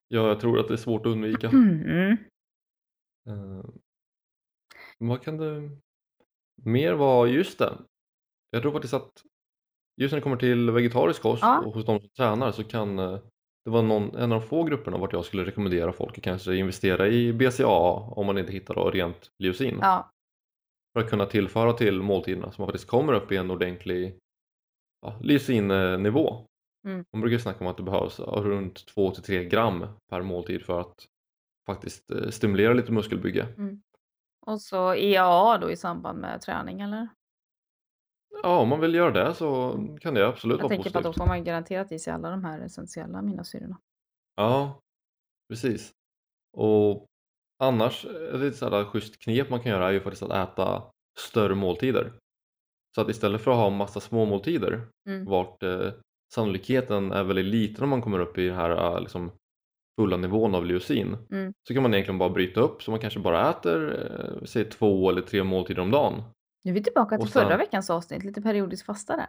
Ja, 0.07 0.27
jag 0.27 0.39
tror 0.39 0.59
att 0.59 0.67
det 0.67 0.73
är 0.73 0.77
svårt 0.77 1.05
att 1.05 1.11
undvika. 1.11 1.49
Mm. 1.53 2.17
Eh, 3.27 3.65
vad 4.97 5.21
kan 5.21 5.37
det 5.37 5.69
mer 6.63 6.93
vara? 6.93 7.29
Just 7.29 7.59
det. 7.59 7.77
Jag 8.49 8.61
tror 8.61 8.71
faktiskt 8.71 8.93
att 8.93 9.11
just 9.97 10.11
när 10.11 10.17
det 10.17 10.23
kommer 10.23 10.37
till 10.37 10.71
vegetarisk 10.71 11.21
kost 11.21 11.41
Ja. 11.41 11.59
och 11.65 11.73
hos 11.73 11.85
de 11.85 11.99
som 11.99 12.09
tränar 12.09 12.51
så 12.51 12.63
kan 12.63 12.99
eh, 12.99 13.19
det 13.69 13.73
vara 13.73 13.81
någon, 13.81 14.15
en 14.15 14.31
av 14.31 14.41
de 14.41 14.47
få 14.47 14.63
grupperna 14.63 14.97
vart 14.97 15.13
jag 15.13 15.25
skulle 15.25 15.45
rekommendera 15.45 15.91
folk 15.91 16.17
att 16.17 16.23
kanske 16.23 16.55
investera 16.55 17.07
i 17.07 17.33
BCAA 17.33 17.91
om 17.91 18.25
man 18.25 18.37
inte 18.37 18.51
hittar 18.51 18.75
då 18.75 18.91
rent 18.91 19.31
leucin. 19.39 19.79
Ja, 19.81 20.11
För 20.93 21.03
att 21.03 21.09
kunna 21.09 21.25
tillföra 21.25 21.73
till 21.73 22.01
måltiderna 22.01 22.51
så 22.51 22.61
man 22.61 22.67
faktiskt 22.67 22.87
kommer 22.87 23.13
upp 23.13 23.31
i 23.31 23.37
en 23.37 23.51
ordentlig 23.51 24.17
ja, 25.01 25.15
leucinnivå. 25.21 26.45
Mm. 26.87 27.05
Man 27.13 27.21
brukar 27.21 27.37
snacka 27.37 27.59
om 27.59 27.67
att 27.67 27.77
det 27.77 27.83
behövs 27.83 28.19
runt 28.19 28.93
2-3 28.95 29.43
gram 29.43 29.85
per 30.09 30.21
måltid 30.21 30.65
för 30.65 30.79
att 30.79 31.05
faktiskt 31.65 32.11
eh, 32.11 32.29
stimulera 32.29 32.73
lite 32.73 32.91
muskelbygge. 32.91 33.47
och 34.45 34.61
så 34.61 34.93
EAA 34.93 35.57
då 35.57 35.71
i 35.71 35.75
samband 35.75 36.19
med 36.19 36.41
träning 36.41 36.81
eller? 36.81 37.07
Ja, 38.43 38.59
om 38.59 38.69
man 38.69 38.79
vill 38.79 38.95
göra 38.95 39.11
det 39.11 39.33
så 39.33 39.71
kan 40.01 40.13
det 40.13 40.27
absolut 40.27 40.57
Jag 40.57 40.63
vara 40.63 40.69
tänker 40.69 40.89
på 40.91 40.97
att 40.97 41.03
då 41.03 41.09
positivt. 41.09 41.23
får 41.23 41.27
man 41.27 41.43
garanterat 41.43 41.91
i 41.91 41.99
sig 41.99 42.13
alla 42.13 42.29
de 42.29 42.43
här 42.43 42.59
essentiella 42.59 43.17
aminosyrorna. 43.19 43.77
Ja, 44.35 44.79
precis. 45.49 45.91
Och 46.57 47.05
annars, 47.63 48.05
ett 48.05 48.39
lite 48.39 48.57
sådär 48.57 48.85
schysst 48.85 49.19
knep 49.23 49.49
man 49.49 49.59
kan 49.59 49.71
göra 49.71 49.87
är 49.87 49.91
ju 49.91 49.99
faktiskt 50.01 50.23
att 50.23 50.49
äta 50.49 50.83
större 51.19 51.55
måltider. 51.55 52.13
Så 52.95 53.01
att 53.01 53.09
istället 53.09 53.41
för 53.41 53.51
att 53.51 53.57
ha 53.57 53.69
massa 53.69 53.99
små 53.99 54.25
måltider 54.25 54.81
Mm. 55.09 55.25
vart 55.25 55.63
eh, 55.63 55.91
sannolikheten 56.33 57.11
är 57.11 57.23
väldigt 57.23 57.45
liten 57.45 57.83
om 57.83 57.89
man 57.89 58.01
kommer 58.01 58.19
upp 58.19 58.37
i 58.37 58.47
den 58.47 58.55
här 58.55 58.69
eh, 58.95 59.01
liksom, 59.01 59.31
fulla 59.99 60.17
nivån 60.17 60.55
av 60.55 60.65
leucin 60.65 61.17
Mm. 61.31 61.53
så 61.67 61.73
kan 61.73 61.83
man 61.83 61.93
egentligen 61.93 62.17
bara 62.19 62.29
bryta 62.29 62.61
upp 62.61 62.83
så 62.83 62.91
man 62.91 62.99
kanske 62.99 63.19
bara 63.19 63.49
äter 63.49 64.05
eh, 64.11 64.43
säg 64.45 64.65
två 64.69 65.09
eller 65.09 65.21
tre 65.21 65.43
måltider 65.43 65.81
om 65.81 65.91
dagen. 65.91 66.23
Nu 66.69 66.73
är 66.73 66.75
vi 66.75 66.83
tillbaka 66.83 67.17
till 67.17 67.27
sen- 67.27 67.43
förra 67.45 67.57
veckans 67.57 67.89
avsnitt, 67.89 68.23
lite 68.23 68.41
periodiskt 68.41 68.85
fasta 68.85 69.15
där. 69.15 69.27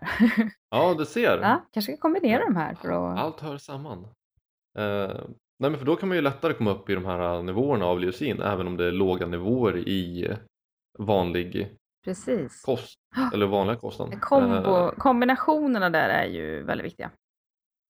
Ja, 0.71 0.95
det 0.95 1.07
ser. 1.07 1.39
ja, 1.39 1.65
kanske 1.73 1.93
ska 1.93 2.01
kombinera 2.01 2.45
de 2.45 2.57
här 2.57 2.75
för 2.75 2.89
att... 3.13 3.19
Allt 3.19 3.41
hör 3.41 3.59
samman. 3.59 3.99
Eh, 4.79 5.15
nej 5.59 5.71
men 5.71 5.79
för 5.79 5.85
då 5.87 5.97
kan 5.97 6.09
man 6.09 6.17
ju 6.17 6.23
lättare 6.23 6.53
komma 6.55 6.71
upp 6.71 6.91
i 6.91 6.95
de 6.95 7.05
här 7.05 7.35
eh, 7.37 7.43
nivåerna 7.43 7.85
av 7.87 8.01
leucin 8.01 8.41
även 8.43 8.67
om 8.67 8.77
det 8.77 8.85
är 8.87 8.93
låga 8.93 9.27
nivåer 9.27 9.77
i 9.89 10.29
vanlig 10.99 11.77
Precis. 12.05 12.63
kost 12.63 12.99
eller 13.35 13.47
vanliga 13.47 13.77
kosten. 13.77 14.21
Kombo, 14.21 14.55
Eh, 14.77 14.91
kombinationerna 14.91 15.91
där 15.91 16.09
är 16.09 16.27
ju 16.27 16.63
väldigt 16.63 16.85
viktiga. 16.87 17.11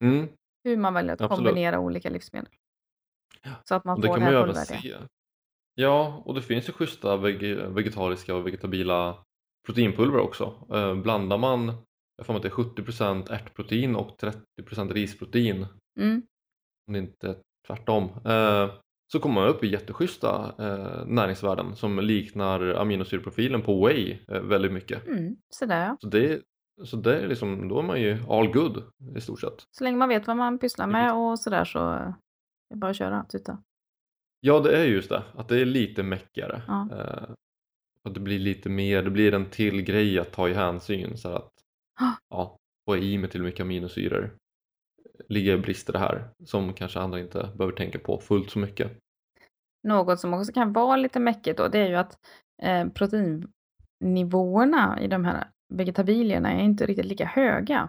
mm, 0.04 0.28
Hur 0.64 0.76
man 0.76 0.94
väljer 0.94 1.12
att 1.14 1.20
Absolut. 1.20 1.48
kombinera 1.48 1.78
olika 1.80 2.10
livsmedel. 2.10 2.48
Ja, 3.42 3.50
Så 3.64 3.74
att 3.74 3.84
man 3.84 3.94
och 3.96 4.00
det 4.00 4.08
får 4.08 4.14
kan 4.14 4.20
det 4.20 4.26
här 4.26 4.34
även 4.42 4.54
fullvärdiga. 4.54 4.98
se. 4.98 5.04
Ja, 5.74 6.22
och 6.24 6.34
det 6.34 6.42
finns 6.42 6.68
ju 6.68 6.72
schyssta 6.72 7.16
vege 7.16 7.54
vegetariska 7.68 8.34
och 8.34 8.46
vegetabila 8.46 9.24
proteinpulver 9.66 10.18
också. 10.18 10.54
Eh, 10.72 10.94
blandar 10.94 11.38
man, 11.38 11.72
jag 12.16 12.26
får 12.26 12.36
att 12.36 12.42
det 12.42 12.48
är 12.48 12.52
70% 12.52 13.30
ärtprotein 13.32 13.96
och 13.96 14.16
30% 14.18 14.92
risprotein, 14.92 15.66
Mm. 16.00 16.22
om 16.86 16.92
det 16.92 16.98
inte 16.98 17.28
är 17.28 17.36
tvärtom, 17.66 18.04
eh, 18.24 18.70
så 19.12 19.20
kommer 19.20 19.34
man 19.34 19.48
upp 19.48 19.64
i 19.64 19.68
jätteschyssta 19.68 20.54
eh, 20.58 21.06
näringsvärden 21.06 21.76
som 21.76 21.98
liknar 21.98 22.60
aminosyreprofilen 22.74 23.62
på 23.62 23.86
whey 23.86 24.18
eh, 24.28 24.40
väldigt 24.42 24.72
mycket. 24.72 25.06
Mm. 25.06 25.36
Sådär. 25.50 25.96
Så 26.00 26.08
det, 26.08 26.42
så 26.84 26.96
det 26.96 27.20
är 27.20 27.28
liksom, 27.28 27.68
då 27.68 27.78
är 27.78 27.82
man 27.82 28.00
ju 28.00 28.18
all 28.28 28.52
good 28.52 28.82
i 29.16 29.20
stort 29.20 29.40
sett. 29.40 29.66
Så 29.70 29.84
länge 29.84 29.96
man 29.96 30.08
vet 30.08 30.26
vad 30.26 30.36
man 30.36 30.58
pysslar 30.58 30.86
med 30.86 31.14
och 31.14 31.38
sådär 31.40 31.64
så 31.64 31.78
är 31.88 32.14
det 32.70 32.76
bara 32.76 32.90
att 32.90 32.96
köra, 32.96 33.24
tuta. 33.24 33.62
Ja, 34.40 34.60
det 34.60 34.78
är 34.78 34.84
just 34.84 35.08
det, 35.08 35.22
att 35.34 35.48
det 35.48 35.60
är 35.60 35.64
lite 35.64 36.02
meckigare. 36.02 36.62
Ja. 36.66 36.88
Och 38.04 38.12
det 38.12 38.20
blir 38.20 38.38
lite 38.38 38.68
mer, 38.68 39.02
det 39.02 39.10
blir 39.10 39.34
en 39.34 39.50
till 39.50 39.82
grej 39.82 40.18
att 40.18 40.32
ta 40.32 40.48
i 40.48 40.54
hänsyn 40.54 41.16
så 41.16 41.28
att 41.28 41.50
ja, 42.30 42.56
få 42.88 42.96
i 42.96 43.18
mig 43.18 43.30
till 43.30 43.42
mycket 43.42 43.60
aminosyrer 43.60 44.30
ligger 45.28 45.58
brister 45.58 45.98
här 45.98 46.28
som 46.44 46.72
kanske 46.72 47.00
andra 47.00 47.20
inte 47.20 47.50
behöver 47.56 47.76
tänka 47.76 47.98
på 47.98 48.18
fullt 48.18 48.50
så 48.50 48.58
mycket. 48.58 48.92
Något 49.88 50.20
som 50.20 50.34
också 50.34 50.52
kan 50.52 50.72
vara 50.72 50.96
lite 50.96 51.20
mäckigt 51.20 51.58
då, 51.58 51.68
det 51.68 51.78
är 51.78 51.88
ju 51.88 51.94
att 51.96 52.18
eh, 52.62 52.88
proteinnivåerna 52.88 54.98
i 55.00 55.06
de 55.08 55.24
här 55.24 55.44
vegetabilierna 55.74 56.52
är 56.52 56.62
inte 56.64 56.86
riktigt 56.86 57.06
lika 57.06 57.24
höga. 57.24 57.88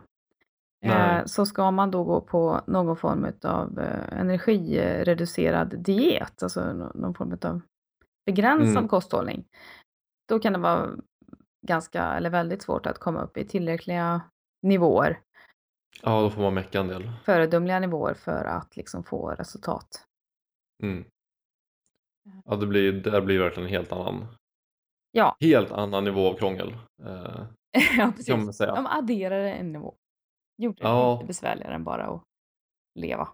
Eh, 0.85 1.25
så 1.25 1.45
ska 1.45 1.71
man 1.71 1.91
då 1.91 2.03
gå 2.03 2.21
på 2.21 2.61
någon 2.67 2.97
form 2.97 3.27
av 3.43 3.79
eh, 3.79 4.19
energireducerad 4.19 5.79
diet, 5.79 6.43
alltså 6.43 6.73
nå- 6.73 6.91
någon 6.95 7.13
form 7.13 7.37
av 7.41 7.61
begränsad 8.25 8.77
Mm. 8.77 8.87
kosthållning, 8.87 9.43
då 10.31 10.39
kan 10.39 10.53
det 10.53 10.59
vara 10.59 10.89
ganska 11.67 12.03
eller 12.03 12.29
väldigt 12.29 12.61
svårt 12.61 12.85
att 12.85 12.97
komma 12.99 13.21
upp 13.21 13.37
i 13.37 13.45
tillräckliga 13.47 14.21
nivåer, 14.61 15.19
Ja, 16.03 16.21
då 16.21 16.29
får 16.29 16.41
man 16.41 16.53
mecka 16.53 16.79
en 16.79 16.87
del. 16.87 17.11
föredömliga 17.25 17.79
nivåer 17.79 18.13
för 18.13 18.45
att 18.45 18.75
liksom 18.77 19.03
få 19.03 19.29
resultat. 19.31 20.05
Mm. 20.83 21.05
Ja, 22.45 22.55
det 22.55 22.67
blir, 22.67 22.91
det 22.93 23.21
blir 23.21 23.39
verkligen 23.39 23.67
en 23.67 23.73
helt 23.75 23.91
annan, 23.91 24.27
Ja, 25.11 25.35
helt 25.39 25.71
annan 25.71 26.03
nivå 26.03 26.27
av 26.29 26.33
krångel. 26.37 26.75
Eh, 27.03 27.45
ja 27.97 28.07
precis. 28.11 28.25
kan 28.27 28.43
man 28.45 28.53
säga. 28.53 28.75
De 28.75 28.85
adderade 28.87 29.51
en 29.53 29.71
nivå. 29.71 29.95
Gjorde 30.57 30.83
det 30.83 30.87
Ja. 30.89 31.13
lite 31.13 31.25
besvärligare 31.27 31.75
än 31.75 31.83
bara 31.83 32.05
att 32.07 32.23
leva. 32.99 33.29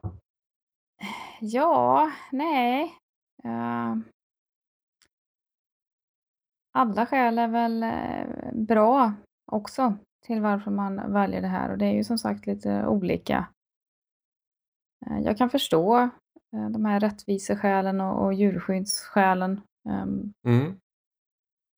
Ja, 1.42 2.12
nej. 2.32 2.84
Eh, 3.44 3.96
alla 6.72 7.06
skäl 7.06 7.40
är 7.40 7.48
väl 7.48 7.84
eh, 7.84 8.54
bra 8.54 9.14
också 9.52 9.94
till 10.26 10.42
varför 10.42 10.72
man 10.72 11.14
väljer 11.14 11.42
det 11.42 11.48
här 11.48 11.72
och 11.72 11.78
det 11.78 11.86
är 11.86 11.94
ju 11.94 12.04
som 12.04 12.18
sagt 12.18 12.48
lite 12.48 12.88
olika. 12.88 13.48
Eh, 15.06 15.20
jag 15.20 15.38
kan 15.38 15.50
förstå 15.50 15.98
eh, 16.54 16.70
de 16.70 16.86
här 16.86 17.00
rättviseskälen 17.00 18.02
och, 18.02 18.26
och 18.26 18.34
djurskyddsskälen. 18.34 19.62
ehm, 19.90 20.34
Mm. 20.48 20.80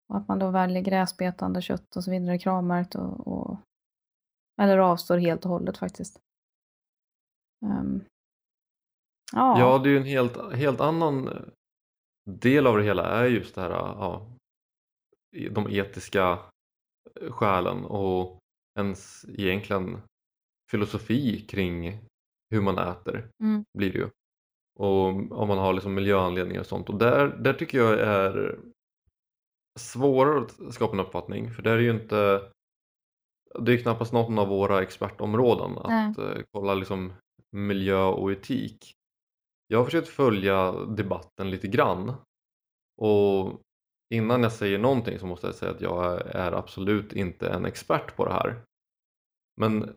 och 0.10 0.18
att 0.18 0.28
man 0.28 0.40
då 0.40 0.52
väljer 0.52 0.82
gräsbetande 0.82 1.62
kött 1.62 1.96
och 1.96 2.04
så 2.04 2.12
vidare, 2.12 2.40
kravmärkt 2.40 2.96
och, 2.96 3.28
och 3.28 3.58
eller 4.62 4.78
avstår 4.78 5.18
helt 5.18 5.46
och 5.46 5.52
hållet 5.52 5.78
faktiskt. 5.78 6.20
Ehm, 7.66 8.04
ja, 9.34 9.60
Ja, 9.60 9.78
det 9.78 9.90
är 9.90 9.92
ju 9.92 9.98
en 9.98 10.04
helt, 10.04 10.54
helt 10.56 10.82
annan 10.82 11.30
del 12.30 12.68
av 12.68 12.78
det 12.78 12.84
hela 12.84 13.06
är 13.08 13.26
just 13.26 13.56
det 13.56 13.62
här, 13.62 13.70
ja, 13.70 14.26
de 15.52 15.68
etiska 15.70 16.40
eh, 17.22 17.32
skälen 17.32 17.86
och 17.86 18.40
ens 18.80 19.26
egentligen 19.38 20.02
filosofi 20.72 21.40
kring 21.50 22.00
hur 22.52 22.62
man 22.62 22.78
äter 22.78 23.30
Mm. 23.44 23.64
blir 23.78 23.94
det 23.94 24.00
ju. 24.00 24.10
Och 24.80 25.06
om 25.32 25.48
man 25.48 25.58
har 25.58 25.74
liksom 25.74 25.94
miljöanledningar 25.94 26.60
och 26.62 26.68
sånt. 26.68 26.90
Och 26.90 26.98
där, 27.00 27.28
där 27.28 27.54
tycker 27.54 27.78
jag 27.78 28.00
är 28.00 28.60
svårare 29.80 30.42
att 30.42 30.74
skapa 30.74 30.94
en 30.94 31.00
uppfattning 31.00 31.52
för 31.54 31.62
där 31.64 31.78
är 31.78 31.82
ju 31.82 31.92
inte 31.92 32.52
det 33.60 33.72
är 33.72 33.76
ju 33.78 33.82
knappast 33.84 34.14
någon 34.14 34.40
av 34.40 34.48
våra 34.48 34.82
expertområden 34.82 35.78
att 35.78 36.18
eh, 36.18 36.42
kolla 36.52 36.74
liksom 36.74 37.14
miljö 37.52 38.04
och 38.04 38.32
etik. 38.32 38.94
Jag 39.68 39.78
har 39.78 39.86
försökt 39.86 40.08
följa 40.08 40.72
debatten 40.72 41.50
lite 41.50 41.68
grann 41.68 42.14
och 43.02 43.62
innan 44.10 44.44
jag 44.44 44.52
säger 44.52 44.80
någonting 44.80 45.20
så 45.20 45.26
måste 45.26 45.48
jag 45.48 45.56
säga 45.56 45.72
att 45.72 45.82
jag 45.82 46.22
är 46.36 46.52
absolut 46.52 47.14
inte 47.14 47.50
en 47.50 47.66
expert 47.66 48.16
på 48.16 48.26
det 48.26 48.34
här. 48.34 48.62
Men 49.58 49.96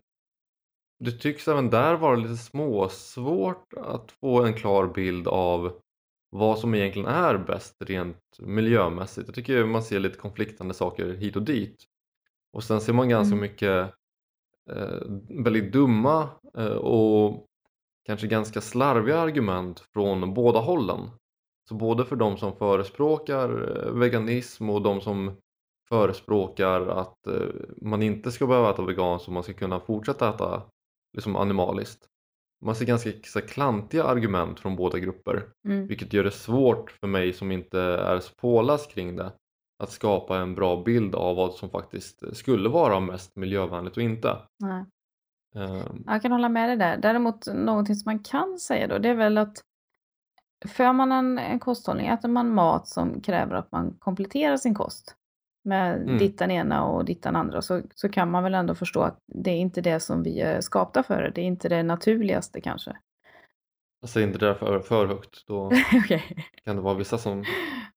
det 0.99 1.13
tycks 1.13 1.49
även 1.49 1.71
där 1.71 1.95
vara 1.97 2.17
lite 2.17 2.37
småsvårt 2.37 3.73
att 3.77 4.13
få 4.13 4.43
en 4.45 4.55
klar 4.55 4.87
bild 4.87 5.29
av 5.29 5.81
vad 6.31 6.59
som 6.59 6.75
egentligen 6.75 7.09
är 7.09 7.39
bäst 7.39 7.77
rent 7.81 8.39
miljömässigt. 8.39 9.29
Jag 9.29 9.35
tycker 9.35 9.65
man 9.65 9.83
ser 9.83 10.01
lite 10.01 10.19
konfliktande 10.19 10.75
saker 10.75 11.13
hit 11.13 11.37
och 11.37 11.43
dit. 11.43 11.85
Och 12.53 12.65
sen 12.65 12.81
ser 12.81 12.93
man 12.93 13.09
ganska 13.09 13.35
Mm. 13.35 13.41
mycket 13.43 13.95
eh, 14.71 15.01
väldigt 15.45 15.73
dumma 15.73 16.29
eh, 16.59 16.77
och 16.77 17.47
kanske 18.07 18.27
ganska 18.27 18.61
slarviga 18.61 19.19
argument 19.19 19.81
från 19.81 20.35
båda 20.35 20.61
hållen. 20.61 21.11
Så 21.69 21.75
både 21.75 22.05
för 22.05 22.17
de 22.17 22.37
som 22.37 22.57
förespråkar 22.57 23.49
eh, 23.87 23.93
veganism 23.93 24.71
och 24.71 24.83
de 24.83 25.01
som 25.01 25.37
förespråkar 25.89 26.87
att 26.87 27.27
eh, 27.27 27.47
man 27.83 28.03
inte 28.03 28.33
ska 28.33 28.47
behöva 28.47 28.71
äta 28.71 28.83
veganskt 28.85 29.29
och 29.29 29.35
man 29.35 29.43
ska 29.43 29.53
kunna 29.53 29.81
fortsätta 29.81 30.29
äta 30.35 30.63
liksom 31.17 31.37
animaliskt. 31.37 32.07
Man 32.65 32.75
ser 32.75 32.87
ganska 32.87 33.11
så 33.25 33.41
klantiga 33.41 34.05
argument 34.05 34.61
från 34.61 34.77
båda 34.77 34.99
grupper 34.99 35.43
Mm. 35.69 35.87
vilket 35.87 36.13
gör 36.13 36.25
det 36.25 36.31
svårt 36.31 36.91
för 36.91 37.07
mig 37.07 37.33
som 37.33 37.53
inte 37.53 37.81
är 37.81 38.21
så 38.21 38.35
påläst 38.35 38.91
kring 38.91 39.17
det 39.17 39.33
att 39.83 39.91
skapa 39.91 40.39
en 40.39 40.55
bra 40.55 40.83
bild 40.83 41.15
av 41.15 41.37
vad 41.37 41.55
som 41.55 41.71
faktiskt 41.71 42.37
skulle 42.37 42.69
vara 42.69 43.01
mest 43.01 43.37
miljövänligt 43.37 43.97
och 43.97 44.03
inte. 44.03 44.37
Nej. 44.59 44.85
Ehm, 45.55 46.05
Jag 46.07 46.23
kan 46.23 46.33
hålla 46.33 46.49
med 46.49 46.69
dig 46.69 46.77
där. 46.77 46.97
Däremot 46.97 47.47
någonting 47.55 47.95
som 47.97 48.11
man 48.13 48.19
kan 48.19 48.59
säga 48.59 48.87
då, 48.87 48.99
det 48.99 49.09
är 49.09 49.15
väl 49.15 49.39
att 49.39 49.63
för 50.69 50.93
man 50.93 51.13
en, 51.13 51.39
en 51.39 51.59
kosthållning, 51.61 52.07
äter 52.07 52.29
man 52.29 52.55
mat 52.55 52.89
som 52.89 53.21
kräver 53.21 53.55
att 53.55 53.73
man 53.73 53.97
kompletterar 53.99 54.57
sin 54.57 54.75
kost 54.75 55.17
med 55.65 56.03
Mm. 56.03 56.19
dittan 56.19 56.51
ena 56.51 56.85
och 56.85 57.05
dittan 57.05 57.37
andra 57.37 57.63
så, 57.63 57.83
så 57.95 58.09
kan 58.09 58.31
man 58.31 58.43
väl 58.45 58.55
ändå 58.55 58.75
förstå 58.75 59.01
att 59.01 59.19
det 59.27 59.51
är 59.51 59.57
inte 59.57 59.81
det 59.81 60.01
som 60.01 60.23
vi 60.23 60.41
är 60.41 60.61
skapta 60.61 61.03
för. 61.03 61.33
Det 61.35 61.41
är 61.41 61.45
inte 61.45 61.69
det 61.69 61.83
naturligaste 61.83 62.61
kanske. 62.61 62.97
Jag 64.01 64.11
säger 64.11 64.27
inte 64.27 64.39
det 64.39 64.47
där 64.47 64.55
för, 64.55 64.81
för 64.81 65.07
högt, 65.07 65.47
då 65.47 65.67
Okej. 66.05 66.47
kan 66.65 66.77
det 66.77 66.83
vara 66.83 66.95
vissa 66.95 67.19
som... 67.19 67.45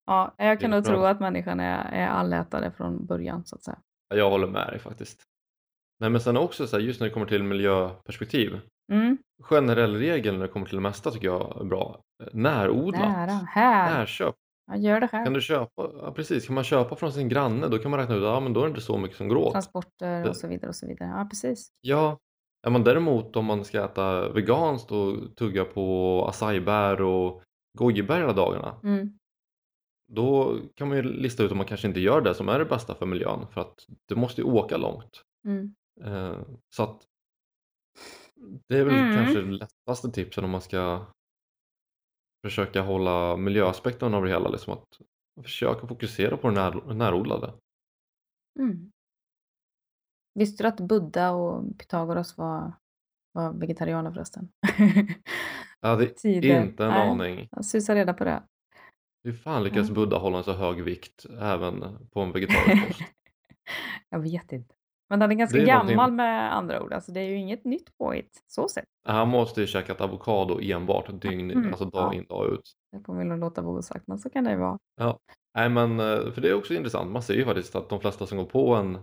Ja, 0.05 0.35
jag 0.37 0.59
kan 0.59 0.71
nog 0.71 0.85
tro 0.85 1.03
att 1.03 1.19
människan 1.19 1.59
är, 1.59 1.91
är 1.91 2.07
allätare 2.07 2.71
från 2.71 3.05
början 3.05 3.45
så 3.45 3.55
att 3.55 3.63
säga. 3.63 3.77
Ja, 4.09 4.15
Jag 4.15 4.29
håller 4.29 4.47
med 4.47 4.67
dig 4.67 4.79
faktiskt. 4.79 5.23
Nej, 5.99 6.09
men 6.09 6.21
sen 6.21 6.37
också 6.37 6.67
så 6.67 6.75
här, 6.75 6.83
just 6.83 6.99
när 6.99 7.07
det 7.07 7.13
kommer 7.13 7.25
till 7.25 7.43
miljöperspektiv. 7.43 8.59
Mm. 8.91 9.17
Generell 9.43 9.95
regel 9.95 10.33
när 10.37 10.41
det 10.41 10.47
kommer 10.47 10.65
till 10.65 10.75
det 10.75 10.81
mesta 10.81 11.11
tycker 11.11 11.27
jag 11.27 11.61
är 11.61 11.65
bra. 11.65 12.01
Närodlat. 12.33 13.01
Nära, 13.01 13.31
här. 13.31 13.97
Närköp. 13.97 14.35
Jag 14.67 14.77
gör 14.79 14.99
det 14.99 15.07
själv. 15.07 15.23
Kan 15.25 15.33
du 15.33 15.41
köpa, 15.41 15.89
ja, 16.01 16.11
precis, 16.15 16.45
kan 16.45 16.55
man 16.55 16.63
köpa 16.63 16.95
från 16.95 17.11
sin 17.11 17.29
granne 17.29 17.67
då 17.67 17.77
kan 17.77 17.91
man 17.91 17.99
räkna 17.99 18.15
ut 18.15 18.23
att 18.23 18.27
ja, 18.29 18.39
men 18.39 18.53
då 18.53 18.59
är 18.59 18.63
det 18.63 18.69
inte 18.69 18.81
så 18.81 18.97
mycket 18.97 19.17
som 19.17 19.27
går 19.27 19.35
åt. 19.35 19.51
Transporter 19.51 20.23
Det- 20.23 20.29
och 20.29 20.37
så 20.37 20.47
vidare 20.47 20.69
och 20.69 20.75
så 20.75 20.87
vidare. 20.87 21.09
Ja, 21.09 21.27
precis. 21.29 21.69
Ja, 21.81 22.17
är 22.67 22.69
man 22.71 22.83
däremot 22.83 23.35
om 23.35 23.45
man 23.45 23.65
ska 23.65 23.85
äta 23.85 24.29
veganskt 24.29 24.91
och 24.91 25.35
tugga 25.35 25.65
på 25.65 26.25
acai-bär 26.29 27.01
och 27.01 27.41
gojibär 27.77 28.19
hela 28.19 28.33
dagarna 28.33 28.79
Mm. 28.83 29.09
då 30.11 30.57
kan 30.75 30.87
man 30.87 30.97
ju 30.97 31.03
lista 31.03 31.43
ut 31.43 31.51
om 31.51 31.57
man 31.57 31.65
kanske 31.67 31.87
inte 31.87 31.99
gör 31.99 32.21
det 32.21 32.33
som 32.33 32.49
är 32.49 32.59
det 32.59 32.65
bästa 32.65 32.95
för 32.95 33.05
miljön 33.05 33.47
för 33.53 33.61
att 33.61 33.75
det 34.09 34.15
måste 34.15 34.41
ju 34.41 34.47
åka 34.47 34.77
långt. 34.77 35.21
Mm. 35.47 35.75
Eh, 36.03 36.39
så 36.75 36.83
att 36.83 37.01
det 38.69 38.77
är 38.77 38.85
väl 38.85 38.93
Mm. 38.95 39.15
kanske 39.15 39.41
det 39.41 39.51
lättaste 39.51 40.11
tipsen 40.11 40.43
om 40.43 40.49
man 40.49 40.61
ska 40.61 41.05
försöka 42.45 42.81
hålla 42.81 43.37
miljöaspekten 43.37 44.13
av 44.13 44.23
det 44.23 44.29
hela, 44.29 44.49
liksom 44.49 44.73
att 44.73 44.99
försöka 45.43 45.87
fokusera 45.87 46.37
på 46.37 46.47
det 46.49 46.53
när, 46.55 46.93
närodlade. 46.93 47.53
Mm. 48.59 48.91
Visste 50.39 50.63
du 50.63 50.67
att 50.67 50.79
Buddha 50.79 51.31
och 51.31 51.77
Pythagoras 51.77 52.37
var, 52.37 52.73
var 53.31 53.53
vegetarianer 53.53 54.11
förresten? 54.11 54.49
Jag 55.81 55.89
hade 55.89 56.05
Tider. 56.07 56.61
inte 56.63 56.85
en 56.85 56.89
Nej. 56.91 57.09
aning. 57.09 57.47
Jag 57.51 57.65
susar 57.65 57.95
reda 57.95 58.13
på 58.13 58.23
det. 58.23 58.43
Hur 59.23 59.33
fan 59.33 59.63
lyckas. 59.63 59.89
Buddha 59.91 60.17
hålla 60.17 60.37
en 60.37 60.43
så 60.43 60.53
hög 60.53 60.83
vikt 60.83 61.25
även 61.39 62.07
på 62.09 62.19
en 62.21 62.31
vegetarisk 62.33 62.87
kost? 62.87 63.01
jag 64.09 64.19
vet 64.19 64.51
inte. 64.51 64.74
Men 65.09 65.19
den 65.19 65.31
är 65.31 65.35
ganska 65.35 65.57
är 65.57 65.65
gammal 65.65 65.95
någonting 65.95 66.15
med 66.15 66.55
andra 66.55 66.83
ord, 66.83 66.93
alltså 66.93 67.11
det 67.11 67.19
är 67.19 67.29
ju 67.29 67.35
inget 67.35 67.65
nytt 67.65 67.97
påhitt 67.97 68.43
så 68.47 68.67
sett. 68.67 68.85
Han 69.07 69.27
måste 69.29 69.61
ju 69.61 69.67
käkat 69.67 70.01
avokado 70.01 70.59
enbart 70.61 71.21
dygn 71.21 71.51
Mm, 71.51 71.67
alltså 71.67 71.89
ja. 71.93 72.01
dag 72.01 72.13
in 72.13 72.25
dag 72.25 72.53
ut. 72.53 72.73
Det 72.91 73.03
får 73.05 73.13
nog 73.13 73.39
låta 73.39 73.61
vara 73.61 73.77
osagt, 73.77 74.07
men 74.07 74.19
så 74.19 74.29
kan 74.29 74.43
det 74.43 74.51
ju 74.51 74.57
vara. 74.57 74.77
Ja. 74.97 75.19
Nej 75.57 75.69
men, 75.69 75.99
eh, 75.99 76.31
för 76.31 76.41
det 76.41 76.49
är 76.49 76.53
också 76.53 76.73
intressant. 76.73 77.11
Man 77.11 77.21
ser 77.21 77.33
ju 77.33 77.45
faktiskt 77.45 77.75
att 77.75 77.89
de 77.89 77.99
flesta 77.99 78.25
som 78.25 78.37
går 78.37 78.45
på 78.45 78.75
en 78.75 78.97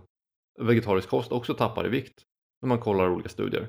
vegetarisk 0.59 1.09
kost 1.09 1.31
också 1.31 1.53
tappar 1.53 1.85
i 1.85 1.89
vikt 1.89 2.23
när 2.61 2.69
man 2.69 2.79
kollar 2.79 3.09
olika 3.09 3.29
studier. 3.29 3.67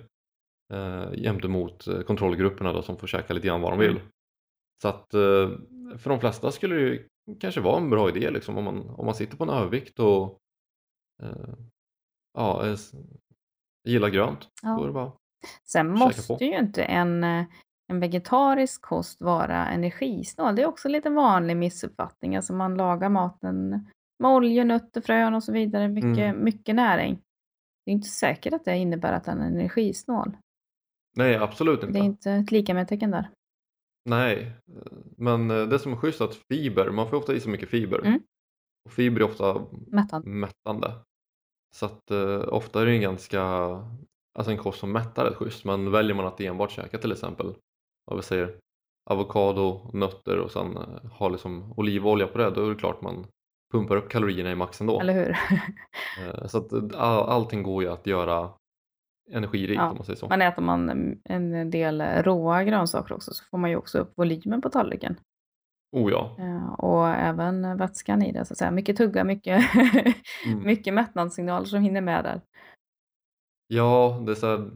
Eh, 0.72 1.06
jämte 1.14 1.48
mot 1.48 1.86
eh, 1.86 2.00
kontrollgrupperna 2.00 2.72
då 2.72 2.82
som 2.82 2.96
får 2.96 3.06
käka 3.06 3.34
lite 3.34 3.46
grann 3.46 3.60
vad 3.60 3.72
de 3.72 3.78
vill. 3.78 3.90
Mm. 3.96 4.02
Så 4.82 4.88
att 4.88 5.14
eh, 5.14 5.50
för 5.98 6.10
de 6.10 6.20
flesta 6.20 6.50
skulle 6.50 6.74
det 6.74 6.80
ju 6.80 7.08
kanske 7.40 7.60
vara 7.60 7.76
en 7.76 7.90
bra 7.90 8.08
idé 8.08 8.30
liksom 8.30 8.58
om 8.58 8.64
man, 8.64 8.88
om 8.90 9.06
man 9.06 9.14
sitter 9.14 9.36
på 9.36 9.44
en 9.44 9.50
övervikt 9.50 9.98
och 9.98 10.38
eh, 11.22 11.54
ja, 12.34 12.66
s- 12.72 12.92
gillar 13.88 14.08
grönt. 14.08 14.48
Då 14.62 14.68
är 14.68 14.78
Ja. 14.80 14.86
det 14.86 14.92
bara 14.92 15.12
Sen 15.64 15.90
måste 15.98 16.44
ju 16.44 16.58
inte 16.58 16.82
en, 16.84 17.24
eh, 17.24 17.44
en 17.92 18.00
vegetarisk 18.00 18.82
kost 18.82 19.20
vara 19.20 19.66
energisnål. 19.68 20.56
Det 20.56 20.62
är 20.62 20.66
också 20.66 20.88
lite 20.88 21.10
vanlig 21.10 21.56
missuppfattning. 21.56 22.36
Alltså 22.36 22.52
man 22.52 22.74
lagar 22.74 23.08
maten 23.08 23.68
med 24.18 24.30
oljor, 24.30 24.64
nötter, 24.64 25.00
frön 25.00 25.34
och 25.34 25.42
så 25.44 25.52
vidare. 25.52 25.88
Mycket, 25.88 26.18
Mm. 26.18 26.44
mycket 26.44 26.74
näring. 26.74 27.18
Det 27.84 27.90
är 27.90 27.92
inte 27.92 28.08
säkert 28.08 28.52
att 28.52 28.64
det 28.64 28.76
innebär 28.76 29.12
att 29.12 29.24
den 29.24 29.40
är 29.40 29.46
energisnål. 29.46 30.36
Nej, 31.16 31.36
absolut 31.36 31.80
Det 31.80 31.86
är 31.86 31.88
inte. 31.88 31.98
inte 31.98 32.30
ett 32.32 32.50
lika 32.52 32.74
med 32.74 32.88
tecken 32.88 33.10
där. 33.10 33.30
Nej, 34.04 34.52
eh, 34.68 34.92
men 35.16 35.50
eh, 35.50 35.62
det 35.66 35.78
som 35.78 35.92
är 35.92 35.96
schysst 35.96 36.20
är 36.20 36.24
att 36.24 36.34
fiber, 36.52 36.90
man 36.90 37.08
får 37.08 37.16
ofta 37.16 37.34
i 37.34 37.40
sig 37.40 37.52
mycket 37.52 37.68
fiber. 37.68 37.98
Mm. 37.98 38.20
Och 38.84 38.92
fiber 38.92 39.20
är 39.20 39.24
ofta 39.24 39.66
Mättad. 39.86 40.26
mättande. 40.26 40.92
Så 41.74 41.86
att 41.86 42.10
eh, 42.10 42.42
ofta 42.48 42.82
är 42.82 42.86
det 42.86 42.92
en 42.92 43.00
ganska, 43.00 43.42
alltså 44.38 44.50
en 44.50 44.58
kost 44.58 44.78
som 44.80 44.92
mättar 44.92 45.24
rätt 45.24 45.36
schysst. 45.36 45.64
Men 45.64 45.90
väljer 45.90 46.14
man 46.14 46.26
att 46.26 46.40
enbart 46.40 46.70
käka 46.70 46.98
till 46.98 47.12
exempel, 47.12 47.54
vad 48.04 48.16
vi 48.16 48.22
säger, 48.22 48.56
avokado, 49.10 49.90
nötter 49.92 50.38
och 50.38 50.50
sen 50.50 50.76
eh, 50.76 51.10
ha 51.10 51.28
liksom 51.28 51.74
olivolja 51.76 52.26
på 52.26 52.38
det, 52.38 52.50
då 52.50 52.66
är 52.66 52.70
det 52.70 52.76
klart 52.76 53.02
man 53.02 53.26
pumpar 53.72 53.96
upp 53.96 54.08
kalorierna 54.08 54.50
i 54.50 54.54
max 54.54 54.80
ändå. 54.80 55.00
Eller 55.00 55.12
hur? 55.12 55.36
Eh, 56.20 56.46
Så 56.46 56.58
att 56.58 56.72
eh, 56.72 56.82
all, 56.94 57.28
allting 57.28 57.62
går 57.62 57.82
ju 57.82 57.88
att 57.88 58.06
göra 58.06 58.50
energirikt 59.30 59.78
Ja, 59.82 59.90
om 59.90 59.96
man 59.96 60.04
säger 60.04 60.16
så. 60.16 60.28
Men 60.28 60.42
äter 60.42 60.62
man 60.62 60.90
en 61.24 61.70
del 61.70 62.02
råa 62.02 62.64
grönsaker 62.64 63.14
också 63.14 63.34
så 63.34 63.44
får 63.44 63.58
man 63.58 63.70
ju 63.70 63.76
också 63.76 63.98
upp 63.98 64.12
volymen 64.16 64.60
på 64.60 64.68
tallriken. 64.68 65.16
Oh 65.94 66.10
ja. 66.12 66.36
Eh, 66.38 66.72
Och 66.72 67.08
även 67.08 67.76
vätskan 67.78 68.22
i 68.22 68.32
det. 68.32 68.44
Så 68.44 68.52
att 68.54 68.58
säga. 68.58 68.70
Mycket 68.70 68.96
tugga, 68.96 69.24
mycket, 69.24 69.62
Mm. 70.46 70.64
mycket 70.64 70.94
mättnadssignaler 70.94 71.66
som 71.66 71.82
hinner 71.82 72.00
med 72.00 72.24
där. 72.24 72.40
Ja, 73.66 74.22
det 74.26 74.32
är 74.32 74.34
så 74.36 74.46
här, 74.46 74.70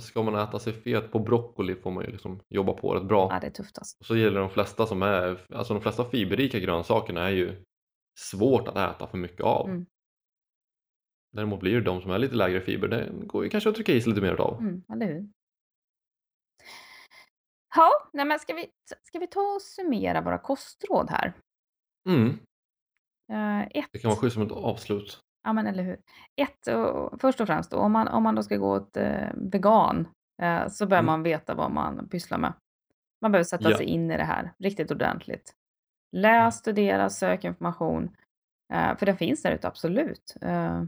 ska 0.00 0.22
man 0.22 0.34
äta 0.34 0.58
sig 0.58 0.72
fet 0.72 1.12
på 1.12 1.18
broccoli 1.18 1.74
får 1.74 1.90
man 1.90 2.04
ju 2.04 2.10
liksom 2.10 2.40
jobba 2.48 2.72
på 2.72 2.94
rätt 2.94 3.04
bra. 3.08 3.28
Ja, 3.32 3.40
det 3.40 3.46
är 3.46 3.50
tufft 3.50 3.78
alltså. 3.78 3.96
Och 4.00 4.06
så 4.06 4.16
gäller 4.16 4.40
de 4.40 4.50
flesta 4.50 4.86
som 4.86 5.02
är, 5.02 5.38
alltså 5.54 5.74
de 5.74 5.80
flesta 5.82 6.04
fiberrika 6.04 6.58
grönsakerna 6.58 7.24
är 7.26 7.30
ju 7.32 7.64
svårt 8.18 8.68
att 8.68 8.76
äta 8.96 9.06
för 9.06 9.18
mycket 9.18 9.40
av. 9.40 9.68
Mm. 9.68 9.86
Däremot 11.32 11.60
blir 11.60 11.74
det 11.74 11.80
de 11.80 12.00
som 12.00 12.10
är 12.10 12.18
lite 12.18 12.34
lägre 12.34 12.60
fiber, 12.60 12.88
det 12.88 13.10
går 13.26 13.44
ju 13.44 13.50
kanske 13.50 13.68
att 13.68 13.74
trycka 13.74 13.92
i 13.92 14.00
sig 14.00 14.10
lite 14.12 14.22
mer 14.22 14.40
av. 14.40 14.58
Mm, 14.60 14.82
eller 14.92 15.06
hur? 15.06 15.28
Ja, 17.78 17.90
nej 18.12 18.24
men 18.24 18.38
ska 18.38 18.54
vi, 18.54 18.66
ska 19.02 19.18
vi 19.18 19.26
ta 19.26 19.40
och 19.40 19.62
summera 19.62 20.20
våra 20.20 20.38
kostråd 20.38 21.10
här? 21.10 21.32
Mm, 22.08 22.38
Eh, 23.32 23.60
ett, 23.62 23.86
det 23.92 23.98
kan 23.98 24.08
vara 24.08 24.18
schysst 24.20 24.34
som 24.34 24.42
ett 24.42 24.52
avslut. 24.52 25.20
ja 25.44 25.52
men 25.52 25.66
eller 25.66 25.82
hur. 25.82 26.00
Ett, 26.36 26.66
och, 26.66 27.20
först 27.20 27.40
och 27.40 27.46
främst 27.46 27.70
då, 27.70 27.76
om 27.76 27.92
man, 27.92 28.08
om 28.08 28.22
man 28.22 28.34
då 28.34 28.42
ska 28.42 28.56
gå 28.56 28.72
åt 28.76 28.96
eh, 28.96 29.28
vegan 29.34 30.08
eh, 30.42 30.68
så 30.68 30.86
bör 30.86 30.96
Mm. 30.96 31.06
man 31.06 31.22
veta 31.22 31.54
vad 31.54 31.70
man 31.70 32.08
pysslar 32.08 32.38
med. 32.38 32.52
Man 33.22 33.32
behöver 33.32 33.44
sätta 33.44 33.70
Ja. 33.70 33.76
sig 33.76 33.86
in 33.86 34.10
i 34.10 34.16
det 34.16 34.24
här 34.24 34.52
riktigt 34.58 34.90
ordentligt. 34.90 35.52
Läs, 36.16 36.58
studera, 36.58 37.10
sök 37.10 37.44
information. 37.44 38.16
Eh, 38.72 38.96
för 38.96 39.06
den 39.06 39.16
finns 39.16 39.42
där 39.42 39.52
ute, 39.52 39.68
absolut. 39.68 40.34
Eh, 40.40 40.82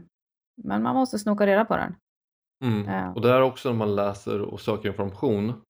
men 0.63 0.83
man 0.83 0.95
måste 0.95 1.19
snoka 1.19 1.47
reda 1.47 1.65
på 1.65 1.75
den. 1.77 1.95
Mm. 2.63 2.93
Ja. 2.93 3.13
Och 3.13 3.21
där 3.21 3.41
också 3.41 3.69
när 3.69 3.77
man 3.77 3.95
läser 3.95 4.41
och 4.41 4.61
söker 4.61 4.89
information 4.89 5.61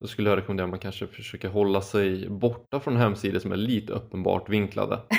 då 0.00 0.06
skulle 0.06 0.30
jag 0.30 0.36
rekommendera 0.36 0.64
att 0.64 0.70
man 0.70 0.78
kanske 0.78 1.06
försöker 1.06 1.48
hålla 1.48 1.80
sig 1.82 2.28
borta 2.28 2.80
från 2.80 2.96
hemsidor 2.96 3.38
som 3.38 3.52
är 3.52 3.56
lite 3.56 3.92
uppenbart 3.92 4.48
vinklade. 4.48 5.02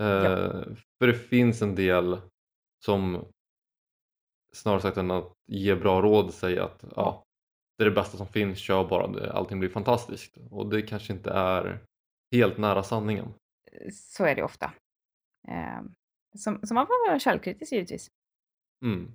Eh, 0.00 0.62
För 0.98 1.06
det 1.06 1.14
finns 1.14 1.62
en 1.62 1.74
del 1.74 2.20
som 2.84 3.24
snarare 4.54 4.80
sagt 4.80 4.96
än 4.96 5.10
att 5.10 5.32
ge 5.46 5.74
bra 5.74 6.02
råd 6.02 6.34
säger 6.34 6.60
att 6.60 6.84
ja, 6.96 7.24
det 7.78 7.84
är 7.84 7.88
det 7.88 7.94
bästa 7.94 8.16
som 8.16 8.26
finns, 8.26 8.58
kör 8.58 8.88
bara, 8.88 9.06
det, 9.06 9.32
allting 9.32 9.58
blir 9.58 9.68
fantastiskt. 9.68 10.36
Och 10.50 10.70
det 10.70 10.82
kanske 10.82 11.12
inte 11.12 11.30
är 11.30 11.84
helt 12.32 12.58
nära 12.58 12.82
sanningen. 12.82 13.34
Så 13.92 14.24
är 14.24 14.34
det 14.34 14.42
ofta. 14.42 14.72
Eh, 15.48 15.82
så, 16.38 16.58
så 16.62 16.74
man 16.74 16.86
får 16.86 17.08
vara 17.08 17.18
källkritisk 17.18 17.72
givetvis. 17.72 18.10
Mm. 18.84 19.12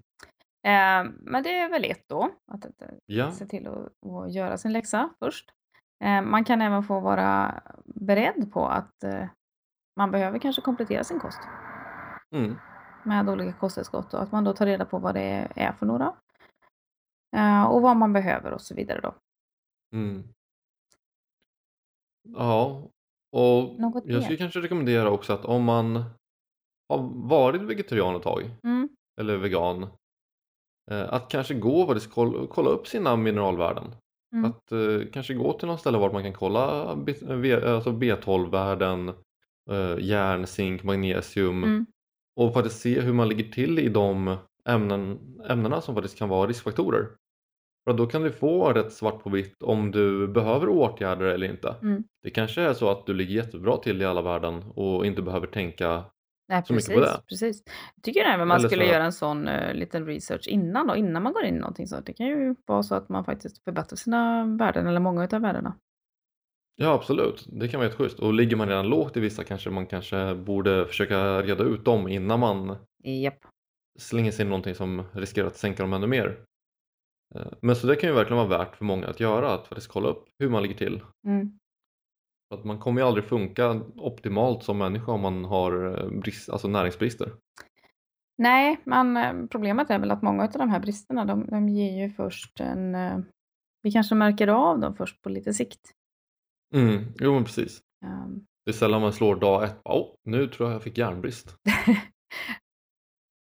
Eh, 0.67 1.11
men 1.21 1.43
det 1.43 1.57
är 1.59 1.69
väl 1.69 1.85
ett 1.85 2.09
då, 2.09 2.29
att, 2.47 2.65
att 2.65 2.81
Ja, 3.05 3.31
se 3.31 3.45
till 3.45 3.67
att, 3.67 4.05
att 4.05 4.33
göra 4.33 4.57
sin 4.57 4.73
läxa 4.73 5.09
först. 5.19 5.51
Eh, 6.03 6.21
man 6.21 6.43
kan 6.43 6.61
även 6.61 6.83
få 6.83 6.99
vara 6.99 7.63
beredd 7.85 8.51
på 8.53 8.67
att 8.67 9.03
eh, 9.03 9.25
man 9.95 10.11
behöver 10.11 10.39
kanske 10.39 10.61
komplettera 10.61 11.03
sin 11.03 11.19
kost 11.19 11.39
mm. 12.31 12.55
med 13.03 13.29
olika 13.29 13.53
kosttillskott 13.53 14.13
och 14.13 14.21
att 14.21 14.31
man 14.31 14.43
då 14.43 14.53
tar 14.53 14.65
reda 14.65 14.85
på 14.85 14.99
vad 14.99 15.15
det 15.15 15.51
är 15.55 15.71
för 15.71 15.85
några. 15.85 16.13
Och 17.69 17.81
vad 17.81 17.97
man 17.97 18.13
behöver 18.13 18.51
och 18.51 18.61
så 18.61 18.75
vidare 18.75 18.99
då. 19.01 19.15
Mm. 19.93 20.23
Ja, 22.27 22.83
och 23.31 23.79
Något 23.79 24.03
jag 24.05 24.23
skulle 24.23 24.29
mer? 24.29 24.37
kanske 24.37 24.59
rekommendera 24.59 25.09
också 25.09 25.33
att 25.33 25.45
om 25.45 25.63
man 25.63 25.95
har 26.89 27.27
varit 27.27 27.61
vegetarian 27.61 28.15
ett 28.15 28.23
tag 28.23 28.49
Mm, 28.63 28.89
eller 29.19 29.37
vegan 29.37 29.87
att 30.95 31.29
kanske 31.29 31.53
gå 31.53 31.81
och 31.81 31.97
kolla, 32.13 32.47
kolla 32.47 32.69
upp 32.69 32.87
sina 32.87 33.15
mineralvärden. 33.15 33.95
mm, 34.33 34.45
Att 34.45 34.71
eh, 34.71 35.07
kanske 35.13 35.33
gå 35.33 35.53
till 35.53 35.67
något 35.67 35.79
ställe 35.79 35.97
var 35.97 36.11
man 36.11 36.23
kan 36.23 36.33
kolla 36.33 36.95
B, 36.95 37.13
V- 37.21 37.65
alltså 37.67 37.89
B12-värden, 37.89 39.09
eh, 39.71 39.95
järn, 39.99 40.47
zink, 40.47 40.83
magnesium 40.83 41.63
mm, 41.63 41.85
och 42.35 42.53
faktiskt 42.53 42.79
se 42.81 42.99
hur 43.01 43.13
man 43.13 43.29
ligger 43.29 43.51
till 43.51 43.79
i 43.79 43.89
de 43.89 44.37
ämnen, 44.69 45.19
ämnena 45.49 45.81
som 45.81 45.95
faktiskt 45.95 46.17
kan 46.17 46.29
vara 46.29 46.47
riskfaktorer. 46.49 47.07
För 47.89 47.93
då 47.93 48.05
kan 48.07 48.21
du 48.23 48.31
få 48.31 48.73
rätt 48.73 48.93
svart 48.93 49.23
på 49.23 49.29
vitt 49.29 49.63
om 49.63 49.91
du 49.91 50.27
behöver 50.27 50.69
åtgärder 50.69 51.25
eller 51.25 51.49
inte. 51.49 51.75
mm. 51.81 52.03
Det 52.23 52.29
kanske 52.29 52.61
är 52.61 52.73
så 52.73 52.89
att 52.89 53.05
du 53.05 53.13
ligger 53.13 53.35
jättebra 53.35 53.77
till 53.77 54.01
i 54.01 54.05
alla 54.05 54.21
värden 54.21 54.63
och 54.75 55.05
inte 55.05 55.21
behöver 55.21 55.47
tänka 55.47 56.03
Nej, 56.49 56.63
så 56.65 56.73
mycket 56.73 56.87
precis, 56.87 56.95
på 56.95 56.99
det. 57.17 57.21
precis. 57.29 57.63
Jag 57.95 58.03
tycker 58.03 58.21
även 58.21 58.47
man 58.47 58.57
Eller 58.57 58.69
skulle 58.69 58.85
så- 58.85 58.91
göra 58.91 59.03
en 59.03 59.13
sån 59.13 59.47
uh, 59.47 59.73
liten 59.73 60.05
research 60.05 60.47
innan 60.47 60.87
då, 60.87 60.95
innan 60.95 61.23
man 61.23 61.33
går 61.33 61.43
in 61.45 61.55
i 61.55 61.59
någonting 61.59 61.87
så. 61.87 61.99
Det 61.99 62.13
kan 62.13 62.27
ju 62.27 62.55
vara 62.65 62.83
så 62.83 62.95
att 62.95 63.09
man 63.09 63.25
faktiskt 63.25 63.63
förbättrar 63.63 63.95
sina 63.95 64.45
värden 64.45 64.87
eller 64.87 64.99
många 64.99 65.23
utav 65.23 65.41
värdena. 65.41 65.75
Ja 66.75 66.93
absolut, 66.93 67.45
det 67.51 67.67
kan 67.67 67.79
vara 67.79 67.89
jätteschysst. 67.89 68.19
Och 68.19 68.33
ligger 68.33 68.55
man 68.55 68.67
redan 68.69 68.87
lågt 68.87 69.17
i 69.17 69.19
vissa 69.19 69.43
kanske 69.43 69.69
man 69.69 69.85
kanske 69.85 70.35
borde 70.35 70.85
försöka 70.85 71.41
reda 71.41 71.63
ut 71.63 71.85
dem 71.85 72.07
innan 72.07 72.39
man 72.39 72.75
Japp. 73.03 73.39
slänger 73.99 74.31
sig 74.31 74.43
in 74.43 74.49
någonting 74.49 74.75
som 74.75 75.03
riskerar 75.13 75.47
att 75.47 75.57
sänka 75.57 75.83
dem 75.83 75.93
ännu 75.93 76.07
mer. 76.07 76.39
Eh, 77.35 77.47
Men 77.61 77.75
så 77.75 77.87
det 77.87 77.95
kan 77.95 78.09
ju 78.09 78.15
verkligen 78.15 78.47
vara 78.47 78.59
värt 78.59 78.75
för 78.75 78.85
många 78.85 79.07
att 79.07 79.19
göra, 79.19 79.53
att 79.53 79.67
faktiskt 79.67 79.87
kolla 79.87 80.09
upp 80.09 80.25
hur 80.39 80.49
man 80.49 80.63
ligger 80.63 80.75
till. 80.75 81.01
Mm. 81.27 81.59
Att 82.55 82.63
man 82.65 82.79
kommer 82.79 83.01
ju 83.01 83.07
aldrig 83.07 83.25
funka 83.25 83.81
optimalt 83.95 84.63
som 84.63 84.77
människa 84.77 85.11
om 85.11 85.21
man 85.21 85.45
har 85.45 85.99
eh, 85.99 86.19
brist, 86.19 86.49
alltså 86.49 86.67
näringsbrister. 86.67 87.31
Nej, 88.37 88.79
men 88.83 89.17
eh, 89.17 89.47
problemet 89.51 89.89
är 89.89 89.99
väl 89.99 90.11
att 90.11 90.21
många 90.21 90.43
av 90.43 90.49
de 90.51 90.69
här 90.69 90.79
bristerna, 90.79 91.25
de, 91.25 91.45
de 91.47 91.69
ger 91.69 92.03
ju 92.03 92.09
först 92.09 92.59
en... 92.59 92.95
eh, 92.95 93.19
Vi 93.83 93.91
kanske 93.91 94.15
märker 94.15 94.47
av 94.47 94.79
dem 94.79 94.95
först 94.95 95.21
på 95.21 95.29
lite 95.29 95.53
sikt. 95.53 95.91
Mm, 96.75 97.03
jo 97.19 97.33
men 97.33 97.43
precis. 97.43 97.79
Ehm, 98.05 98.45
Det 98.65 98.71
är 98.71 98.73
sällan 98.73 99.01
man 99.01 99.13
slår 99.13 99.35
dag 99.35 99.63
ett, 99.63 99.81
oh, 99.83 100.15
nu 100.23 100.47
tror 100.47 100.69
jag 100.69 100.75
jag 100.75 100.83
fick 100.83 100.97
järnbrist. 100.97 101.55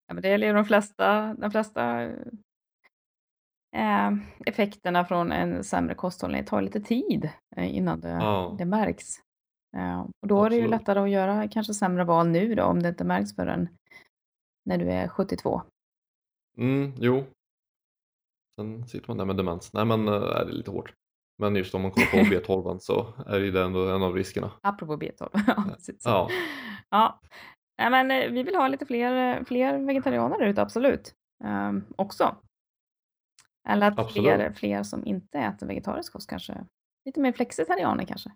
ja, 0.07 0.13
men 0.13 0.21
det 0.21 0.29
gäller 0.29 0.47
ju 0.47 0.53
de 0.53 0.65
flesta, 0.65 1.33
de 1.33 1.51
flesta 1.51 2.09
eh, 3.75 4.11
effekterna 4.45 5.05
från 5.05 5.31
en 5.31 5.63
sämre 5.63 5.95
kosthållning. 5.95 6.45
Tar 6.45 6.61
lite 6.61 6.81
tid 6.81 7.29
eh, 7.55 7.75
innan 7.75 7.99
det, 8.01 8.09
Ja. 8.09 8.55
det 8.57 8.65
märks. 8.65 9.15
Eh, 9.77 9.99
och 10.21 10.27
då 10.27 10.43
är 10.45 10.49
det 10.49 10.55
ju 10.55 10.61
Absolut. 10.61 10.81
lättare 10.81 10.99
att 10.99 11.09
göra 11.09 11.47
kanske 11.47 11.73
sämre 11.73 12.03
val 12.03 12.27
nu 12.27 12.55
då, 12.55 12.63
om 12.63 12.83
det 12.83 12.89
inte 12.89 13.03
märks 13.03 13.35
förrän 13.35 13.69
när 14.65 14.77
du 14.77 14.91
är 14.91 15.07
72. 15.07 15.61
Mm, 16.57 16.93
jo. 16.97 17.23
Sen 18.59 18.87
sitter 18.87 19.07
man 19.07 19.17
där 19.17 19.25
med 19.25 19.35
demens. 19.37 19.73
Nej 19.73 19.85
men 19.85 20.07
äh, 20.07 20.13
det 20.13 20.33
är 20.41 20.45
lite 20.45 20.71
hårt. 20.71 20.93
Men 21.37 21.55
just 21.55 21.75
om 21.75 21.81
man 21.81 21.91
kollar 21.91 22.07
på 22.07 22.17
B12 22.53 22.77
så 22.79 23.13
är 23.27 23.39
ju 23.39 23.51
det 23.51 23.63
ändå 23.63 23.89
en 23.89 24.03
av 24.03 24.15
riskerna. 24.15 24.51
Apropå 24.61 24.95
B12. 24.97 25.29
ja. 25.47 25.65
Ja. 26.03 26.29
ja. 26.89 27.19
Nej, 27.77 27.89
men 28.05 28.33
vi 28.33 28.43
vill 28.43 28.55
ha 28.55 28.67
lite 28.67 28.85
fler, 28.85 29.43
fler 29.43 29.77
vegetarianer 29.85 30.41
ute, 30.45 30.61
absolut. 30.61 31.15
ehm, 31.43 31.83
också. 31.95 32.35
Eller 33.69 33.87
att 33.87 34.11
fler, 34.11 34.33
Absolut. 34.33 34.57
fler 34.57 34.83
som 34.83 35.05
inte 35.05 35.39
äter 35.39 35.67
vegetarisk 35.67 36.13
kost 36.13 36.29
kanske, 36.29 36.65
lite 37.05 37.19
mer 37.19 37.31
flexitarianer 37.31 38.05
kanske. 38.05 38.31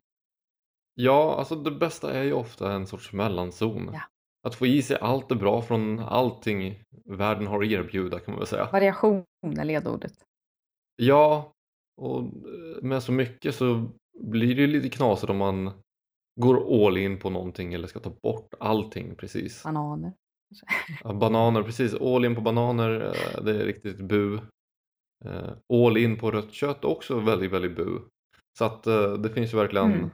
Ja, 0.96 1.36
alltså 1.38 1.56
det 1.56 1.72
bästa 1.72 2.14
är 2.14 2.24
ju 2.24 2.34
ofta 2.34 2.72
en 2.72 2.88
sorts 2.88 3.14
mellanzon. 3.14 3.90
Ja. 3.94 4.02
Att 4.48 4.56
få 4.56 4.66
i 4.66 4.82
sig 4.82 4.98
allt 5.02 5.30
det 5.30 5.36
bra 5.36 5.62
från 5.62 6.00
allting 6.00 6.84
världen 7.06 7.48
har 7.48 7.64
att 7.64 7.70
erbjuda 7.70 8.20
kan 8.20 8.32
man 8.32 8.40
väl 8.40 8.48
säga. 8.48 8.70
Variation 8.72 9.26
är 9.42 9.66
ledordet. 9.66 10.14
Ja, 10.96 11.52
och 12.02 12.24
med 12.82 13.04
så 13.04 13.12
mycket 13.12 13.56
så 13.56 13.90
blir 14.20 14.56
det 14.56 14.62
ju 14.62 14.68
lite 14.68 14.90
knasigt 14.90 15.30
om 15.30 15.38
man 15.38 15.72
går 16.42 16.86
all 16.86 16.98
in 16.98 17.20
på 17.20 17.30
någonting 17.30 17.74
eller 17.74 17.88
ska 17.88 18.00
ta 18.00 18.10
bort 18.24 18.54
allting 18.60 19.16
precis. 19.16 19.64
Bananer. 19.64 20.14
Ja, 21.04 21.14
bananer, 21.14 21.64
precis. 21.64 21.94
All 21.94 22.26
in 22.26 22.36
på 22.36 22.42
bananer, 22.42 23.02
eh, 23.02 23.44
det 23.44 23.62
är 23.62 23.66
riktigt 23.66 23.98
bu. 23.98 24.40
Eh, 25.26 25.86
All 25.86 25.98
in 25.98 26.18
på 26.18 26.32
rött 26.32 26.52
kött 26.54 26.86
också 26.86 27.20
väldigt, 27.20 27.52
väldigt 27.52 27.76
bu. 27.76 28.00
Så 28.58 28.66
att 28.66 28.88
eh, 28.88 29.14
det 29.14 29.30
finns 29.30 29.54
ju 29.54 29.58
verkligen, 29.58 29.92
Mm. 29.92 30.10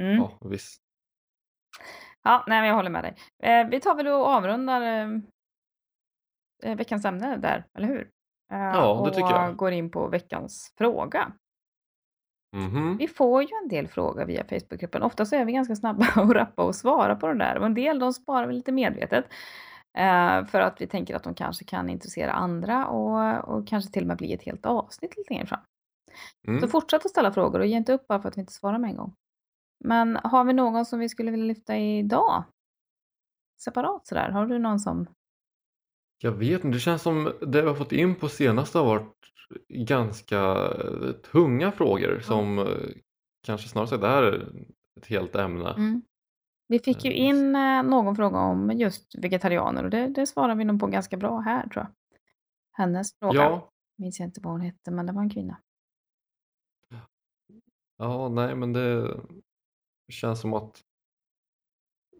Mm. 0.00 0.16
ja 0.16 0.38
visst. 0.44 0.80
Ja, 2.22 2.44
nej, 2.46 2.60
men 2.60 2.68
jag 2.68 2.74
håller 2.76 2.90
med 2.90 3.04
dig. 3.04 3.16
Eh, 3.42 3.68
vi 3.68 3.80
tar 3.80 3.94
väl 3.94 4.06
och 4.06 4.26
avrundar 4.28 5.22
veckans 6.76 7.04
ämne 7.04 7.36
där, 7.36 7.64
eller 7.78 7.88
hur? 7.88 8.10
Ja, 8.48 9.02
det 9.04 9.14
tycker 9.14 9.30
jag. 9.30 9.50
Och 9.50 9.56
går 9.56 9.72
in 9.72 9.90
på 9.90 10.08
veckans 10.08 10.74
fråga. 10.78 11.32
Mhm. 12.56 12.96
Vi 12.96 13.08
får 13.08 13.42
ju 13.42 13.48
en 13.62 13.68
del 13.68 13.88
frågor 13.88 14.24
via 14.24 14.44
Facebookgruppen. 14.44 15.02
Ofta 15.02 15.26
så 15.26 15.36
är 15.36 15.44
vi 15.44 15.52
ganska 15.52 15.76
snabba 15.76 16.06
och 16.22 16.34
rappa 16.34 16.62
och 16.62 16.74
svara 16.74 17.16
på 17.16 17.26
de 17.26 17.38
där. 17.38 17.58
Och 17.58 17.66
en 17.66 17.74
del 17.74 17.98
de 17.98 18.12
sparar 18.12 18.46
vi 18.46 18.54
lite 18.54 18.72
medvetet. 18.72 19.24
Eh, 19.98 20.46
för 20.46 20.60
att 20.60 20.80
vi 20.80 20.86
tänker 20.86 21.14
att 21.16 21.22
de 21.24 21.34
kanske 21.34 21.64
kan 21.64 21.90
intressera 21.90 22.32
andra 22.32 22.86
och, 22.86 23.48
och 23.48 23.68
kanske 23.68 23.92
till 23.92 24.02
och 24.02 24.08
med 24.08 24.16
bli 24.16 24.32
ett 24.32 24.42
helt 24.42 24.66
avsnitt 24.66 25.16
lite 25.16 25.32
längre 25.32 25.46
fram. 25.46 25.60
Så 26.44 26.50
Mm. 26.50 26.68
fortsätt 26.68 27.04
att 27.04 27.10
ställa 27.10 27.32
frågor 27.32 27.60
och 27.60 27.66
ge 27.66 27.76
inte 27.76 27.92
upp 27.92 28.06
bara 28.06 28.22
för 28.22 28.28
att 28.28 28.36
vi 28.36 28.40
inte 28.40 28.52
svarar 28.52 28.78
med 28.78 28.90
en 28.90 28.96
gång. 28.96 29.14
Men 29.84 30.16
har 30.16 30.44
vi 30.44 30.52
någon 30.52 30.86
som 30.86 30.98
vi 30.98 31.08
skulle 31.08 31.30
vilja 31.30 31.46
lyfta 31.46 31.76
idag? 31.76 32.44
Separat 33.60 34.06
sådär. 34.06 34.30
Har 34.30 34.46
du 34.46 34.58
någon 34.58 34.80
som... 34.80 35.06
Jag 36.18 36.32
vet 36.32 36.64
inte, 36.64 36.76
det 36.76 36.80
känns 36.80 37.02
som 37.02 37.32
det 37.40 37.62
vi 37.62 37.68
har 37.68 37.74
fått 37.74 37.92
in 37.92 38.14
på 38.14 38.28
senaste 38.28 38.78
har 38.78 38.84
varit 38.84 39.14
ganska 39.68 40.40
eh, 40.40 41.12
tunga 41.32 41.72
frågor 41.72 42.20
som 42.20 42.58
eh, 42.58 42.66
kanske 43.46 43.68
snarare 43.68 43.88
så 43.88 43.96
det 43.96 44.08
här 44.08 44.22
är 44.22 44.48
ett 45.00 45.06
helt 45.06 45.34
ämne. 45.34 45.70
Mm. 45.70 46.02
Vi 46.74 46.78
fick 46.80 47.04
ju 47.04 47.10
Eh, 47.10 47.20
in 47.20 47.56
eh, 47.56 47.82
någon 47.82 48.16
fråga 48.16 48.38
om 48.38 48.70
just 48.70 49.14
vegetarianer 49.14 49.84
och 49.84 49.90
det, 49.90 50.06
det 50.08 50.26
svarar 50.26 50.54
vi 50.54 50.64
nog 50.64 50.80
på 50.80 50.86
ganska 50.86 51.16
bra 51.16 51.38
här 51.38 51.68
tror 51.68 51.84
jag. 51.84 51.92
Hennes 52.72 53.18
fråga. 53.18 53.40
Ja, 53.40 53.70
Minns 53.96 54.20
jag 54.20 54.26
inte 54.26 54.40
vad 54.40 54.52
hon 54.52 54.60
hette 54.60 54.90
men 54.90 55.06
det 55.06 55.12
var 55.12 55.22
en 55.22 55.30
kvinna. 55.30 55.60
ja, 57.96 58.28
nej 58.28 58.54
men 58.54 58.72
det 58.72 59.16
känns 60.08 60.40
som 60.40 60.54
att 60.54 60.80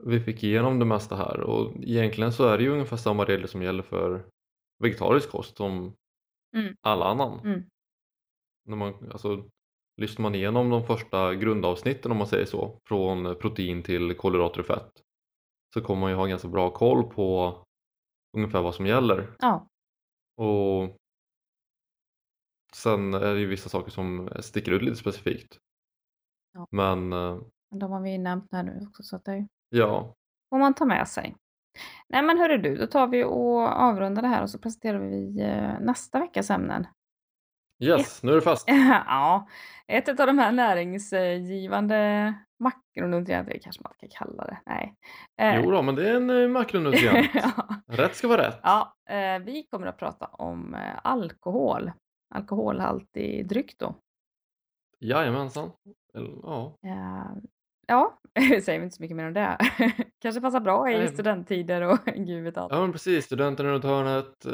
vi 0.05 0.21
fick 0.21 0.43
igenom 0.43 0.79
det 0.79 0.85
mesta 0.85 1.17
här 1.17 1.41
och 1.41 1.73
egentligen 1.77 2.33
så 2.33 2.47
är 2.49 2.59
det 2.59 2.65
ju 2.65 2.71
ungefär 2.71 2.97
samma 2.97 3.25
regler 3.25 3.47
som 3.47 3.63
gäller 3.63 3.83
för 3.83 4.27
vegetarisk 4.79 5.31
kost 5.31 5.57
som 5.57 5.97
Mm. 6.57 6.77
all 6.81 7.03
annan. 7.03 7.41
Mm. 7.41 7.63
När 8.65 8.77
man, 8.77 9.11
alltså, 9.13 9.51
lyssnar 9.97 10.23
man 10.23 10.35
igenom 10.35 10.71
de 10.71 10.87
första 10.87 11.35
grundavsnitten 11.35 12.13
om 12.13 12.19
man 12.19 12.27
säger 12.27 12.47
så, 12.47 12.79
från 12.89 13.37
protein 13.39 13.83
till 13.83 14.17
kolhydrater 14.17 14.61
och 14.61 14.67
fett 14.67 14.93
så 15.75 15.81
kommer 15.81 16.01
man 16.01 16.11
ju 16.11 16.17
ha 16.17 16.27
ganska 16.27 16.49
bra 16.49 16.71
koll 16.71 17.03
på 17.11 17.57
ungefär 18.37 18.63
vad 18.63 18.75
som 18.75 18.87
gäller. 18.87 19.37
Ja, 19.39 19.69
Och 20.37 20.97
sen 22.75 23.15
är 23.15 23.35
det 23.35 23.41
ju 23.41 23.47
vissa 23.47 23.69
saker 23.69 23.91
som 23.91 24.31
sticker 24.41 24.73
ut 24.73 24.83
lite 24.83 24.97
specifikt. 24.97 25.59
Ja. 26.53 26.67
Men 26.71 27.13
eh, 27.13 27.41
de 27.71 27.93
har 27.93 28.01
vi 28.01 28.13
ju 28.13 28.19
nämnt 28.19 28.53
här 28.53 28.63
nu 28.63 28.87
också 28.89 29.03
så 29.03 29.17
att 29.17 29.25
det 29.25 29.49
ja, 29.69 30.15
får 30.51 30.59
man 30.59 30.75
ta 30.75 30.85
med 30.85 31.09
sig. 31.09 31.37
Nej 32.09 32.23
men 32.23 32.39
hörru 32.39 32.59
du, 32.59 32.77
då 32.77 32.87
tar 32.87 33.07
vi 33.07 33.25
och 33.25 33.61
avrundar 33.61 34.23
det 34.23 34.29
här 34.29 34.43
och 34.43 34.51
så 34.51 34.59
presenterar 34.59 34.99
vi 34.99 35.41
eh, 35.41 35.81
nästa 35.81 36.19
veckas 36.19 36.51
ämnen. 36.51 36.87
Yes, 37.79 38.23
nu 38.23 38.31
är 38.33 38.35
det 38.37 38.43
fast. 38.43 38.65
ja, 39.07 39.49
ett 39.87 40.09
av 40.21 40.27
de 40.27 40.39
här 40.39 40.53
näringsgivande 40.53 42.35
makronutrienter, 42.59 43.59
kanske 43.63 43.83
man 43.83 43.93
ska 43.93 44.07
kalla 44.11 44.45
det. 44.45 44.59
Nej. 44.67 44.95
Eh, 45.41 45.61
Jo 45.65 45.71
då, 45.71 45.83
men 45.83 45.95
det 45.95 46.09
är 46.11 46.15
en 46.17 46.31
eh, 46.31 46.49
makronutrient. 46.49 47.31
ja. 47.35 47.51
Rätt 47.89 48.17
ska 48.17 48.29
vara 48.29 48.49
rätt. 48.49 48.61
Ja, 48.63 48.97
eh, 49.09 49.39
vi 49.39 49.67
kommer 49.71 49.87
att 49.87 49.99
prata 49.99 50.27
om 50.27 50.77
alkohol. 51.03 51.93
Alkoholhaltig 52.35 53.49
dryck 53.49 53.79
då. 53.79 53.95
Jajamensan. 55.01 55.71
Eller, 56.15 56.31
Ja, 56.43 56.77
ja, 57.87 58.19
säger 58.63 58.79
vi 58.79 58.85
inte 58.85 58.97
så 58.97 59.03
mycket 59.03 59.17
mer 59.17 59.27
om 59.27 59.33
det. 59.33 59.59
Kanske 60.23 60.41
passar 60.41 60.61
bra 60.61 60.91
i 60.91 60.99
Nej. 60.99 61.09
studenttider 61.09 61.81
och 61.83 61.99
gud 62.05 62.45
vet 62.45 62.57
allt. 62.57 62.73
ja 62.73 62.81
men 62.81 62.93
precis, 62.93 63.25
studenterna 63.25 63.71
runt 63.71 63.85
hörnet. 63.85 64.47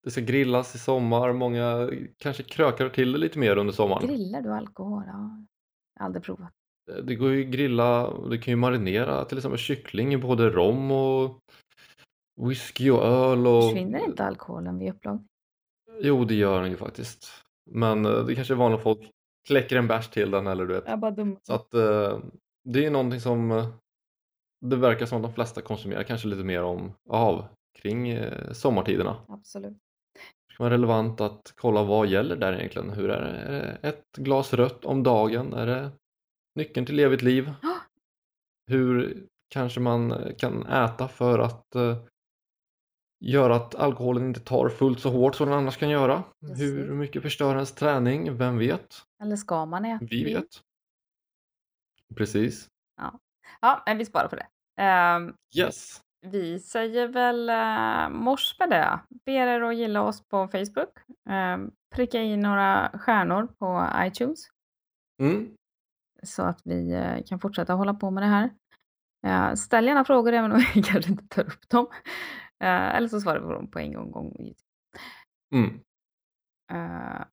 Eh, 0.00 0.04
Det 0.04 0.10
ska 0.10 0.20
grillas 0.20 0.74
i 0.74 0.78
sommar. 0.78 1.32
Många 1.32 1.90
kanske 2.18 2.42
krökar 2.42 2.88
till 2.88 3.12
det 3.12 3.18
lite 3.18 3.38
mer 3.38 3.56
under 3.56 3.72
sommaren. 3.72 4.08
Grillar 4.08 4.42
du 4.42 4.52
alkohol? 4.52 5.02
Ja, 5.06 5.44
aldrig 6.00 6.22
provat. 6.22 6.52
Det 7.02 7.14
går 7.14 7.30
ju 7.30 7.44
att 7.44 7.50
grilla, 7.50 8.18
du 8.30 8.38
kan 8.38 8.52
ju 8.52 8.56
marinera 8.56 9.24
till 9.24 9.38
exempel 9.38 9.58
kyckling 9.58 10.14
i 10.14 10.18
både 10.18 10.50
rom 10.50 10.90
och 10.90 11.38
whisky 12.40 12.90
och 12.90 13.04
öl 13.04 13.46
och... 13.46 13.62
Försvinner 13.62 14.04
inte 14.04 14.24
alkoholen 14.24 14.78
vid 14.78 14.90
upplag? 14.90 15.24
Jo, 16.00 16.24
det 16.24 16.34
gör 16.34 16.62
den 16.62 16.70
ju 16.70 16.76
faktiskt. 16.76 17.28
Men 17.70 18.06
eh, 18.06 18.24
det 18.24 18.34
kanske 18.34 18.54
är 18.54 18.56
vanligt 18.56 18.80
folk 18.80 19.10
kläcker 19.48 19.76
en 19.76 19.88
bärs 19.88 20.08
till 20.08 20.30
den 20.30 20.46
eller 20.46 20.66
du 20.66 20.74
vet. 20.74 20.84
Jag 20.86 20.98
bara 20.98 21.10
dum. 21.10 21.36
Så 21.42 21.54
att 21.54 21.74
eh, 21.74 22.18
det 22.64 22.78
är 22.78 22.82
ju 22.82 22.90
någonting 22.90 23.20
som 23.20 23.50
eh, 23.50 23.68
det 24.60 24.76
verkar 24.76 25.06
som 25.06 25.22
de 25.22 25.32
flesta 25.32 25.60
konsumerar 25.60 26.02
kanske 26.02 26.28
lite 26.28 26.44
mer 26.44 26.62
om 26.62 26.92
av 27.08 27.44
kring 27.78 28.08
eh, 28.08 28.52
sommartiderna. 28.52 29.16
Absolut. 29.28 29.78
Vara 30.60 30.70
relevant 30.70 31.20
att 31.20 31.52
kolla 31.56 31.82
vad 31.82 32.06
gäller 32.06 32.36
där 32.36 32.52
egentligen. 32.52 32.90
Hur 32.90 33.10
är 33.10 33.20
det? 33.32 33.38
Är 33.38 33.52
det 33.52 33.88
ett 33.88 34.16
glas 34.16 34.52
rött 34.54 34.84
om 34.84 35.02
dagen? 35.02 35.52
Är 35.54 35.66
det 35.66 35.90
nyckeln 36.54 36.86
till 36.86 36.98
evigt 36.98 37.22
liv? 37.22 37.52
Hur 38.66 39.22
kanske 39.48 39.80
man 39.80 40.32
kan 40.38 40.66
äta 40.66 41.08
för 41.08 41.38
att 41.38 41.74
eh, 41.74 41.96
göra 43.24 43.56
att 43.56 43.74
alkoholen 43.74 44.26
inte 44.26 44.40
tar 44.40 44.68
fullt 44.68 45.00
så 45.00 45.10
hårt 45.10 45.34
som 45.34 45.48
den 45.48 45.58
annars 45.58 45.76
kan 45.76 45.90
göra? 45.90 46.22
Precis. 46.40 46.60
Hur 46.60 46.94
mycket 46.94 47.22
förstör 47.22 47.54
ens 47.54 47.72
träning? 47.74 48.36
Vem 48.36 48.58
vet? 48.58 49.02
Eller 49.22 49.36
ska 49.36 49.66
man 49.66 49.84
äta? 49.84 50.04
Vi 50.10 50.24
vet. 50.24 50.48
Precis. 52.16 52.68
Ja, 53.60 53.82
men 53.86 53.98
vi 53.98 54.04
sparar 54.04 54.28
på 54.28 54.36
det. 54.36 54.46
Ehm, 54.82 55.34
Yes. 55.56 56.02
Vi 56.20 56.60
säger 56.60 57.08
väl 57.08 57.50
uh, 57.50 58.18
mors 58.18 58.56
med 58.58 58.70
det. 58.70 59.00
Ber 59.24 59.46
er 59.46 59.60
att 59.60 59.76
gilla 59.76 60.02
oss 60.02 60.28
på 60.28 60.48
Facebook. 60.48 60.98
Ehm, 61.28 61.70
pricka 61.94 62.22
in 62.22 62.40
några 62.40 62.90
stjärnor 62.94 63.46
på 63.46 63.88
iTunes. 64.06 64.48
Mm. 65.22 65.56
så 66.22 66.42
att 66.42 66.60
vi 66.64 66.92
eh, 66.92 67.24
kan 67.26 67.40
fortsätta 67.40 67.72
hålla 67.72 67.94
på 67.94 68.10
med 68.10 68.22
det 68.22 68.26
här. 68.26 68.50
Eh, 69.26 69.54
ställ 69.54 69.86
gärna 69.86 70.04
frågor 70.04 70.32
även 70.32 70.52
om 70.52 70.58
vi 70.74 70.82
kanske 70.82 71.10
inte 71.10 71.28
tar 71.28 71.42
upp 71.42 71.68
dem. 71.68 71.86
Eh, 72.60 72.96
eller 72.96 73.08
så 73.08 73.20
svarar 73.20 73.40
vi 73.40 73.46
på 73.46 73.52
dem 73.52 73.70
på 73.70 73.78
en 73.78 73.92
gång. 73.92 74.10
gång. 74.10 74.54
Mm. 75.54 75.80
Eh, 76.72 77.24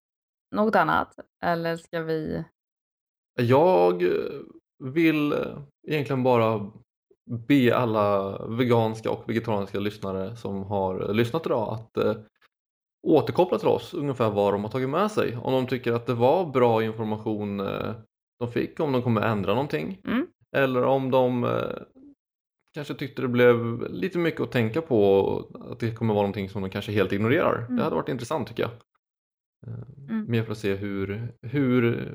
något 0.56 0.76
annat? 0.76 1.20
Eller 1.44 1.78
ska 1.78 2.02
vi... 2.02 2.46
Jag 3.40 4.04
eh, 4.04 4.42
vill 4.84 5.34
eh, 5.34 5.62
egentligen 5.88 6.24
bara 6.24 6.72
be 7.28 7.76
alla 7.76 8.38
veganska 8.48 9.12
och 9.12 9.30
vegetariska 9.30 9.80
lyssnare 9.80 10.36
som 10.36 10.64
har 10.64 11.14
lyssnat 11.14 11.46
idag 11.46 11.74
att 11.74 11.98
eh, 11.98 12.16
återkoppla 13.08 13.60
till 13.60 13.68
oss 13.68 13.94
ungefär 13.94 14.30
vad 14.30 14.54
de 14.54 14.64
har 14.64 14.72
tagit 14.72 14.90
med 14.90 15.12
sig. 15.12 15.38
Om 15.38 15.54
de 15.54 15.68
tycker 15.68 15.94
att 15.94 16.06
det 16.06 16.14
var 16.14 16.46
bra 16.46 16.84
information 16.84 17.60
eh, 17.60 17.92
de 18.40 18.52
fick, 18.52 18.80
om 18.80 18.92
de 18.92 19.02
kommer 19.02 19.22
ändra 19.22 19.54
någonting. 19.54 20.02
Mm. 20.08 20.28
Eller 20.56 20.84
om 20.84 21.12
de 21.12 21.44
eh, 21.44 21.78
kanske 22.74 22.94
tyckte 22.94 23.22
det 23.22 23.28
blev 23.28 23.88
lite 23.92 24.18
mycket 24.18 24.42
att 24.42 24.52
tänka 24.52 24.82
på 24.82 25.44
att 25.72 25.80
det 25.80 25.92
kommer 25.92 26.14
vara 26.14 26.24
någonting 26.24 26.50
som 26.50 26.62
de 26.62 26.70
kanske 26.70 26.92
helt 26.92 27.12
ignorerar. 27.12 27.58
Mm. 27.58 27.76
Det 27.76 27.84
hade 27.84 27.96
varit 27.96 28.10
intressant 28.10 28.48
tycker 28.48 28.64
jag. 28.64 28.72
Eh, 29.68 29.84
Mm. 30.10 30.32
Mer 30.32 30.44
för 30.44 30.52
att 30.52 30.58
se 30.58 30.76
hur, 30.76 31.34
hur 31.42 32.12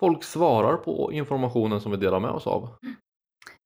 folk 0.00 0.24
svarar 0.24 0.76
på 0.76 1.12
informationen 1.12 1.80
som 1.80 1.92
vi 1.92 1.98
delar 1.98 2.20
med 2.20 2.30
oss 2.30 2.46
av. 2.46 2.68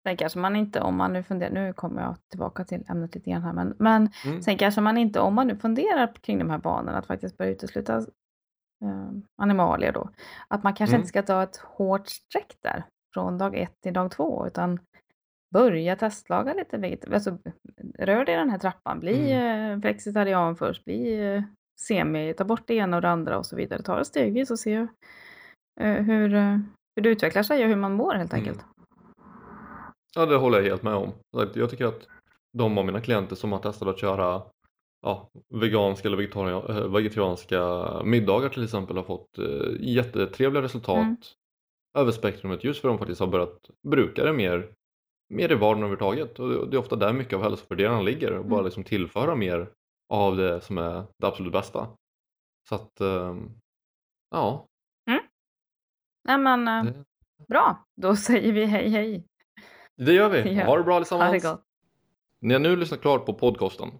Sen 0.08 0.16
kanske 0.16 0.38
man 0.38 0.56
inte, 0.56 0.80
om 0.80 0.96
man 0.96 1.12
nu 1.12 1.22
funderar, 1.22 1.50
nu 1.52 1.72
kommer 1.72 2.02
jag 2.02 2.16
tillbaka 2.30 2.64
till 2.64 2.84
ämnet 2.88 3.14
lite 3.14 3.30
grann 3.30 3.42
här, 3.42 3.52
men, 3.52 3.74
men 3.78 4.10
Mm. 4.26 4.42
sen 4.42 4.56
kanske 4.58 4.80
man 4.80 4.96
inte, 4.98 5.20
om 5.20 5.34
man 5.34 5.46
nu 5.46 5.56
funderar 5.56 6.12
kring 6.20 6.38
de 6.38 6.50
här 6.50 6.58
banorna, 6.58 6.98
att 6.98 7.06
faktiskt 7.06 7.36
börja 7.36 7.50
utesluta 7.50 7.96
eh, 8.84 9.10
animalier 9.42 9.92
då, 9.92 10.10
att 10.48 10.62
man 10.62 10.74
kanske 10.74 10.94
Mm. 10.94 11.00
inte 11.00 11.08
ska 11.08 11.22
ta 11.22 11.42
ett 11.42 11.56
hårt 11.56 12.08
streck 12.08 12.56
där 12.62 12.84
från 13.14 13.38
dag 13.38 13.56
ett 13.56 13.74
till 13.82 13.92
dag 13.92 14.10
två, 14.10 14.46
utan 14.46 14.80
börja 15.54 15.96
testlaga 15.96 16.54
lite 16.54 16.78
veget 16.78 17.12
alltså 17.12 17.38
rör 17.98 18.24
dig 18.24 18.34
i 18.34 18.38
den 18.38 18.50
här 18.50 18.58
trappan. 18.58 19.00
Bli 19.00 19.32
Mm. 19.32 19.72
eh, 19.72 19.80
flexitarian 19.80 20.56
först, 20.56 20.84
bli 20.84 21.26
eh, 21.34 21.42
semi, 21.80 22.34
ta 22.34 22.44
bort 22.44 22.62
det 22.66 22.74
ena 22.74 22.96
och 22.96 23.02
det 23.02 23.10
andra 23.10 23.38
och 23.38 23.46
så 23.46 23.56
vidare. 23.56 23.82
Ta 23.82 23.98
det 23.98 24.04
stegvis 24.04 24.50
och 24.50 24.58
se 24.58 24.86
eh, 25.80 25.92
hur, 26.02 26.34
eh, 26.34 26.58
hur 26.96 27.02
det 27.02 27.08
utvecklar 27.08 27.42
sig 27.42 27.62
och 27.62 27.68
hur 27.68 27.76
man 27.76 27.92
mår 27.92 28.14
helt 28.14 28.32
Mm. 28.32 28.44
Ja, 30.14 30.26
det 30.26 30.36
håller 30.36 30.58
jag 30.58 30.64
helt 30.64 30.82
med 30.82 30.94
om. 30.94 31.12
Jag 31.54 31.70
tycker 31.70 31.86
att 31.86 32.06
de 32.52 32.78
av 32.78 32.86
mina 32.86 33.00
klienter 33.00 33.36
som 33.36 33.52
har 33.52 33.58
testat 33.58 33.88
att 33.88 33.98
köra 34.00 34.42
ja, 35.02 35.30
veganska 35.54 36.08
eller 36.08 36.70
eh, 36.70 36.88
vegetarianska 36.88 37.86
middagar 38.04 38.48
till 38.48 38.64
exempel 38.64 38.96
har 38.96 39.04
fått 39.04 39.38
eh, 39.38 39.70
jättetrevliga 39.80 40.62
resultat 40.62 40.96
Mm. 40.96 41.16
över 41.98 42.12
spektrumet 42.12 42.64
just 42.64 42.80
för 42.80 42.88
att 42.88 42.92
de 42.92 42.98
faktiskt 42.98 43.20
har 43.20 43.26
börjat 43.26 43.70
bruka 43.88 44.24
det 44.24 44.32
mer, 44.32 44.72
mer 45.34 45.52
i 45.52 45.54
vardagen 45.54 45.78
överhuvudtaget. 45.78 46.38
Och 46.38 46.48
det- 46.70 46.76
är 46.76 46.80
ofta 46.80 46.96
där 46.96 47.12
mycket 47.12 47.34
av 47.34 47.42
hälsofördelarna 47.42 48.02
ligger 48.02 48.32
och 48.32 48.44
bara 48.44 48.54
Mm. 48.60 48.64
liksom 48.64 48.84
tillföra 48.84 49.34
mer 49.34 49.70
av 50.08 50.36
det 50.36 50.60
som 50.60 50.78
är 50.78 51.04
det 51.18 51.26
absolut 51.26 51.52
bästa. 51.52 51.88
Så 52.68 52.74
att, 52.74 53.00
ehm, 53.00 53.50
ja. 54.30 54.66
Nej 56.24 56.38
men 56.38 56.68
eh, 56.68 56.84
Det, 56.84 57.04
bra, 57.48 57.84
då 57.96 58.16
säger 58.16 58.52
vi 58.52 58.64
hej 58.64 58.88
hej. 58.88 59.24
Det 59.98 60.12
gör 60.12 60.28
vi. 60.28 60.54
Ja. 60.54 60.64
Ha 60.66 60.76
det 60.76 60.82
bra 60.82 60.92
Ha 60.92 60.96
allesammans. 60.96 61.42
det 61.42 61.48
gott. 61.48 61.62
Ni 62.40 62.54
har 62.54 62.60
nu 62.60 62.76
lyssnat 62.76 63.00
klart 63.00 63.26
på 63.26 63.34
podcasten. 63.34 63.90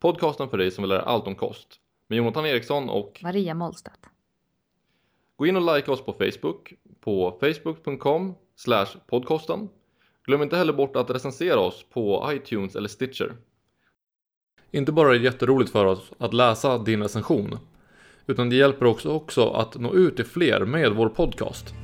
Podcasten 0.00 0.48
för 0.48 0.58
dig 0.58 0.70
som 0.70 0.82
vill 0.82 0.88
lära 0.88 1.02
allt 1.02 1.26
om 1.26 1.34
kost. 1.34 1.68
Med 2.08 2.16
Jonathan 2.16 2.46
Eriksson 2.46 2.88
och 2.90 3.20
Maria 3.22 3.54
Mollstedt. 3.54 4.00
gå 5.36 5.46
in 5.46 5.56
och 5.56 5.76
like 5.76 5.90
oss 5.90 6.04
på 6.04 6.12
Facebook 6.12 6.72
på 7.00 7.38
facebook.com 7.40 8.34
podcasten. 9.06 9.68
Glöm 10.26 10.42
inte 10.42 10.56
heller 10.56 10.72
bort 10.72 10.96
att 10.96 11.10
recensera 11.10 11.60
oss 11.60 11.84
på 11.90 12.30
iTunes 12.32 12.76
eller 12.76 12.88
Stitcher. 12.88 13.36
Inte 14.70 14.92
bara 14.92 15.08
är 15.08 15.12
det 15.18 15.24
jätteroligt 15.24 15.70
för 15.72 15.84
oss 15.84 16.12
att 16.18 16.34
läsa 16.34 16.78
din 16.78 17.02
recension, 17.02 17.58
utan 18.26 18.50
det 18.50 18.56
hjälper 18.56 18.86
också, 18.86 19.10
också 19.12 19.50
att 19.50 19.74
nå 19.74 19.94
ut 19.94 20.16
till 20.16 20.24
fler 20.24 20.60
med 20.64 20.92
vår 20.92 21.08
podcast. 21.08 21.74